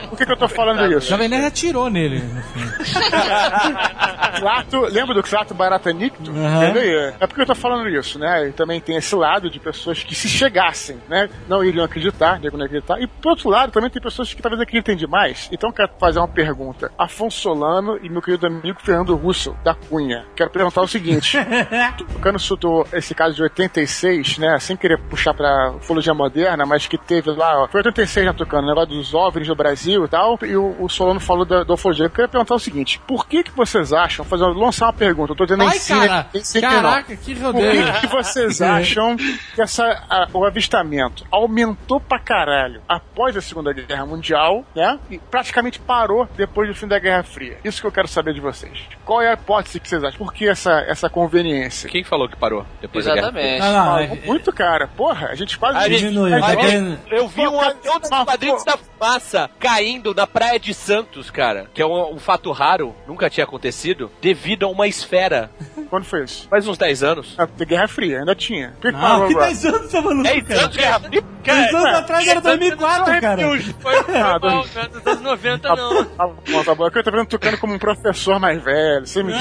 [0.10, 1.08] Por que, que eu tô falando isso?
[1.10, 2.19] Jovem Nerd atirou nele.
[4.40, 6.32] Clato, lembra do Clato Barata Nicto?
[6.32, 6.70] Aham.
[6.70, 7.14] Entendeu?
[7.20, 8.48] É porque eu tô falando isso, né?
[8.48, 11.30] E também tem esse lado de pessoas que se chegassem, né?
[11.48, 13.02] Não iriam acreditar, não iriam acreditar.
[13.02, 15.50] E por outro lado, também tem pessoas que talvez acreditem demais.
[15.52, 16.92] Então eu quero fazer uma pergunta.
[16.98, 20.26] Afonso Solano e meu querido amigo Fernando Russo, da Cunha.
[20.36, 21.38] Quero perguntar o seguinte.
[22.16, 24.58] o Cano citou esse caso de 86, né?
[24.60, 28.64] Sem querer puxar pra ufologia moderna, mas que teve lá, ó, foi 86, né, Tucano?
[28.64, 30.38] O negócio dos OVNIs no Brasil e tal.
[30.44, 32.09] E o, o Solano falou da, da ufologia.
[32.10, 35.36] Eu queria perguntar o seguinte: por que que vocês acham, fazer, lançar uma pergunta, eu
[35.36, 36.28] tô dizendo Ai, em si, cara.
[36.34, 36.62] em.
[36.62, 37.94] Caraca, que Por rodeio.
[37.94, 43.72] que, que vocês acham que essa, a- o avistamento aumentou pra caralho após a Segunda
[43.74, 45.00] Guerra Mundial, né?
[45.10, 47.58] E praticamente parou depois do fim da Guerra Fria?
[47.64, 48.78] Isso que eu quero saber de vocês.
[49.06, 50.18] Qual é a hipótese que vocês acham?
[50.18, 51.90] Por que essa, essa conveniência?
[51.90, 53.28] Quem falou que parou depois da guerra?
[53.30, 53.60] Exatamente.
[53.60, 54.88] Não, não, Parou é- muito, cara.
[54.88, 55.78] Porra, a gente quase...
[55.78, 60.26] A gente- Diminui, a gente- Eu vi um avião dos quadrinhos da fumaça caindo na
[60.26, 61.68] praia de Santos, cara.
[61.74, 65.50] Que é um, um fato raro, nunca tinha acontecido, devido a uma esfera.
[65.90, 66.48] Quando foi isso?
[66.50, 67.36] Faz uns 10 anos.
[67.38, 68.74] Ah, tem Guerra Fria, ainda tinha.
[68.80, 69.46] Por que Não, que agora?
[69.48, 70.60] 10 anos tá maluco, 10 cara?
[70.62, 71.24] anos de guerra fria?
[71.44, 73.42] 10 anos atrás era 2004, cara.
[73.42, 74.62] Foi, foi Ah, mal?
[74.64, 74.78] Dos
[75.08, 76.06] anos 90 Tá não.
[76.06, 76.88] Tá bom, tá bom.
[76.88, 79.06] É que eu tô vendo tocando como um professor mais velho.
[79.08, 79.34] Você me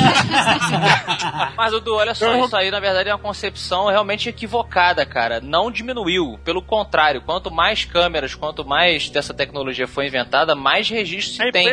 [1.56, 5.40] Mas, Dudu, olha só, Eu- isso aí na verdade é uma concepção realmente equivocada, cara.
[5.40, 6.38] Não diminuiu.
[6.44, 11.52] Pelo contrário, quanto mais câmeras, quanto mais dessa tecnologia foi inventada, mais registro se A
[11.52, 11.66] tem.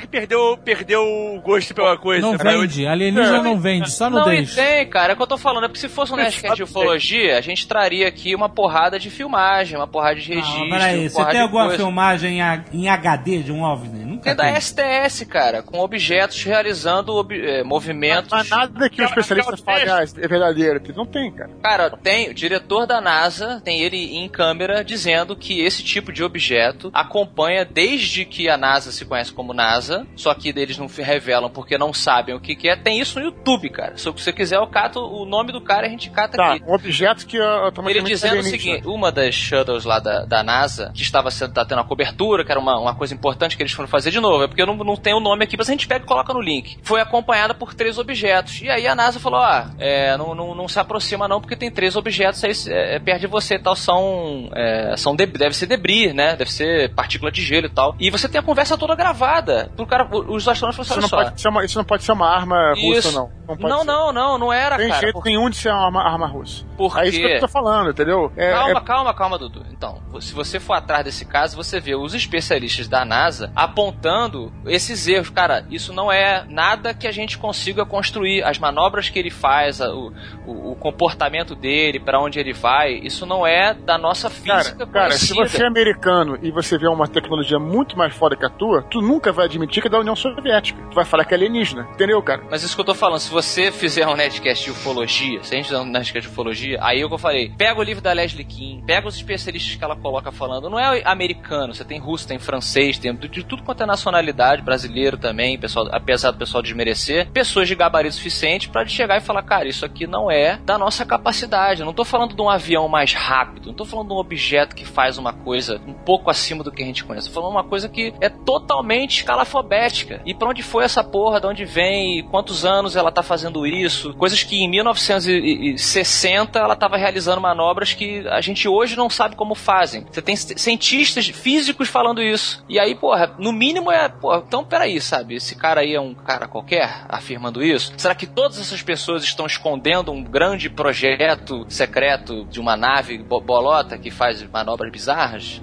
[0.00, 2.22] Que perdeu, perdeu o gosto pela coisa.
[2.22, 2.38] Não né?
[2.38, 2.86] vende.
[2.86, 4.54] Alienígena não vende, só Não, e nudez.
[4.54, 5.12] tem, cara.
[5.12, 5.64] É o que eu tô falando.
[5.64, 9.10] É porque se fosse um Nerdcast de ufologia, a gente traria aqui uma porrada de
[9.10, 10.60] filmagem, uma porrada de registro.
[10.60, 11.78] Não, peraí, você tem alguma coisa.
[11.78, 12.38] filmagem
[12.72, 14.04] em HD de um OVNI?
[14.04, 14.60] Nunca Tem da.
[14.60, 18.30] STS, cara, com objetos realizando ob- eh, movimentos.
[18.30, 20.80] Mas nada que o especialista fale ah, é verdadeiro.
[20.94, 21.50] Não tem, cara.
[21.62, 26.22] Cara, tem o diretor da NASA, tem ele em câmera dizendo que esse tipo de
[26.22, 29.81] objeto acompanha desde que a NASA se conhece como NASA,
[30.16, 32.76] só que eles não revelam porque não sabem o que, que é.
[32.76, 33.96] Tem isso no YouTube, cara.
[33.96, 36.64] Se você quiser, eu cato o nome do cara e a gente cata Tá, aqui.
[36.66, 38.62] um objeto que uh, Ele automaticamente dizendo o alienígena.
[38.76, 42.44] seguinte, uma das shuttles lá da, da NASA, que estava sendo, tá tendo a cobertura,
[42.44, 44.66] que era uma, uma coisa importante que eles foram fazer de novo, é porque eu
[44.66, 46.78] não, não tenho o nome aqui, mas a gente pega e coloca no link.
[46.82, 48.60] Foi acompanhada por três objetos.
[48.62, 51.70] E aí a NASA falou, ah, é, não, não, não se aproxima não, porque tem
[51.70, 55.66] três objetos aí é, perto de você e tal, são, é, são de- deve ser
[55.66, 56.36] debris, né?
[56.36, 57.94] Deve ser partícula de gelo e tal.
[57.98, 59.61] E você tem a conversa toda gravada.
[59.76, 61.30] Pro cara, os astronautas Isso falaram, não, olha só...
[61.32, 63.12] pode uma, isso não pode ser uma arma russa, Isso.
[63.14, 63.42] não.
[63.48, 63.84] Não, Não, ser.
[63.86, 65.00] não, não, não era, Tem cara.
[65.00, 66.64] jeito porque- nenhum de ser uma arma, arma russa.
[66.76, 68.32] Por É isso que eu tô falando, entendeu?
[68.36, 69.62] É, calma, é- calma, calma, Dudu.
[69.70, 75.06] Então, se você for atrás desse caso, você vê os especialistas da NASA apontando esses
[75.08, 75.28] erros.
[75.30, 78.42] Cara, isso não é nada que a gente consiga construir.
[78.44, 80.12] As manobras que ele faz, o,
[80.46, 84.86] o- o comportamento dele, pra onde ele vai, isso não é da nossa Cara, física
[84.86, 85.48] cara, se conhecida.
[85.58, 89.00] você é americano e você vê uma tecnologia muito mais foda que a tua, tu
[89.00, 90.80] nunca vai admitir que é da União Soviética.
[90.90, 92.42] Tu vai falar que é alienígena, entendeu, cara?
[92.50, 95.56] Mas isso que eu tô falando, se você fizer um Nerdcast de ufologia, se a
[95.56, 98.02] gente fizer um Nerdcast de ufologia, aí é o que eu falei, pega o livro
[98.02, 101.98] da Leslie King, pega os especialistas que ela coloca falando, não é americano, você tem
[101.98, 106.62] russo, tem francês, tem de tudo quanto é nacionalidade, brasileiro também, pessoal, apesar do pessoal
[106.62, 110.78] desmerecer, pessoas de gabarito suficiente pra chegar e falar, cara, isso aqui não é da
[110.78, 114.14] nossa capacidade, eu não tô falando de um avião mais rápido, não tô falando de
[114.14, 117.34] um objeto que faz uma coisa um pouco acima do que a gente conhece, tô
[117.34, 120.20] falando uma coisa que é totalmente escalafobética.
[120.24, 124.14] E pra onde foi essa porra, de onde vem, quantos anos ela tá fazendo isso,
[124.14, 129.54] coisas que em 1960 ela tava realizando manobras que a gente hoje não sabe como
[129.54, 130.06] fazem.
[130.10, 132.64] Você tem ci- cientistas físicos falando isso.
[132.68, 135.34] E aí, porra, no mínimo é, porra, então peraí, sabe?
[135.36, 137.92] Esse cara aí é um cara qualquer afirmando isso?
[137.96, 143.40] Será que todas essas pessoas estão escondendo um grande projeto secreto de uma nave bo-
[143.40, 145.60] bolota que faz manobras bizarras?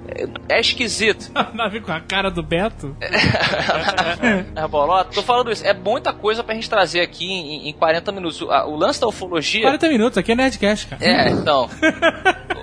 [0.50, 1.32] É, é esquisito.
[1.34, 2.96] A nave com a cara do Beto.
[4.56, 5.12] É bolota.
[5.14, 5.66] Tô falando isso.
[5.66, 8.41] É muita coisa pra gente trazer aqui em, em 40 minutos.
[8.41, 9.62] O, lance da ufologia.
[9.64, 11.04] 40 minutos, aqui é Nerdcast, cara.
[11.04, 11.70] É, então.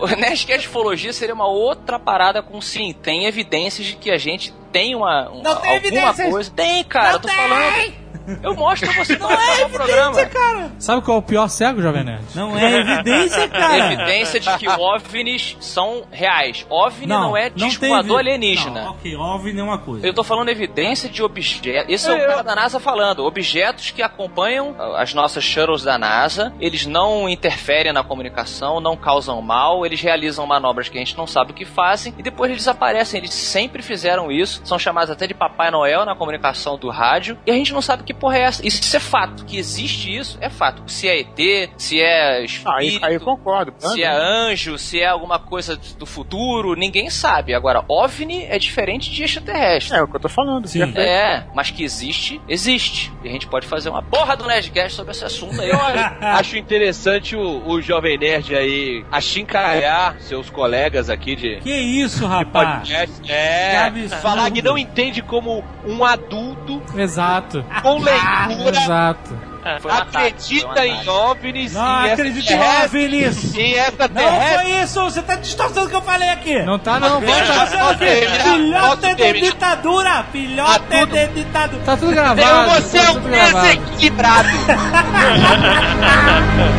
[0.00, 2.94] o Nerdcast ufologia seria uma outra parada com sim.
[3.02, 5.28] Tem evidências de que a gente tem uma.
[5.30, 6.30] uma tem alguma evidências!
[6.30, 6.50] coisa.
[6.50, 7.36] Tem, cara, Não tô tem!
[7.36, 8.05] falando.
[8.42, 10.70] Eu mostro pra você não é o programa.
[10.78, 12.24] Sabe qual é o pior cego, Jovem Nerd?
[12.34, 13.92] Não é evidência, cara.
[13.92, 16.66] Evidência de que OVNIs são reais.
[16.68, 18.82] OVNI não, é não disco voador evi- alienígena.
[18.82, 20.06] Não, ok, OVNI é uma coisa.
[20.06, 21.92] Eu tô falando evidência de objetos.
[21.92, 23.24] Esse é o cara da NASA falando.
[23.24, 26.52] Objetos que acompanham ah, as nossas shuttles da NASA.
[26.60, 29.84] Eles não interferem na comunicação, não causam mal.
[29.86, 32.14] Eles realizam manobras que a gente não sabe o que fazem.
[32.18, 33.18] E depois eles desaparecem.
[33.18, 34.60] Eles sempre fizeram isso.
[34.64, 37.38] São chamados até de Papai Noel na comunicação do rádio.
[37.46, 38.66] E a gente não sabe que porra é essa.
[38.66, 39.44] Isso é fato.
[39.44, 40.82] Que existe isso, é fato.
[40.90, 43.74] Se é ET, se é Aí, espírito, aí eu concordo.
[43.78, 47.54] se é anjo, se é alguma coisa do futuro, ninguém sabe.
[47.54, 49.96] Agora, OVNI é diferente de extraterrestre.
[49.96, 50.66] É o que eu tô falando.
[50.66, 50.80] Sim.
[50.80, 51.00] perfeito.
[51.00, 53.12] É, mas que existe, existe.
[53.22, 55.70] E a gente pode fazer uma porra do Nerdcast sobre esse assunto aí.
[55.70, 62.26] Olha, Acho interessante o, o Jovem Nerd aí achincalhar seus colegas aqui de Que isso,
[62.26, 62.78] rapaz?
[62.88, 63.30] podcast.
[63.30, 67.64] É, falar que não entende como um adulto Exato.
[67.82, 69.34] com leitura Exato.
[69.66, 70.88] um um acredita ataque.
[70.88, 72.84] em OVNIs Não e acredito em.
[72.84, 73.54] OVNIs.
[73.56, 73.74] Em
[74.14, 76.62] Não foi isso, você tá distorcendo o que eu falei aqui.
[76.62, 78.44] Não tá não, Tá terminar?
[78.44, 81.82] Filhote de ditadura, filhote Tá de ditadura.
[81.82, 82.70] Tá tudo gravado.
[82.82, 83.66] Você é tá um tudo gravado.
[83.66, 84.48] desequilibrado.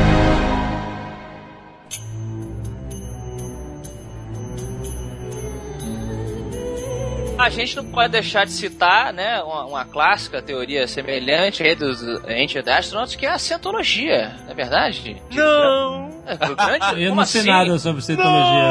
[7.48, 12.04] A gente não pode deixar de citar, né, uma, uma clássica teoria semelhante aí dos
[12.28, 15.16] Ancient Astronauts, que é a cientologia, não é verdade?
[15.32, 16.17] Não!
[16.28, 17.50] Grande, Eu como não sei assim?
[17.50, 18.64] nada sobre cientologia.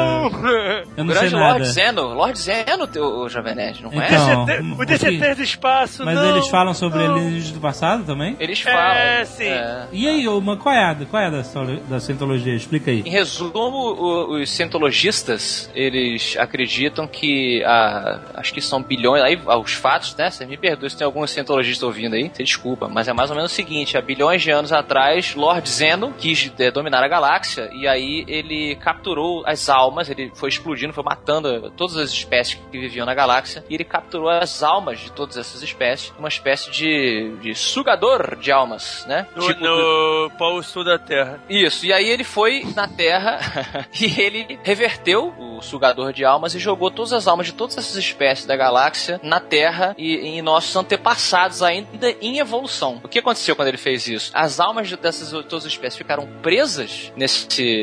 [0.95, 1.47] Eu O não sei grande nada.
[1.49, 4.07] Lord Zeno, Lord Zeno, o, o Jovem Nerd, não é?
[4.07, 4.43] Então,
[4.73, 8.35] o DC3 do espaço, Mas não, eles falam sobre alienígenas do passado também?
[8.39, 8.79] Eles falam.
[8.95, 9.43] É, sim.
[9.45, 9.87] é.
[9.91, 11.41] E aí, uma, qual é a, qual é a da,
[11.89, 12.53] da cientologia?
[12.55, 13.01] Explica aí.
[13.05, 19.73] Em resumo, os cientologistas, eles acreditam que, ah, acho que são bilhões, aí ah, os
[19.73, 23.13] fatos, né, você me perdoe se tem algum cientologista ouvindo aí, você desculpa, mas é
[23.13, 27.03] mais ou menos o seguinte, há bilhões de anos atrás, Lord Zeno quis eh, dominar
[27.03, 32.11] a galáxia, e aí ele capturou as almas, ele foi explodindo, foi matando todas as
[32.11, 36.27] espécies que viviam na galáxia, e ele capturou as almas de todas essas espécies, uma
[36.27, 39.27] espécie de, de sugador de almas, né?
[39.35, 41.39] No, Tipo- no Polo Sul da Terra.
[41.49, 43.39] isso, e aí ele foi na Terra
[43.99, 47.95] e ele reverteu o sugador de almas e jogou todas as almas de todas essas
[47.95, 52.99] espécies da galáxia na Terra e em nossos antepassados ainda em evolução.
[53.03, 54.31] O que aconteceu quando ele fez isso?
[54.33, 57.36] As almas de- dessas todas as espécies ficaram presas nesse,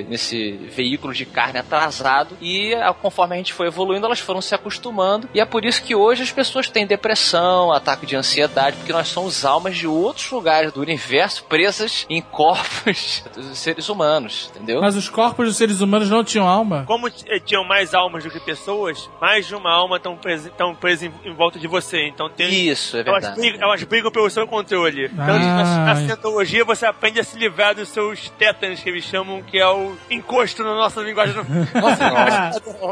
[0.08, 4.54] nesse veículo de carne atrasado e a- conforme a gente foi evoluindo, elas foram se
[4.54, 8.92] acostumando e é por isso que hoje as pessoas têm depressão, ataque de ansiedade, porque
[8.92, 14.80] nós somos almas de outros lugares do universo presas em corpos dos seres humanos, entendeu?
[14.80, 16.84] Mas os corpos dos seres humanos não tinham alma?
[16.86, 21.06] Como eh, tinham mais almas do que pessoas, mais de uma alma estão presas presa
[21.06, 22.06] em, em volta de você.
[22.08, 22.48] Então tem.
[22.68, 23.40] Isso, é Elas verdade.
[23.40, 25.06] brigam, elas brigam pelo seu controle.
[25.06, 25.38] Então, Ah.
[25.38, 29.58] na, na cientologia, você aprende a se livrar dos seus tétanos, que eles chamam, que
[29.58, 31.34] é o encosto na nossa linguagem.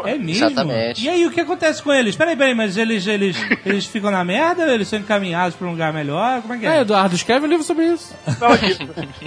[0.04, 0.44] É mesmo?
[0.46, 1.04] Exatamente.
[1.04, 2.16] E aí, o que acontece com eles?
[2.16, 4.72] Peraí, peraí, mas eles, eles, eles ficam na merda?
[4.72, 6.40] Eles são encaminhados pra um lugar melhor?
[6.42, 6.80] Como é que É, é?
[6.80, 8.14] Eduardo, escreve um livro sobre isso.
[8.40, 8.76] Não, aqui,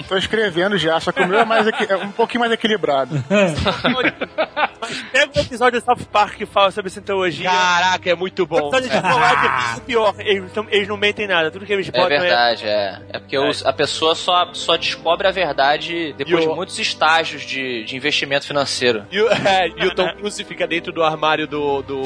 [0.08, 3.22] tô escrevendo já, só que o meu é, mais é um pouquinho mais equilibrado.
[5.12, 7.50] Pega o episódio do South Park que fala sobre cientologia.
[7.50, 8.58] Caraca, é muito O bom.
[8.68, 10.14] episódio de falar é pior.
[10.18, 11.50] Eles, não- eles não mentem nada.
[11.50, 13.00] Tudo que eles É botam verdade, é.
[13.10, 17.15] É porque os- a pessoa só, só descobre a verdade depois o- de muitos estágios
[17.22, 19.04] de, de investimento financeiro.
[19.10, 21.82] E o, é, e o Tom Cruise fica dentro do armário do.
[21.82, 22.02] do...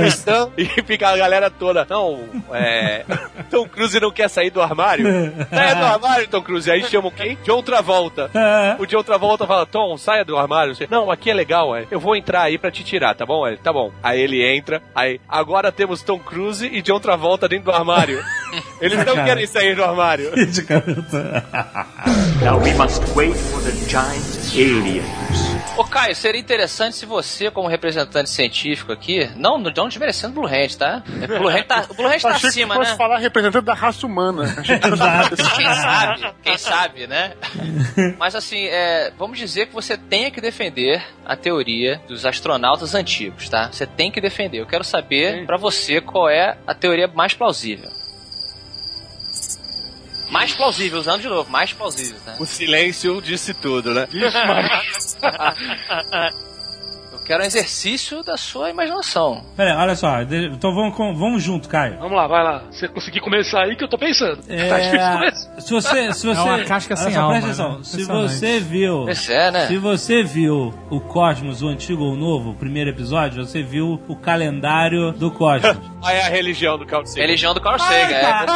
[0.00, 1.86] cristão e fica a galera toda.
[1.88, 2.20] Não,
[2.52, 3.04] é.
[3.50, 5.04] Tom Cruise não quer sair do armário?
[5.50, 6.70] Saia do armário, Tom Cruise.
[6.70, 7.38] Aí chamam quem?
[7.44, 8.30] John Travolta.
[8.78, 10.74] O John Travolta fala: Tom, saia do armário.
[10.90, 11.86] Não, aqui é legal, é.
[11.90, 13.46] Eu vou entrar aí pra te tirar, tá bom?
[13.46, 13.92] Ele, tá bom.
[14.02, 14.82] Aí ele entra.
[14.94, 18.22] Aí, agora temos Tom Cruise e John Travolta dentro do armário.
[18.80, 20.30] Eles não querem sair do armário.
[20.34, 20.66] De.
[22.42, 23.59] Now we must wait for.
[25.76, 30.46] Ô Caio, seria interessante se você, como representante científico aqui, não, não desmerecendo o Blue
[30.52, 31.02] Hand, tá?
[31.22, 32.96] É, Blue Hand tá o Blue Hand tá Achei acima, que fosse né?
[32.96, 34.44] falar representante da raça humana.
[35.30, 37.32] Desse- Quem sabe, quem sabe, né?
[38.18, 43.48] Mas assim, é, vamos dizer que você tenha que defender a teoria dos astronautas antigos,
[43.48, 43.68] tá?
[43.72, 44.58] Você tem que defender.
[44.60, 47.90] Eu quero saber pra você qual é a teoria mais plausível.
[50.30, 52.36] Mais plausível, usando de novo, mais plausível, tá?
[52.38, 54.08] O silêncio disse tudo, né?
[57.30, 59.44] Eu quero um exercício da sua imaginação.
[59.56, 60.20] Pera aí, olha só.
[60.20, 61.96] Então vamos, vamos junto, Caio.
[62.00, 62.64] Vamos lá, vai lá.
[62.72, 64.40] Você conseguir começar aí que eu tô pensando.
[64.48, 65.60] É, Tá difícil começar.
[65.60, 67.78] se você, se você, uma casca sem só, alma, presta atenção.
[67.78, 67.84] né?
[67.84, 69.68] Se você viu, Esse é, né?
[69.68, 74.02] se você viu o Cosmos, o antigo ou o novo, o primeiro episódio, você viu
[74.08, 75.76] o calendário do Cosmos.
[76.02, 77.20] Aí é a religião do Carl Sagan.
[77.20, 78.46] Religião do Carl Sagan, é.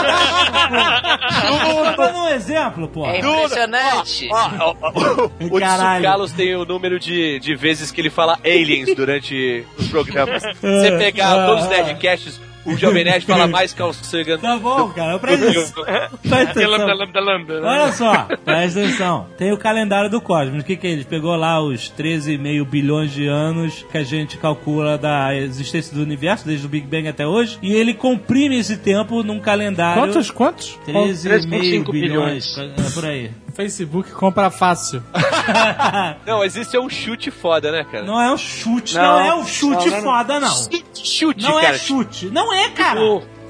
[1.47, 3.07] Tô dando um exemplo, pô.
[3.07, 4.29] É impressionante.
[4.33, 6.03] Ó, ó, ó, o Caralho.
[6.03, 10.43] Carlos tem o número de, de vezes que ele fala aliens durante os programas.
[10.61, 14.39] Você pegar todos os Nerdcasts, o Jovem Nerd fala mais Carl Sagan.
[14.39, 15.85] Tá bom, cara, presta atenção.
[15.85, 16.97] Presta Lambda, atenção.
[16.97, 17.61] lambda, lambda.
[17.61, 17.69] né?
[17.69, 19.27] Olha só, presta atenção.
[19.37, 20.63] Tem o calendário do Cosmos.
[20.63, 20.91] O que, que é?
[20.91, 26.03] Ele pegou lá os 13,5 bilhões de anos que a gente calcula da existência do
[26.03, 30.03] universo, desde o Big Bang até hoje, e ele comprime esse tempo num calendário.
[30.03, 30.79] Quantos, quantos?
[30.89, 32.57] 13,5 13,5 bilhões.
[32.59, 33.31] É por aí.
[33.55, 35.03] Facebook compra fácil.
[36.27, 38.05] Não, mas isso é um chute foda, né, cara?
[38.05, 40.03] Não é um chute, não, Não, é um chute não, não, não.
[40.03, 40.55] foda, não.
[40.95, 41.77] Chute, Não cara.
[41.77, 42.27] é chute.
[42.27, 43.01] Não é, cara.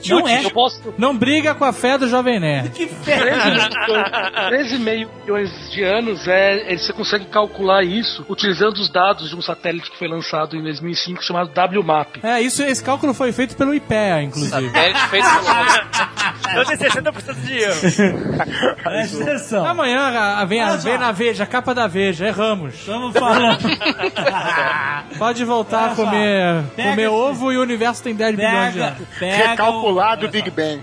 [0.09, 0.45] Não é.
[0.45, 0.95] Eu posso.
[0.99, 2.71] Não briga com a fé do Jovem Nerd.
[2.71, 3.25] Que ferro.
[4.51, 9.91] 13,5 milhões de anos, é, você consegue calcular isso utilizando os dados de um satélite
[9.91, 11.51] que foi lançado em 2005 chamado
[11.81, 12.21] WMAP.
[12.23, 14.51] É, isso, esse cálculo foi feito pelo IPEA, inclusive.
[14.67, 16.55] Satélite feito pelo...
[16.57, 18.77] Eu tenho 60% de erro.
[18.83, 19.67] Presta atenção.
[19.67, 22.75] Amanhã a- a- vem, a- vem na Veja, a capa da Veja, erramos.
[22.75, 23.59] Estamos falando.
[25.19, 28.73] Pode voltar Olha a comer, Pega comer esse- ovo e o universo tem 10 bilhões
[28.73, 29.09] de Pega, anos.
[29.19, 29.71] pega.
[29.71, 29.94] O-
[30.27, 30.83] o Big Bang.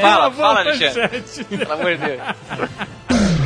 [0.00, 1.22] Fala, fala, Alexandre.
[1.56, 2.20] Pelo amor de Deus.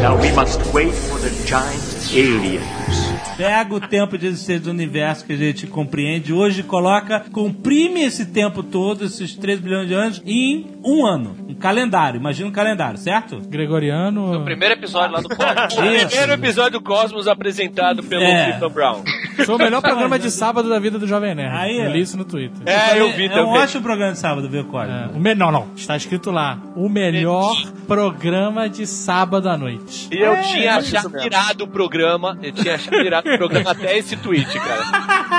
[0.03, 3.11] Now we must wait for the giant aliens.
[3.37, 8.03] Pega o tempo de existência do universo que a gente compreende hoje e coloca, comprime
[8.03, 11.37] esse tempo todo, esses 3 bilhões de anos, em um ano.
[11.49, 12.19] Um calendário.
[12.19, 13.41] Imagina um calendário, certo?
[13.49, 14.41] Gregoriano.
[14.41, 15.77] O primeiro episódio lá do podcast.
[15.81, 18.59] Primeiro episódio do Cosmos apresentado pelo É.
[18.69, 19.03] Brown.
[19.47, 21.57] Foi o melhor programa de sábado da vida do Jovem Nerd.
[21.57, 22.61] Aí, eu li isso no Twitter.
[22.67, 23.57] É, eu vi é também.
[23.59, 24.93] ótimo programa de sábado, viu, Cosmo?
[24.93, 25.35] É, o me...
[25.35, 25.69] Não, não.
[25.75, 26.59] Está escrito lá.
[26.77, 27.55] O melhor
[27.87, 29.90] programa de sábado à noite.
[30.11, 31.27] E eu É, tinha achado mesmo.
[31.27, 32.39] irado o programa.
[32.43, 34.85] Eu tinha achado irado o programa até esse tweet, cara.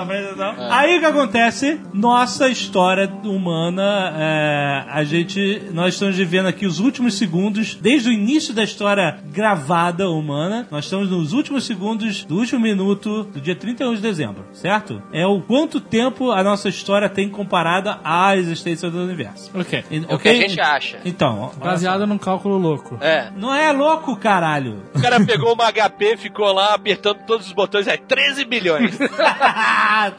[0.00, 0.54] Atenção.
[0.70, 1.80] Aí o que acontece?
[1.92, 8.12] Nossa história humana, é, a gente, nós estamos vivendo aqui os últimos segundos, desde o
[8.12, 13.54] início da história gravada humana, nós estamos nos últimos segundos do último minuto do dia
[13.54, 15.02] 31 de dezembro, certo?
[15.12, 19.50] É o quanto tempo a nossa história tem comparada à existência do universo.
[19.54, 19.84] Ok.
[19.90, 20.98] E- É o que a gente acha.
[21.04, 22.98] Então, Baseado num cálculo louco.
[23.00, 23.30] É.
[23.36, 24.82] não é louco, caralho.
[24.94, 28.96] O cara pegou uma HP, ficou lá apertando todos os botões, aí 13 bilhões.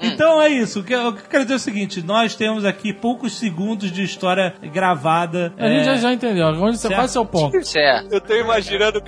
[0.01, 0.81] então é isso.
[0.81, 4.53] O que eu quero dizer é o seguinte: nós temos aqui poucos segundos de história
[4.73, 5.53] gravada.
[5.57, 6.47] A gente é, já, já entendeu.
[6.47, 6.99] Onde você certo.
[6.99, 7.53] faz seu ponto?
[7.63, 8.13] Certo.
[8.13, 9.01] Eu tô imaginando o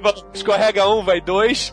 [0.00, 1.72] falando, escorrega um, vai dois.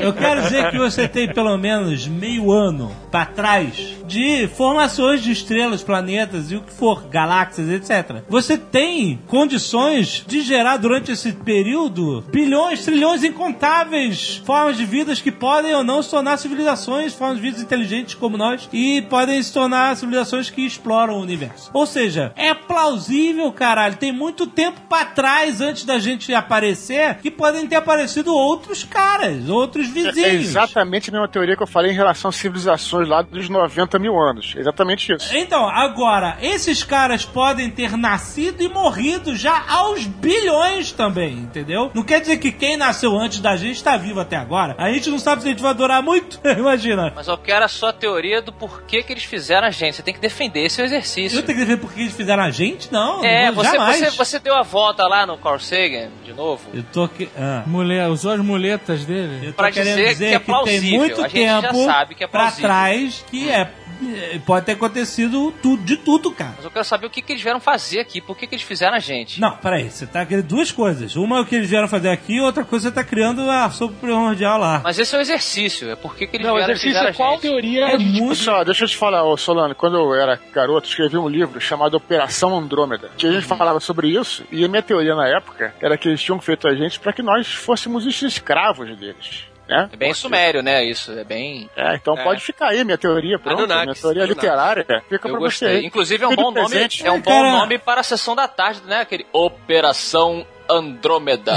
[0.00, 5.30] Eu quero dizer que você tem pelo menos meio ano pra trás de formações de
[5.32, 8.22] estrelas, planetas e o que for, galáxias, etc.
[8.28, 15.30] Você tem condições de gerar durante esse período bilhões, trilhões incontáveis formas de vidas que
[15.30, 19.52] podem ou não se tornar civilizações, formas de vidas inteligentes como nós e podem se
[19.52, 21.70] tornar civilizações que exploram o universo.
[21.72, 23.96] Ou seja, é plausível, caralho.
[23.96, 29.48] Tem muito tempo pra trás antes da gente aparecer que podem ter aparecido outros caras,
[29.48, 30.44] outros É vizinhos.
[30.48, 34.18] exatamente a mesma teoria que eu falei em relação às civilizações lá dos 90 mil
[34.18, 34.54] anos.
[34.56, 35.36] Exatamente isso.
[35.36, 41.90] Então, agora, esses caras podem ter nascido e morrido já aos bilhões também, entendeu?
[41.94, 44.74] Não quer dizer que quem nasceu antes da gente está vivo até agora.
[44.78, 47.12] A gente não sabe se a gente vai durar muito, imagina.
[47.14, 49.96] Mas eu quero a sua teoria do porquê que eles fizeram a gente.
[49.96, 51.38] Você tem que defender esse exercício.
[51.38, 52.92] Eu tenho que dizer por que eles fizeram a gente?
[52.92, 53.98] Não, É, não, você, jamais.
[53.98, 56.62] você, você deu a volta lá no Carl Sagan, de novo.
[56.72, 57.28] Eu tô aqui...
[57.38, 57.62] Ah.
[57.66, 58.00] Mule...
[58.08, 59.46] Usou as muletas dele.
[59.48, 60.98] Eu tô Pra querendo dizer dizer que é tem plausível.
[60.98, 62.68] muito A gente já tempo sabe que é pra plausível.
[62.90, 63.70] Trás que é,
[64.02, 66.54] é, pode ter acontecido tudo, de tudo, cara.
[66.56, 68.64] Mas eu quero saber o que, que eles vieram fazer aqui, por que, que eles
[68.64, 69.40] fizeram a gente.
[69.40, 71.16] Não, peraí, você tá querendo duas coisas.
[71.16, 73.94] Uma é o que eles vieram fazer aqui, outra coisa você tá criando a sopa
[74.00, 74.80] primordial lá.
[74.82, 77.12] Mas esse é o exercício, é por que, que eles Não, vieram exercício fizeram é
[77.12, 77.42] qual a gente.
[77.42, 78.36] teoria É de muito.
[78.36, 81.96] Só, deixa eu te falar, ô Solano, quando eu era garoto, escrevi um livro chamado
[81.96, 85.96] Operação Andrômeda, que a gente falava sobre isso, e a minha teoria na época era
[85.96, 89.49] que eles tinham feito a gente para que nós fôssemos os escravos deles.
[89.70, 89.88] Né?
[89.92, 90.84] É bem sumério, né?
[90.84, 91.70] Isso, é bem...
[91.76, 92.24] É, então É.
[92.24, 93.58] pode ficar aí minha teoria, pronto.
[93.58, 94.42] Anunnakis, minha teoria Anunnakis.
[94.42, 95.68] literária fica Eu pra gostei.
[95.68, 95.76] você.
[95.76, 95.86] aí.
[95.86, 98.82] Inclusive é um bom nome, é um bom Cara- nome para a sessão da tarde,
[98.84, 99.00] né?
[99.02, 101.52] Aquele Operação Andrômeda.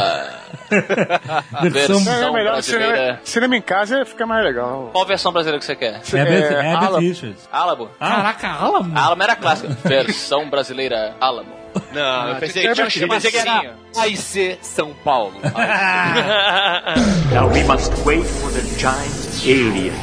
[1.64, 2.95] Versão- é versão melhor brasileira.
[2.95, 4.90] cinema, cinema em casa fica mais legal.
[4.91, 6.02] Qual versão brasileira que você quer?
[6.14, 6.99] É, Herbert Alan.
[6.99, 7.49] Richards.
[7.52, 7.90] Alamo.
[7.99, 8.98] Ah, Caraca, Alamo.
[8.98, 9.69] Alamo era clássica.
[9.84, 11.62] Versão brasileira Alamo.
[11.93, 13.75] Não, eu pensei, tinha eu pensei que era.
[13.95, 15.35] AIC São Paulo.
[17.31, 19.93] Now we must wait for the giant aliens.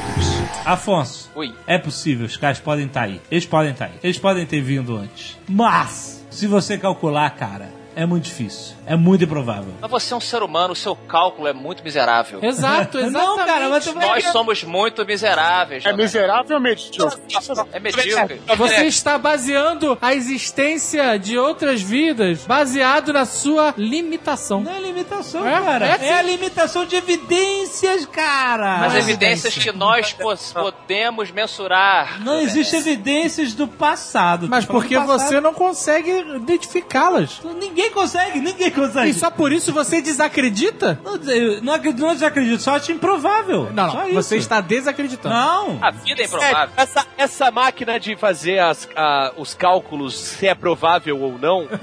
[0.65, 1.53] Afonso, Ui.
[1.67, 3.21] é possível, os caras podem estar aí.
[3.31, 3.95] Eles podem estar aí.
[4.03, 5.39] Eles podem ter vindo antes.
[5.49, 7.69] Mas, se você calcular, cara,
[8.03, 8.75] é muito difícil.
[8.87, 9.73] É muito improvável.
[9.81, 12.41] Mas você é um ser humano, o seu cálculo é muito miserável.
[12.45, 13.13] Exato, exatamente.
[13.13, 14.07] Não, cara, mas tu vai...
[14.07, 15.85] Nós somos muito miseráveis.
[15.85, 16.05] É Jovem.
[16.05, 17.21] miserável ou medíocre?
[17.73, 18.41] É medíocre.
[18.57, 24.61] Você está baseando a existência de outras vidas baseado na sua limitação.
[24.63, 25.61] Não é limitação, É?
[25.61, 25.87] cara.
[25.87, 28.87] É É, a limitação de evidências, cara.
[28.87, 32.21] As Não é evidências que nós pos- podemos mensurar.
[32.25, 34.49] Não existem evidências do passado.
[34.49, 35.29] Mas falando porque do passado.
[35.29, 37.41] você não consegue identificá-las.
[37.61, 39.11] Ninguém consegue, ninguém consegue.
[39.11, 40.99] E só por isso você desacredita?
[41.05, 41.19] Não,
[41.63, 43.71] não acredito, não desacredito, só acho improvável.
[43.73, 44.05] Não, Só não.
[44.09, 44.15] isso.
[44.23, 45.35] Você está desacreditando.
[45.35, 45.79] Não.
[45.83, 46.75] A vida é improvável.
[46.77, 51.63] É, essa, essa máquina de fazer as- a- os cálculos se é provável ou não,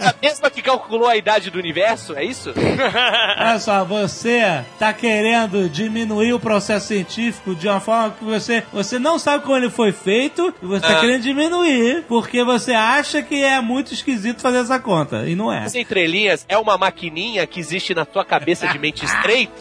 [0.00, 2.52] é a mesma que calculou a idade do universo, é isso?
[3.38, 8.98] Olha só, você tá querendo diminuir o processo científico de uma forma que você, você
[8.98, 11.00] não sabe como ele foi feito e você tá Ah.
[11.00, 15.28] querendo diminuir porque você acha que é muito esquisito fazer essa conta.
[15.28, 15.64] E não é.
[15.64, 19.52] As entrelinhas é uma maquininha que existe na tua cabeça de mente estreita?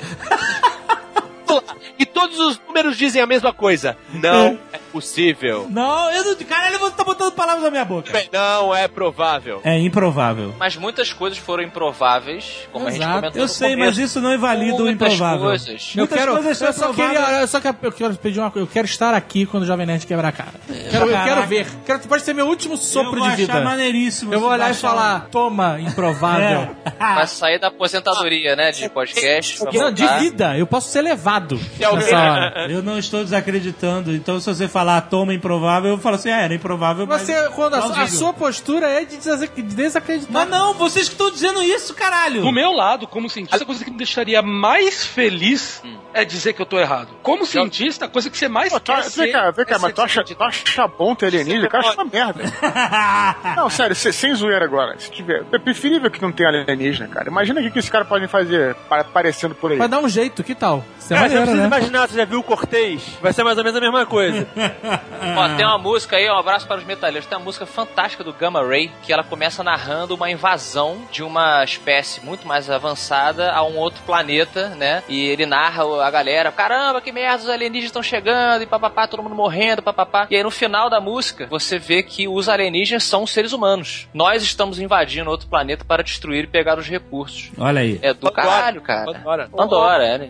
[1.97, 3.97] E todos os números dizem a mesma coisa.
[4.13, 5.67] Não é possível.
[5.69, 6.35] Não, eu não.
[6.35, 8.11] Caralho, você tá botando palavras na minha boca.
[8.31, 9.61] Não é provável.
[9.63, 10.53] É improvável.
[10.57, 13.15] Mas muitas coisas foram improváveis, como a gente Exato.
[13.19, 13.89] comentou Eu sei, começo.
[13.89, 15.39] mas isso não invalida o improvável.
[15.47, 15.91] coisas.
[15.93, 18.67] Eu Muitas quero, coisas eu só queria, eu só quero, eu quero pedir uma coisa.
[18.67, 20.53] Eu quero estar aqui quando o Jovem Nerd quebrar a cara.
[20.89, 21.67] Quero, eu quero ver.
[21.85, 23.53] Quero, pode ser meu último sopro eu vou de vida.
[23.53, 24.33] achar maneiríssimo.
[24.33, 26.75] Eu vou olhar e falar, toma, improvável.
[26.85, 26.89] É.
[27.15, 29.63] Vai sair da aposentadoria, né, de podcast.
[29.73, 30.57] Não, de vida.
[30.57, 31.36] Eu posso ser levado
[31.83, 32.67] alguém- nessa hora.
[32.71, 34.13] Eu não estou desacreditando.
[34.13, 37.21] Então, se você falar toma improvável, eu falo assim, é, era improvável, mas...
[37.23, 40.31] Você, quando a, a sua postura é de des- de desacreditar.
[40.31, 42.41] Mas não, vocês que estão dizendo isso, caralho.
[42.41, 45.81] Do meu lado, como cientista, a coisa que me deixaria mais feliz
[46.13, 47.09] é dizer que eu tô errado.
[47.21, 49.75] Como cientista, a coisa que você mais Pô, tu, quer vem ser cá, vem cá,
[49.75, 51.69] é mas ser tu acha, tu acha bom ter alienígena?
[51.71, 52.43] Eu acho uma merda.
[53.55, 54.95] Não, sério, se- sem zoeira agora.
[54.99, 57.29] Se tiver, é preferível que não tenha alienígena, cara.
[57.29, 59.77] Imagina o que, que esses caras podem fazer pa- aparecendo por aí.
[59.77, 60.83] Vai dar um jeito, que tal?
[60.99, 61.67] Isso é Cara, você não maneiro, precisa né?
[61.67, 63.17] imaginar, você já viu o Cortez?
[63.21, 64.47] Vai ser mais ou menos a mesma coisa.
[65.37, 67.25] Ó, tem uma música aí, um abraço para os metaleiros.
[67.27, 71.63] Tem uma música fantástica do Gamma Ray, que ela começa narrando uma invasão de uma
[71.63, 75.03] espécie muito mais avançada a um outro planeta, né?
[75.07, 79.07] E ele narra o- a galera, caramba, que merda, os alienígenas estão chegando, e papapá,
[79.07, 80.27] todo mundo morrendo, papapá.
[80.29, 84.07] E aí no final da música, você vê que os alienígenas são seres humanos.
[84.13, 87.51] Nós estamos invadindo outro planeta para destruir e pegar os recursos.
[87.57, 87.99] Olha aí.
[88.01, 88.47] É do Pandora.
[88.47, 89.05] caralho, cara.
[89.05, 89.49] Pandora.
[89.55, 90.29] Pandora, é, né?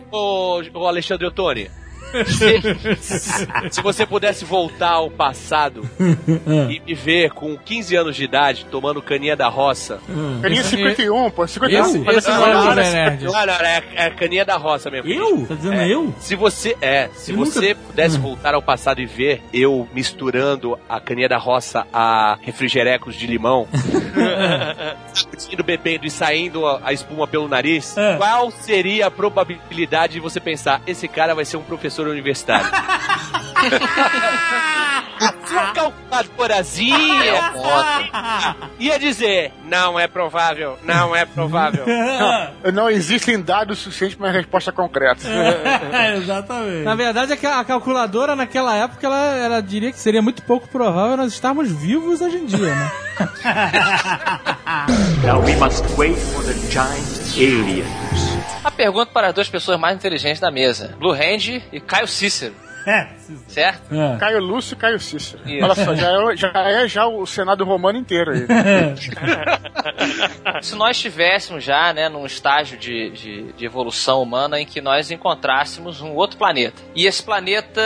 [0.88, 1.68] Alexandre Ottoni.
[3.70, 5.82] Se você pudesse voltar ao passado
[6.70, 10.00] e me ver com 15 anos de idade tomando caninha da roça.
[10.42, 11.82] Caninha 51, pô, 51.
[11.84, 13.24] Esse, mas esse não, não é não, Jovem Nerd.
[13.24, 15.08] Não, não, é, é caninha da roça mesmo.
[15.10, 15.46] Eu?
[15.46, 15.88] Tá dizendo É.
[15.88, 16.14] eu?
[16.18, 20.78] Se você é, se Eu você nunca- pudesse voltar ao passado e ver eu misturando
[20.88, 23.66] a caninha da roça a refrigerecos de limão,
[25.52, 28.16] indo bebendo e saindo a, a espuma pelo nariz, É.
[28.16, 32.68] qual seria a probabilidade de você pensar esse cara vai ser um professor universitário?
[35.48, 37.52] Sua calculadorazinha
[38.78, 41.84] ia dizer não é provável, não é provável.
[42.64, 45.26] não, não existem dados suficientes para uma resposta concreta.
[46.16, 46.84] Exatamente.
[46.84, 51.16] Na verdade, é a calculadora naquela época, ela, ela diria que seria muito pouco provável
[51.16, 52.90] nós estarmos vivos hoje em dia, né?
[55.24, 58.37] Now we must wait for the giant aliens.
[58.68, 62.54] A pergunta para as duas pessoas mais inteligentes da mesa: Blue Hand e Caio Cícero,
[62.86, 63.17] É.
[63.48, 63.94] certo?
[63.94, 64.16] É.
[64.18, 65.42] Caio Lúcio e Caio Cícero.
[65.46, 65.64] Isso.
[65.64, 68.46] Olha só, já é, já é já o Senado romano inteiro aí.
[70.62, 75.10] Se nós estivéssemos já, né, num estágio de, de, de evolução humana em que nós
[75.10, 76.82] encontrássemos um outro planeta.
[76.94, 77.80] E esse planeta,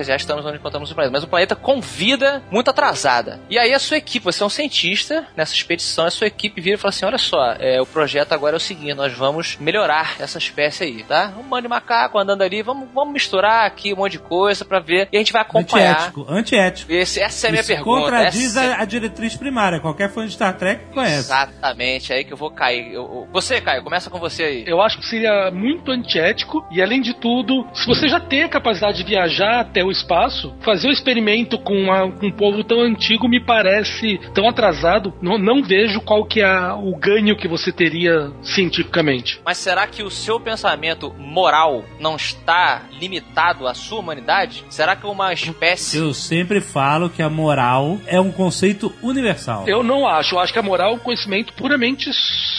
[0.00, 3.40] já estamos onde encontramos o planeta, mas o planeta com vida muito atrasada.
[3.48, 6.76] E aí a sua equipe, você é um cientista nessa expedição, a sua equipe vira
[6.76, 10.16] e fala assim: olha só, é, o projeto agora é o seguinte, nós vamos melhorar
[10.18, 11.32] essa espécie aí, tá?
[11.38, 14.80] Um bando de macaco andando ali, vamos, vamos misturar aqui um monte de coisa pra
[14.84, 15.08] ver.
[15.12, 15.94] E a gente vai acompanhar.
[15.96, 16.26] Antiético.
[16.28, 16.92] Antiético.
[16.92, 18.02] Esse, essa é a minha Isso pergunta.
[18.02, 19.80] contradiz essa- a, diretriz primária.
[19.80, 21.18] Qualquer fã de Star Trek conhece.
[21.18, 22.92] Exatamente, é aí que eu vou cair.
[22.92, 24.64] Eu- eu- você, Caio, começa com você aí.
[24.66, 28.48] Eu acho que seria muito antiético e, além de tudo, se você já tem a
[28.48, 32.80] capacidade de viajar até o espaço, fazer o experimento com, uma- com um povo tão
[32.80, 35.14] antigo me parece tão atrasado.
[35.22, 39.40] Não, não vejo qual que é o ganho que você teria cientificamente.
[39.44, 44.64] Mas será que o seu pensamento moral não está limitado à sua humanidade?
[44.74, 45.98] Será que uma espécie.
[45.98, 49.68] Eu sempre falo que a moral é um conceito universal.
[49.68, 50.34] Eu não acho.
[50.34, 52.10] Eu acho que a moral é um conhecimento puramente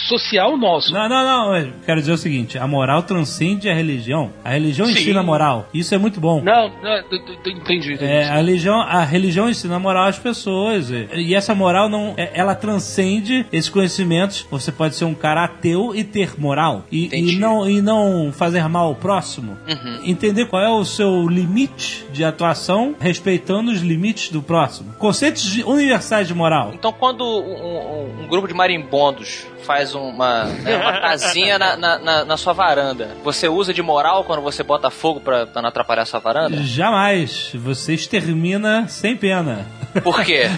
[0.08, 0.94] social nosso.
[0.94, 1.56] Não, não, não.
[1.56, 4.32] eu Quero dizer o seguinte: a moral transcende a religião.
[4.42, 4.92] A religião Sim.
[4.92, 5.68] ensina a moral.
[5.74, 6.40] Isso é muito bom.
[6.42, 6.98] Não, não,
[7.44, 7.92] entendi.
[7.92, 8.02] entendi.
[8.02, 10.90] É, a religião, a religião ensina a moral às pessoas.
[10.90, 14.46] E, e essa moral não, é- ela transcende esses conhecimentos.
[14.50, 18.66] Você pode ser um cara ateu e ter moral e, e não e não fazer
[18.70, 19.58] mal ao próximo.
[20.02, 24.94] Entender qual é o seu limite de atuação, respeitando os limites do próximo.
[24.98, 26.72] Conceitos universais de moral.
[26.74, 31.98] Então, quando um, um- um grupo de marimbondos faz uma, né, uma casinha na, na-
[31.98, 35.68] na- na sua varanda, você usa de moral quando você bota fogo pra, pra não
[35.68, 36.56] atrapalhar a sua varanda?
[36.62, 37.50] Jamais.
[37.54, 39.66] Você extermina sem pena.
[40.02, 40.48] Por quê?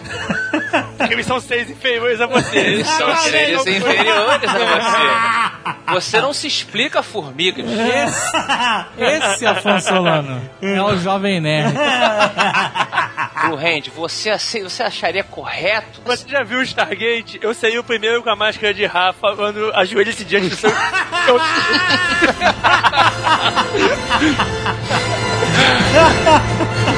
[0.99, 2.59] Porque eles são seis inferiores a você.
[2.59, 4.59] Eles são seres inferiores a
[5.95, 5.95] você.
[5.95, 7.65] Você não se explica, formigas.
[8.99, 11.75] Esse Afonso Solano é o Jovem Nerd.
[13.49, 16.03] Hand, você, você acharia correto?
[16.05, 17.39] Você já viu o Stargate?
[17.41, 20.71] Eu saí o primeiro com a máscara de Rafa quando ajoelha-se diante do seu.
[20.71, 20.79] seu-